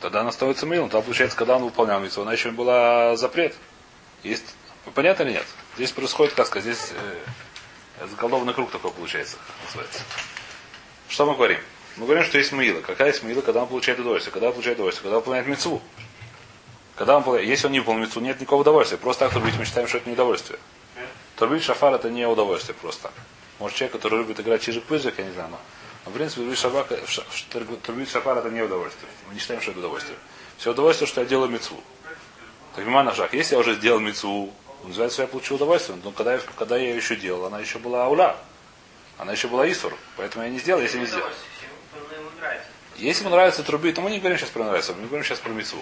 тогда 0.00 0.20
она 0.20 0.30
становится 0.30 0.66
милом. 0.66 0.90
Тогда 0.90 1.02
получается, 1.02 1.36
когда 1.36 1.56
он 1.56 1.64
выполнял 1.64 1.98
мицу, 1.98 2.20
она 2.20 2.34
еще 2.34 2.50
была 2.50 3.16
запрет. 3.16 3.56
Есть, 4.22 4.44
понятно 4.94 5.22
или 5.22 5.32
нет? 5.32 5.46
Здесь 5.76 5.92
происходит, 5.92 6.34
как 6.34 6.46
сказать, 6.46 6.64
здесь 6.64 6.92
э, 6.92 8.06
заколдованный 8.06 8.52
круг 8.52 8.70
такой 8.70 8.90
получается, 8.90 9.38
называется. 9.64 10.02
Что 11.08 11.24
мы 11.24 11.34
говорим? 11.34 11.58
Мы 11.96 12.04
говорим, 12.04 12.24
что 12.24 12.36
есть 12.36 12.52
мила. 12.52 12.82
Какая 12.82 13.08
есть 13.08 13.22
мила, 13.22 13.40
когда 13.40 13.62
он 13.62 13.68
получает 13.68 13.98
удовольствие? 13.98 14.32
Когда 14.34 14.48
он 14.48 14.52
получает 14.52 14.76
удовольствие? 14.76 15.04
Когда 15.04 15.16
он 15.16 15.20
выполняет 15.22 15.48
мицу. 15.48 15.80
Когда 16.96 17.16
он, 17.16 17.22
выполняет- 17.22 17.48
если 17.48 17.66
он 17.68 17.72
не 17.72 17.80
выполнил 17.80 18.02
мицу, 18.02 18.20
нет 18.20 18.38
никакого 18.38 18.60
удовольствия. 18.60 18.98
Просто 18.98 19.24
так 19.24 19.32
трубить 19.32 19.56
мы 19.58 19.64
считаем, 19.64 19.88
что 19.88 19.96
это 19.96 20.06
не 20.06 20.12
удовольствие. 20.12 20.58
Трубить 21.36 21.62
шафар 21.62 21.94
это 21.94 22.10
не 22.10 22.26
удовольствие 22.26 22.74
просто. 22.74 23.10
Может 23.58 23.76
человек, 23.76 23.92
который 23.92 24.18
любит 24.18 24.38
играть 24.40 24.62
чижик 24.62 24.84
пыжик, 24.84 25.18
я 25.18 25.24
не 25.24 25.32
знаю, 25.32 25.50
но, 25.50 25.60
но 26.04 26.10
в 26.10 26.14
принципе 26.14 26.42
трубить 26.42 26.58
шафар, 26.58 26.86
трубить 27.82 28.10
шафар 28.10 28.38
это 28.38 28.50
не 28.50 28.62
удовольствие. 28.62 29.10
Мы 29.28 29.34
не 29.34 29.40
считаем, 29.40 29.62
что 29.62 29.70
это 29.70 29.80
удовольствие. 29.80 30.18
Все 30.58 30.70
удовольствие, 30.70 31.08
что 31.08 31.20
я 31.20 31.26
делаю 31.26 31.50
мицу. 31.50 31.76
Так 32.74 32.86
на 32.86 33.14
шаг. 33.14 33.32
Если 33.32 33.54
я 33.54 33.60
уже 33.60 33.74
сделал 33.74 34.00
мецу, 34.00 34.52
называется, 34.84 35.22
я 35.22 35.28
получил 35.28 35.56
удовольствие. 35.56 35.98
Но 36.04 36.12
когда 36.12 36.34
я, 36.34 36.40
когда 36.58 36.76
я 36.76 36.90
ее 36.90 36.96
еще 36.96 37.16
делал, 37.16 37.46
она 37.46 37.58
еще 37.58 37.78
была 37.78 38.04
аула. 38.04 38.36
Она 39.18 39.32
еще 39.32 39.48
была 39.48 39.70
исур. 39.70 39.96
Поэтому 40.16 40.44
я 40.44 40.50
не 40.50 40.58
сделал, 40.58 40.82
если 40.82 40.98
не 40.98 41.06
сделал. 41.06 41.28
Если 42.96 43.22
ему 43.24 43.30
нравится 43.30 43.62
трубить, 43.62 43.94
то 43.94 44.00
мы 44.00 44.10
не 44.10 44.18
говорим 44.18 44.38
сейчас 44.38 44.50
про 44.50 44.64
нравится, 44.64 44.94
мы 44.94 45.06
говорим 45.06 45.24
сейчас 45.24 45.38
про 45.38 45.50
мецу. 45.50 45.78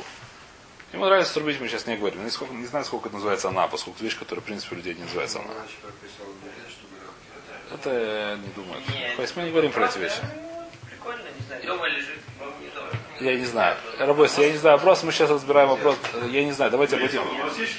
Ему 0.92 1.04
нравится 1.04 1.34
трубить, 1.34 1.60
мы 1.60 1.68
сейчас 1.68 1.86
не 1.86 1.96
говорим. 1.96 2.24
Не, 2.24 2.30
сколько, 2.30 2.54
не 2.54 2.66
знаю, 2.66 2.84
сколько 2.84 3.08
это 3.08 3.16
называется 3.16 3.48
она, 3.48 3.66
поскольку 3.66 3.96
это 3.96 4.04
вещь, 4.04 4.18
которая, 4.18 4.42
в 4.42 4.46
принципе, 4.46 4.74
у 4.74 4.78
людей 4.78 4.94
не 4.94 5.02
называется 5.02 5.40
она. 5.40 5.50
Это 7.74 8.38
не 8.42 8.48
думаю. 8.54 8.80
То 9.16 9.22
есть 9.22 9.36
мы 9.36 9.42
не 9.42 9.50
говорим 9.50 9.72
про 9.72 9.86
эти 9.86 9.98
вещи. 9.98 10.20
Ну. 11.64 11.78
Я 13.20 13.36
не 13.36 13.44
знаю. 13.44 13.76
Рабойся, 13.98 14.42
я 14.42 14.50
не 14.50 14.58
знаю 14.58 14.76
вопрос, 14.76 15.02
мы 15.02 15.12
сейчас 15.12 15.30
разбираем 15.30 15.68
вопрос. 15.68 15.96
Я 16.30 16.44
не 16.44 16.52
знаю, 16.52 16.70
давайте 16.70 16.96
обратим. 16.96 17.22
у 17.22 17.34
нас 17.44 17.58
есть. 17.58 17.74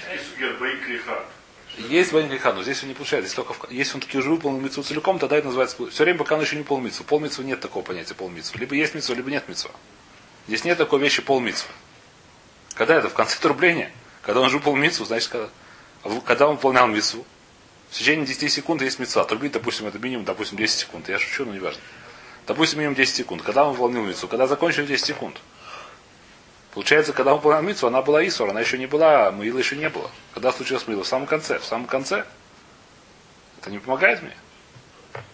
Есть 1.77 2.13
Бен 2.13 2.29
Греха, 2.29 2.53
но 2.53 2.63
здесь 2.63 2.81
он 2.83 2.89
не 2.89 2.95
получается. 2.95 3.25
Если, 3.25 3.35
только 3.35 3.53
в- 3.53 3.69
если 3.71 3.95
он 3.95 4.01
таки 4.01 4.17
уже 4.17 4.29
выполнил 4.29 4.61
митцву 4.61 4.81
целиком, 4.81 5.19
тогда 5.19 5.35
это 5.35 5.47
называется... 5.47 5.85
Все 5.89 6.03
время, 6.03 6.19
пока 6.19 6.35
он 6.35 6.41
еще 6.41 6.55
не 6.55 6.63
полмитцву. 6.63 7.03
Полмитцву 7.03 7.43
нет 7.43 7.59
такого 7.59 7.83
понятия 7.83 8.13
полмитцву. 8.13 8.57
Либо 8.59 8.75
есть 8.75 8.95
митцва, 8.95 9.13
либо 9.13 9.29
нет 9.29 9.49
митцва. 9.49 9.71
Здесь 10.47 10.63
нет 10.63 10.77
такой 10.77 10.99
вещи 11.01 11.21
полмитцвы. 11.21 11.69
Когда 12.75 12.95
это? 12.95 13.09
В 13.09 13.13
конце 13.13 13.37
трубления. 13.41 13.91
Когда 14.21 14.39
он 14.39 14.47
уже 14.47 14.57
выполнил 14.57 14.83
митцву, 14.83 15.03
значит, 15.05 15.29
когда, 15.29 15.49
когда 16.25 16.47
он 16.47 16.55
выполнял 16.55 16.87
митцву, 16.87 17.25
в 17.89 17.97
течение 17.97 18.25
10 18.25 18.51
секунд 18.51 18.81
есть 18.81 18.99
митцва. 18.99 19.23
Трубить, 19.25 19.53
допустим, 19.53 19.87
это 19.87 19.99
минимум, 19.99 20.25
допустим, 20.25 20.57
10 20.57 20.79
секунд. 20.79 21.09
Я 21.09 21.19
шучу, 21.19 21.45
но 21.45 21.53
не 21.53 21.59
важно. 21.59 21.81
Допустим, 22.47 22.79
минимум 22.79 22.95
10 22.95 23.15
секунд. 23.15 23.41
Когда 23.41 23.65
он 23.65 23.73
выполнил 23.73 24.03
митцву? 24.03 24.27
Когда 24.27 24.47
закончил 24.47 24.85
10 24.85 25.05
секунд. 25.05 25.37
Получается, 26.73 27.13
когда 27.13 27.31
он 27.31 27.37
выполнял 27.37 27.61
митцву, 27.61 27.87
она 27.87 28.01
была 28.01 28.25
Исур, 28.27 28.49
она 28.49 28.59
еще 28.59 28.77
не 28.77 28.85
была, 28.85 29.31
Маила 29.31 29.57
еще 29.57 29.77
не 29.77 29.89
было. 29.89 30.11
Когда 30.33 30.51
случилось 30.51 30.87
Маила? 30.87 31.03
В 31.03 31.07
самом 31.07 31.25
конце. 31.25 31.59
В 31.59 31.65
самом 31.65 31.87
конце. 31.87 32.25
Это 33.61 33.71
не 33.71 33.79
помогает 33.79 34.21
мне. 34.21 34.35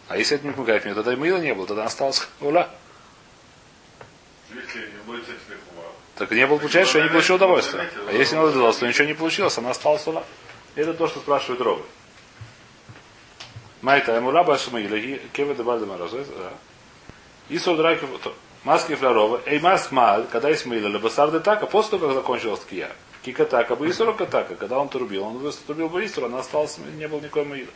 А 0.08 0.18
если 0.18 0.36
это 0.36 0.46
не 0.46 0.54
помогает 0.54 0.86
мне, 0.86 0.94
тогда 0.94 1.14
и 1.14 1.16
Маила 1.16 1.38
не 1.38 1.54
было, 1.54 1.66
тогда 1.66 1.86
этих 5.56 5.74
ума. 5.74 5.84
Так 6.16 6.32
не 6.32 6.46
было, 6.46 6.58
получается, 6.58 6.92
что 6.92 7.00
я 7.00 7.06
не 7.06 7.10
получил 7.10 7.36
удовольствия. 7.36 7.90
А 8.08 8.14
если 8.14 8.36
не 8.36 8.42
удалось, 8.42 8.78
то 8.78 8.88
ничего 8.88 9.08
не 9.08 9.16
получилось, 9.16 9.58
она 9.58 9.72
осталась 9.72 10.06
Ула. 10.06 10.24
Это 10.76 10.94
то, 10.94 11.08
что 11.08 11.20
спрашивает 11.20 11.62
Робы. 11.62 11.84
Майта, 13.82 14.18
Эмула 14.18 14.44
Башмаила, 14.44 14.98
Кева 15.34 15.56
де 15.56 15.64
Бальдема 15.64 15.98
да. 15.98 16.52
Исур 17.50 17.78
Драки, 17.78 18.06
Маски 18.64 18.96
Флярова, 18.96 19.42
Эй 19.46 19.60
Мас 19.60 19.92
Маль, 19.92 20.28
когда 20.32 20.50
есть 20.50 20.66
Маила, 20.66 20.88
Лебасар 20.88 21.32
Така, 21.40 21.66
после 21.66 21.92
того, 21.98 22.08
как 22.08 22.16
закончилась 22.16 22.60
Ткия. 22.60 22.92
Кика 23.24 23.46
Така, 23.46 23.76
бы 23.76 23.90
Исур 23.90 24.16
Катака, 24.16 24.56
когда 24.56 24.78
он 24.78 24.88
трубил, 24.88 25.24
он 25.24 25.40
выступил 25.40 25.90
бы 25.90 26.06
Исур, 26.06 26.26
она 26.26 26.40
осталась, 26.40 26.78
не 26.78 27.08
было 27.08 27.20
никакой 27.20 27.46
Маила. 27.46 27.72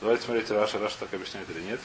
Давайте 0.00 0.24
смотрите, 0.24 0.54
Раша, 0.54 0.78
Раша 0.78 0.96
так 1.00 1.12
объясняет 1.12 1.48
или 1.50 1.60
нет. 1.60 1.80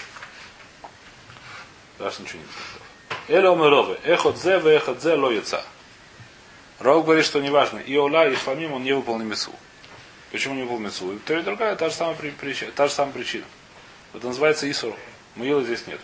Раша 2.00 2.22
ничего 2.22 2.40
не 2.40 2.46
говорит. 2.46 2.82
Эля 3.28 3.52
Омеровы, 3.52 4.00
Эхот 4.04 4.38
Зе, 4.38 4.60
Эхот 4.60 5.02
Зе, 5.02 5.16
Ло 5.16 5.30
Яца. 5.32 5.64
Ров 6.80 7.06
говорит, 7.06 7.26
что 7.26 7.40
неважно, 7.40 7.80
и 7.80 7.96
Ола, 7.96 8.28
и 8.28 8.36
Шламим 8.36 8.74
он 8.74 8.84
не 8.84 8.94
выполнил 8.94 9.26
Мицу. 9.26 9.52
Почему 10.32 10.56
не 10.56 10.62
выполнил 10.62 10.86
Мицу? 10.86 11.14
И 11.14 11.20
то 11.20 11.42
другая, 11.44 11.76
та 11.76 11.90
же 11.90 11.96
самая, 11.96 12.16
при- 12.16 12.32
причина, 12.32 12.72
та 12.72 12.88
же 12.88 12.94
самая 12.94 13.14
причина. 13.14 13.46
Это 14.14 14.28
называется 14.28 14.70
Исур. 14.70 14.96
Маила 15.36 15.64
здесь 15.64 15.88
нету. 15.88 16.04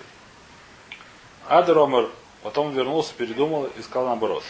Адер 1.47 1.77
Омер 1.77 2.09
потом 2.43 2.73
вернулся, 2.73 3.13
передумал 3.13 3.65
и 3.65 3.81
сказал 3.81 4.07
наоборот. 4.07 4.43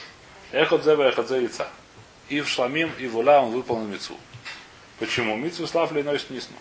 Эхот 0.51 0.83
Зе, 0.83 0.93
Эхот 0.93 1.27
Зе, 1.27 1.43
Яца. 1.43 1.67
И 2.29 2.41
в 2.41 2.47
Шламим, 2.49 2.91
и 2.97 3.07
в 3.07 3.17
Ола 3.17 3.41
он 3.41 3.51
выполнил 3.51 3.87
Мицу. 3.87 4.17
Почему? 4.99 5.35
Мицу 5.37 5.67
славли 5.67 6.01
носит 6.01 6.31
нисну. 6.31 6.57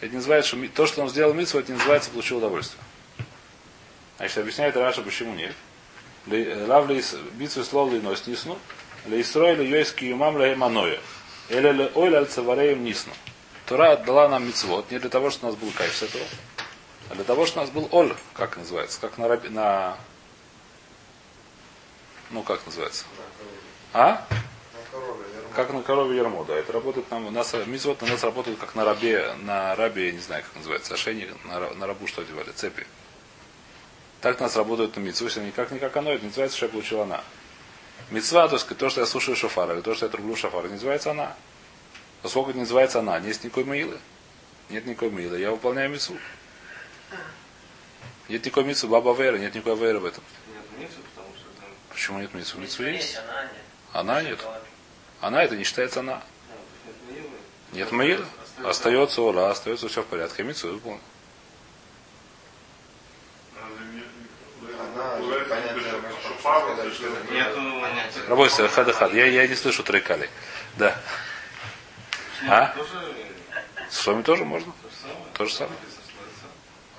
Это 0.00 0.08
не 0.08 0.16
называется, 0.16 0.56
что 0.56 0.68
то, 0.68 0.86
что 0.86 1.02
он 1.02 1.08
сделал 1.08 1.34
митцву, 1.34 1.60
это 1.60 1.72
не 1.72 1.78
называется 1.78 2.10
получил 2.10 2.38
удовольствие. 2.38 2.82
Значит, 4.16 4.38
объясняет 4.38 4.76
Раша, 4.76 5.02
почему 5.02 5.34
нет. 5.34 5.54
Лав 6.26 6.88
митцву 6.88 7.64
слов 7.64 7.92
ли 7.92 8.00
нос 8.00 8.26
нисну, 8.26 8.58
ли 9.06 9.24
юмам 10.00 10.38
ле 10.38 10.56
ойль 11.50 12.14
аль 12.14 12.26
цавареем 12.26 12.84
нисну. 12.84 13.12
Тура 13.66 13.92
отдала 13.92 14.28
нам 14.28 14.46
митцвот 14.46 14.90
не 14.90 14.98
для 14.98 15.10
того, 15.10 15.30
чтобы 15.30 15.48
у 15.48 15.50
нас 15.52 15.60
был 15.60 15.70
кайф 15.72 15.94
с 15.94 16.02
этого, 16.02 16.24
а 17.10 17.14
для 17.14 17.24
того, 17.24 17.46
чтобы 17.46 17.62
у 17.62 17.64
нас 17.64 17.74
был 17.74 17.88
оль, 17.92 18.14
как 18.34 18.56
называется, 18.56 19.00
как 19.00 19.16
на, 19.18 19.26
раби- 19.26 19.48
на 19.48 19.96
ну 22.30 22.42
как 22.42 22.64
называется? 22.66 23.04
А? 23.92 24.26
На. 24.30 24.38
Как 25.54 25.72
на 25.72 25.82
корове 25.82 26.16
ермо, 26.16 26.44
да. 26.44 26.54
Это 26.56 26.72
работает 26.72 27.08
нам, 27.12 27.26
у 27.26 27.30
нас 27.30 27.54
мизот 27.66 28.02
на 28.02 28.08
нас 28.08 28.24
работает 28.24 28.58
как 28.58 28.74
на 28.74 28.84
рабе, 28.84 29.34
на 29.42 29.76
рабе, 29.76 30.06
я 30.06 30.12
не 30.12 30.18
знаю, 30.18 30.42
как 30.42 30.56
называется, 30.56 30.94
ошейник, 30.94 31.28
на, 31.44 31.70
на 31.74 31.86
рабу 31.86 32.08
что 32.08 32.22
одевали, 32.22 32.50
цепи. 32.50 32.86
Так 34.20 34.40
у 34.40 34.42
нас 34.42 34.56
работают 34.56 34.96
на 34.96 35.00
митцву, 35.00 35.26
если 35.26 35.40
никак 35.40 35.70
не 35.70 35.78
как 35.78 35.96
оно, 35.96 36.10
это 36.10 36.22
не 36.22 36.28
называется, 36.28 36.56
что 36.56 36.66
я 36.66 36.72
получил 36.72 37.00
она. 37.02 37.22
Мецва, 38.10 38.48
то 38.48 38.56
есть 38.56 38.68
то, 38.76 38.88
что 38.90 39.00
я 39.00 39.06
слушаю 39.06 39.36
шофар, 39.36 39.72
или 39.72 39.80
то, 39.80 39.94
что 39.94 40.06
я 40.06 40.10
трублю 40.12 40.36
шофар, 40.36 40.64
не 40.66 40.72
называется 40.72 41.10
она. 41.12 41.34
Поскольку 42.22 42.52
не 42.52 42.60
называется 42.60 43.00
она, 43.00 43.18
нет 43.18 43.42
никакой 43.42 43.64
маилы. 43.64 43.98
Нет 44.70 44.86
никакой 44.86 45.10
маилы, 45.10 45.38
я 45.38 45.50
выполняю 45.50 45.90
мецву. 45.90 46.16
Нет 48.28 48.44
никакой 48.44 48.64
митцвы, 48.64 48.88
баба 48.88 49.12
вера, 49.14 49.36
нет 49.36 49.54
никакой 49.54 49.76
веры 49.76 49.98
в 49.98 50.04
этом. 50.06 50.24
Нет, 50.48 50.62
нет, 50.78 50.90
потому 51.14 51.34
что. 51.36 51.46
Почему 51.90 52.20
нет 52.20 52.32
митцвы? 52.32 52.60
Митцву 52.62 52.84
Есть, 52.84 53.16
она 53.16 53.42
нет. 53.42 53.52
Она 53.92 54.22
нет. 54.22 54.40
Она 55.20 55.44
это 55.44 55.56
не 55.56 55.64
считается 55.64 56.00
она. 56.00 56.22
Нет 57.72 57.92
маила. 57.92 58.24
Остается 58.64 59.20
ура, 59.20 59.50
остается 59.50 59.88
все 59.88 60.02
в 60.02 60.06
порядке. 60.06 60.42
Митцву 60.42 60.70
выполнен. 60.70 61.00
Разве 63.54 63.86
не- 63.92 64.74
Она 64.80 65.16
вы 65.16 65.26
говорите, 65.26 65.50
понятие, 65.50 66.00
что 66.44 66.52
мы 66.52 66.76
хотим 66.76 66.92
шофар, 66.92 66.92
сказать, 66.92 66.94
что 66.94 67.04
что 67.04 67.06
это 67.06 67.24
это 67.24 67.32
не- 67.32 67.38
Нету 67.38 67.80
понятие. 67.80 68.24
Рабойся, 68.28 68.68
хад 68.68 68.94
хад. 68.94 69.12
Я, 69.14 69.26
я 69.26 69.46
не 69.46 69.54
слышу 69.54 69.82
трекали. 69.82 70.28
Да. 70.76 70.98
А? 72.48 72.74
С 73.90 74.06
вами 74.06 74.22
тоже 74.22 74.44
можно? 74.44 74.72
то 75.32 75.46
же 75.46 75.52
самое. 75.54 75.76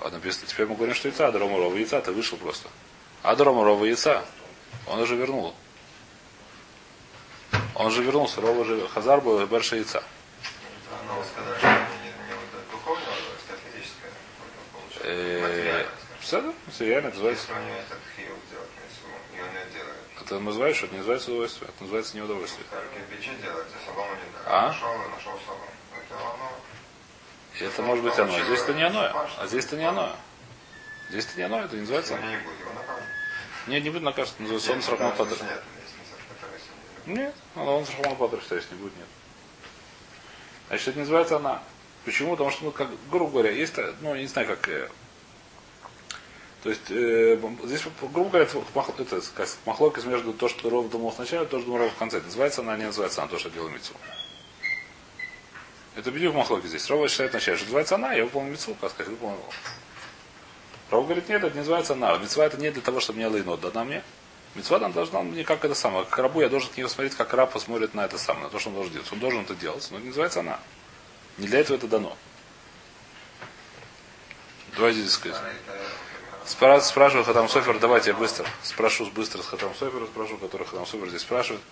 А 0.00 0.10
написано, 0.10 0.46
теперь 0.46 0.66
мы 0.66 0.74
говорим, 0.74 0.94
что 0.94 1.08
яйца, 1.08 1.26
Адрому 1.28 1.58
Рова 1.58 1.74
яйца, 1.76 2.00
ты 2.00 2.12
вышел 2.12 2.36
просто. 2.38 2.68
Адрому 3.22 3.64
Рова 3.64 3.84
яйца. 3.84 4.24
Он 4.86 5.00
уже 5.00 5.16
вернул. 5.16 5.54
Он 7.74 7.90
же 7.90 8.02
вернулся, 8.02 8.40
Рова 8.40 8.64
же 8.64 8.86
Хазар 8.88 9.20
был 9.20 9.44
Берша 9.46 9.76
яйца. 9.76 10.02
Духовное 12.70 13.04
удовольствие, 13.04 13.58
а. 15.02 15.06
Э, 15.08 15.86
Все, 16.20 16.92
это 16.92 17.08
называется. 17.08 17.46
Это 20.26 20.40
называется, 20.40 20.78
что 20.78 20.86
это 20.86 20.94
не 20.94 20.98
называется 20.98 21.30
удовольствие, 21.30 21.68
это 21.68 21.82
называется 21.84 22.16
неудовольствие. 22.16 22.66
А? 24.44 24.74
И. 27.54 27.64
Это 27.64 27.82
может 27.82 28.04
быть 28.04 28.18
оно. 28.18 28.32
Здесь 28.42 28.60
это 28.62 28.74
не 28.74 28.82
оно. 28.82 29.28
А 29.38 29.46
здесь 29.46 29.64
это 29.66 29.76
не 29.76 29.84
оно. 29.84 30.16
Здесь 31.10 31.26
это 31.26 31.36
не 31.36 31.42
оно, 31.44 31.60
это 31.60 31.76
не 31.76 31.82
называется 31.82 32.16
оно. 32.16 32.26
Нет, 33.68 33.84
не 33.84 33.90
будет 33.90 34.02
наказан, 34.02 34.34
это 34.34 34.42
называется 34.42 34.92
он 34.94 34.98
Нет, 34.98 35.16
падр. 35.16 35.36
Нет, 37.06 37.34
он 37.54 37.86
сроком 37.86 38.16
падр 38.16 38.40
считается, 38.40 38.74
не 38.74 38.80
будет, 38.80 38.96
нет. 38.96 39.06
Значит, 40.66 40.88
это 40.88 40.96
не 40.96 41.02
называется 41.02 41.36
она. 41.36 41.62
Почему? 42.04 42.32
Потому 42.32 42.50
что, 42.50 42.64
ну, 42.64 42.72
как, 42.72 42.88
грубо 43.10 43.30
говоря, 43.30 43.52
есть, 43.52 43.78
э, 43.78 43.94
ну, 44.00 44.14
я 44.16 44.22
не 44.22 44.26
знаю, 44.26 44.48
как... 44.48 44.68
то 46.66 46.70
есть, 46.70 46.90
э, 46.90 47.38
здесь, 47.62 47.82
грубо 48.00 48.28
говоря, 48.28 48.44
это, 48.44 48.58
это 48.98 49.22
махлокис 49.66 50.04
между 50.04 50.32
то, 50.32 50.48
что 50.48 50.68
Ров 50.68 50.90
думал 50.90 51.12
сначала, 51.12 51.46
то, 51.46 51.60
что 51.60 51.66
думал 51.66 51.84
Ров 51.84 51.92
в 51.92 51.96
конце. 51.96 52.20
Называется 52.20 52.62
она, 52.62 52.76
не 52.76 52.86
называется 52.86 53.22
она, 53.22 53.30
то, 53.30 53.38
что 53.38 53.50
делал 53.50 53.68
Мицу. 53.68 53.92
Это 55.94 56.10
бедюк 56.10 56.34
махлоки 56.34 56.66
здесь. 56.66 56.90
Рова 56.90 57.08
считает 57.08 57.30
вначале, 57.30 57.56
что 57.56 57.66
называется 57.66 57.94
она, 57.94 58.14
я 58.14 58.24
выполнил 58.24 58.50
Мицу, 58.50 58.76
как 58.80 58.90
сказать, 58.90 59.12
выполнил. 59.12 59.38
Ров 60.90 61.04
говорит, 61.04 61.28
нет, 61.28 61.44
это 61.44 61.52
не 61.52 61.60
называется 61.60 61.92
она. 61.92 62.18
Мецва 62.18 62.46
это 62.46 62.56
не 62.56 62.72
для 62.72 62.82
того, 62.82 62.98
чтобы 62.98 63.18
мне 63.18 63.28
лейнот 63.28 63.60
дана 63.60 63.84
мне. 63.84 64.02
Мецва 64.56 64.78
она 64.78 64.88
должна 64.88 65.22
мне 65.22 65.44
как 65.44 65.64
это 65.64 65.76
самое. 65.76 66.04
Как 66.04 66.18
рабу 66.18 66.40
я 66.40 66.48
должен 66.48 66.68
к 66.72 66.76
нее 66.76 66.88
смотреть, 66.88 67.14
как 67.14 67.32
раб 67.32 67.52
посмотрит 67.52 67.94
на 67.94 68.06
это 68.06 68.18
самое, 68.18 68.46
на 68.46 68.50
то, 68.50 68.58
что 68.58 68.70
он 68.70 68.74
должен 68.74 68.92
делать. 68.92 69.12
Он 69.12 69.20
должен 69.20 69.42
это 69.42 69.54
делать, 69.54 69.86
но 69.92 69.98
это 69.98 70.02
не 70.02 70.08
называется 70.08 70.40
она. 70.40 70.58
Не 71.38 71.46
для 71.46 71.60
этого 71.60 71.76
это 71.76 71.86
дано. 71.86 72.16
Давайте 74.74 75.02
здесь 75.02 75.12
сказать. 75.12 75.40
Спра- 76.46 76.80
Спрашиваю 76.80 77.24
Хатам 77.24 77.48
Софер, 77.48 77.78
давайте 77.78 78.10
я 78.10 78.16
быстро 78.16 78.46
спрошу 78.62 79.06
быстро 79.10 79.42
с 79.42 79.46
Хатам 79.46 79.74
Софера, 79.74 80.06
спрошу, 80.06 80.36
который 80.38 80.66
Хатам 80.66 80.86
Софер 80.86 81.08
здесь 81.08 81.22
спрашивает. 81.22 81.62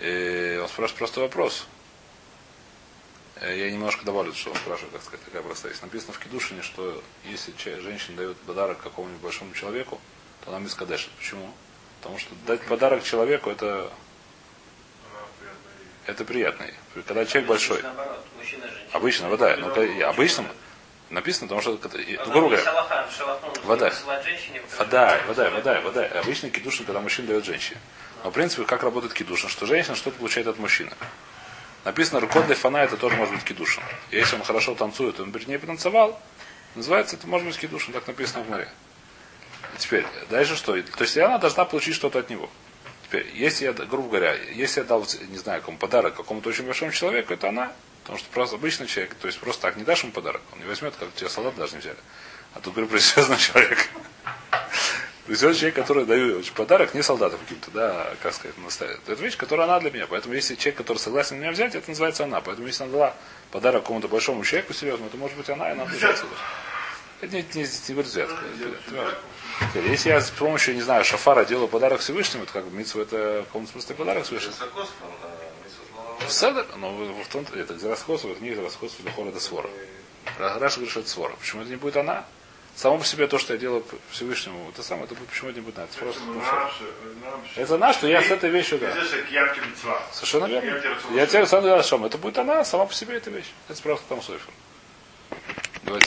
И 0.00 0.58
он 0.62 0.68
спрашивает 0.68 0.98
просто 0.98 1.20
вопрос. 1.20 1.66
Я 3.40 3.70
немножко 3.70 4.04
добавлю, 4.04 4.34
что 4.34 4.50
он 4.50 4.56
спрашивает, 4.56 4.92
как 4.92 5.02
сказать, 5.02 5.24
такая 5.24 5.42
простая 5.42 5.72
вещь. 5.72 5.80
Написано 5.80 6.12
в 6.12 6.18
Кедушине, 6.18 6.62
что 6.62 7.02
если 7.24 7.52
женщина 7.80 8.16
дает 8.18 8.36
подарок 8.38 8.78
какому-нибудь 8.82 9.22
большому 9.22 9.54
человеку, 9.54 10.00
то 10.44 10.50
она 10.50 10.58
мискадешит. 10.58 11.10
Почему? 11.18 11.50
Потому 12.00 12.18
что 12.18 12.34
дать 12.46 12.60
подарок 12.66 13.04
человеку 13.04 13.50
это 13.50 13.90
это 16.06 16.24
приятно. 16.24 16.66
Когда 17.06 17.24
человек 17.26 17.48
большой. 17.48 17.82
Обычно, 18.92 19.28
ка- 19.36 19.82
и 19.84 20.00
обычно 20.00 20.44
написано, 21.10 21.48
потому 21.48 21.60
что, 21.62 21.72
ну, 21.72 22.30
грубо 22.32 22.48
говоря, 22.48 22.62
Вода. 23.64 23.92
вода, 24.78 25.20
вода, 25.26 25.50
вода, 25.50 25.80
вода. 25.80 26.04
Обычно 26.20 26.50
кидушин, 26.50 26.84
когда 26.84 27.00
мужчина 27.00 27.28
дает 27.28 27.44
женщине. 27.44 27.80
Но, 28.24 28.30
в 28.30 28.34
принципе, 28.34 28.64
как 28.64 28.82
работает 28.82 29.14
кидушин? 29.14 29.48
Что 29.48 29.66
женщина 29.66 29.96
что-то 29.96 30.18
получает 30.18 30.46
от 30.46 30.58
мужчины. 30.58 30.90
Написано, 31.84 32.20
рукот 32.20 32.46
для 32.46 32.56
фана 32.56 32.78
это 32.78 32.96
тоже 32.96 33.16
может 33.16 33.34
быть 33.34 33.44
кидушин. 33.44 33.82
Если 34.10 34.36
он 34.36 34.42
хорошо 34.42 34.74
танцует, 34.74 35.18
он 35.20 35.32
перед 35.32 35.48
ней 35.48 35.58
потанцевал, 35.58 36.20
называется 36.74 37.16
это 37.16 37.26
может 37.26 37.46
быть 37.46 37.58
кидушин, 37.58 37.92
так 37.92 38.06
написано 38.06 38.42
в 38.44 38.50
море. 38.50 38.68
Теперь, 39.78 40.04
дальше 40.28 40.56
что? 40.56 40.72
То 40.82 41.02
есть 41.04 41.16
она 41.16 41.38
должна 41.38 41.64
получить 41.64 41.94
что-то 41.94 42.18
от 42.18 42.30
него. 42.30 42.50
Теперь, 43.04 43.30
если 43.34 43.64
я, 43.66 43.72
грубо 43.72 44.08
говоря, 44.08 44.34
если 44.34 44.80
я 44.80 44.86
дал, 44.86 45.06
не 45.28 45.38
знаю, 45.38 45.62
кому 45.62 45.78
подарок 45.78 46.16
какому-то 46.16 46.48
очень 46.50 46.64
большому 46.64 46.92
человеку, 46.92 47.32
это 47.32 47.48
она. 47.48 47.72
Потому 48.08 48.20
что 48.20 48.30
просто 48.30 48.56
обычный 48.56 48.86
человек, 48.86 49.14
то 49.16 49.26
есть 49.26 49.38
просто 49.38 49.60
так 49.60 49.76
не 49.76 49.84
дашь 49.84 50.02
ему 50.02 50.12
подарок, 50.12 50.40
он 50.54 50.60
не 50.60 50.64
возьмет, 50.64 50.94
как 50.98 51.12
тебе 51.14 51.28
солдат 51.28 51.54
даже 51.56 51.74
не 51.74 51.80
взяли. 51.80 51.98
А 52.54 52.60
тут 52.60 52.72
говорю 52.72 52.88
про 52.88 52.98
серьезного 53.00 53.38
человека. 53.38 53.82
Серьезный 55.26 55.54
человек, 55.56 55.74
который 55.74 56.06
даю 56.06 56.42
подарок 56.54 56.94
не 56.94 57.02
солдатам 57.02 57.38
каким-то, 57.40 57.70
да, 57.70 58.14
как 58.22 58.32
сказать, 58.32 58.56
наставит. 58.56 59.06
Это 59.06 59.22
вещь, 59.22 59.36
которая 59.36 59.66
она 59.66 59.78
для 59.78 59.90
меня. 59.90 60.06
Поэтому 60.06 60.32
если 60.32 60.54
человек, 60.54 60.76
который 60.78 60.96
согласен 60.96 61.38
меня 61.38 61.50
взять, 61.52 61.74
это 61.74 61.86
называется 61.90 62.24
она. 62.24 62.40
Поэтому 62.40 62.66
если 62.66 62.84
она 62.84 62.92
дала 62.92 63.14
подарок 63.50 63.82
какому-то 63.82 64.08
большому 64.08 64.42
человеку 64.42 64.72
серьезному, 64.72 65.10
то 65.10 65.18
может 65.18 65.36
быть 65.36 65.50
она, 65.50 65.68
и 65.68 65.72
она 65.72 65.84
называется. 65.84 66.24
Это 67.20 67.36
не, 67.36 67.42
не, 67.42 67.62
не 67.64 67.92
говорит 67.92 68.10
взятка. 68.10 68.38
Это- 68.90 69.20
это- 69.74 69.80
Если 69.80 70.08
я 70.08 70.22
с 70.22 70.30
помощью, 70.30 70.74
не 70.76 70.80
знаю, 70.82 71.04
шафара 71.04 71.44
делаю 71.44 71.68
подарок 71.68 72.00
Всевышнему, 72.00 72.44
это 72.44 72.54
как 72.54 72.64
бы 72.64 72.74
митсу, 72.74 73.02
это 73.02 73.42
в 73.42 73.46
каком 73.48 73.66
смысле 73.66 73.94
подарок 73.96 74.24
Всевышнему. 74.24 74.54
Высокос, 74.54 74.88
там, 74.98 75.10
а, 75.22 75.28
Митсвот 75.62 75.88
Малавод. 75.94 76.17
Седер, 76.30 76.66
но 76.76 76.90
в 76.92 77.28
том 77.28 77.44
это 77.54 77.74
где 77.74 77.88
расходство, 77.88 78.28
это 78.30 78.42
не 78.42 78.50
для 78.54 79.12
хора, 79.12 79.28
это 79.28 79.40
свора. 79.40 79.70
Раша 80.38 80.76
говорит, 80.76 80.90
что 80.90 81.00
это 81.00 81.08
свора. 81.08 81.34
Почему 81.36 81.62
это 81.62 81.70
не 81.70 81.76
будет 81.76 81.96
она? 81.96 82.24
Само 82.76 82.98
по 82.98 83.04
себе 83.04 83.26
то, 83.26 83.38
что 83.38 83.54
я 83.54 83.58
делаю 83.58 83.84
Всевышнему, 84.10 84.68
это 84.68 84.84
самое, 84.84 85.06
это 85.06 85.16
почему 85.16 85.50
это 85.50 85.58
не 85.58 85.64
будет 85.64 85.78
она? 85.78 85.86
Это 85.88 85.98
просто 85.98 86.20
что- 86.20 87.60
Это 87.60 87.78
наш, 87.78 87.96
что 87.96 88.06
я 88.06 88.22
с 88.22 88.30
этой 88.30 88.50
вещью, 88.50 88.78
да. 88.78 88.92
Совершенно 90.12 90.46
верно. 90.46 90.70
Я 91.16 91.26
тебе 91.26 91.46
сам 91.46 91.62
говорю, 91.64 91.82
что 91.82 92.06
это 92.06 92.18
будет 92.18 92.38
она, 92.38 92.64
сама 92.64 92.86
по 92.86 92.94
себе 92.94 93.16
эта 93.16 93.30
вещь. 93.30 93.50
Это 93.68 93.82
просто 93.82 94.04
там 94.08 94.22
софер. 94.22 94.48
Давайте 95.82 96.06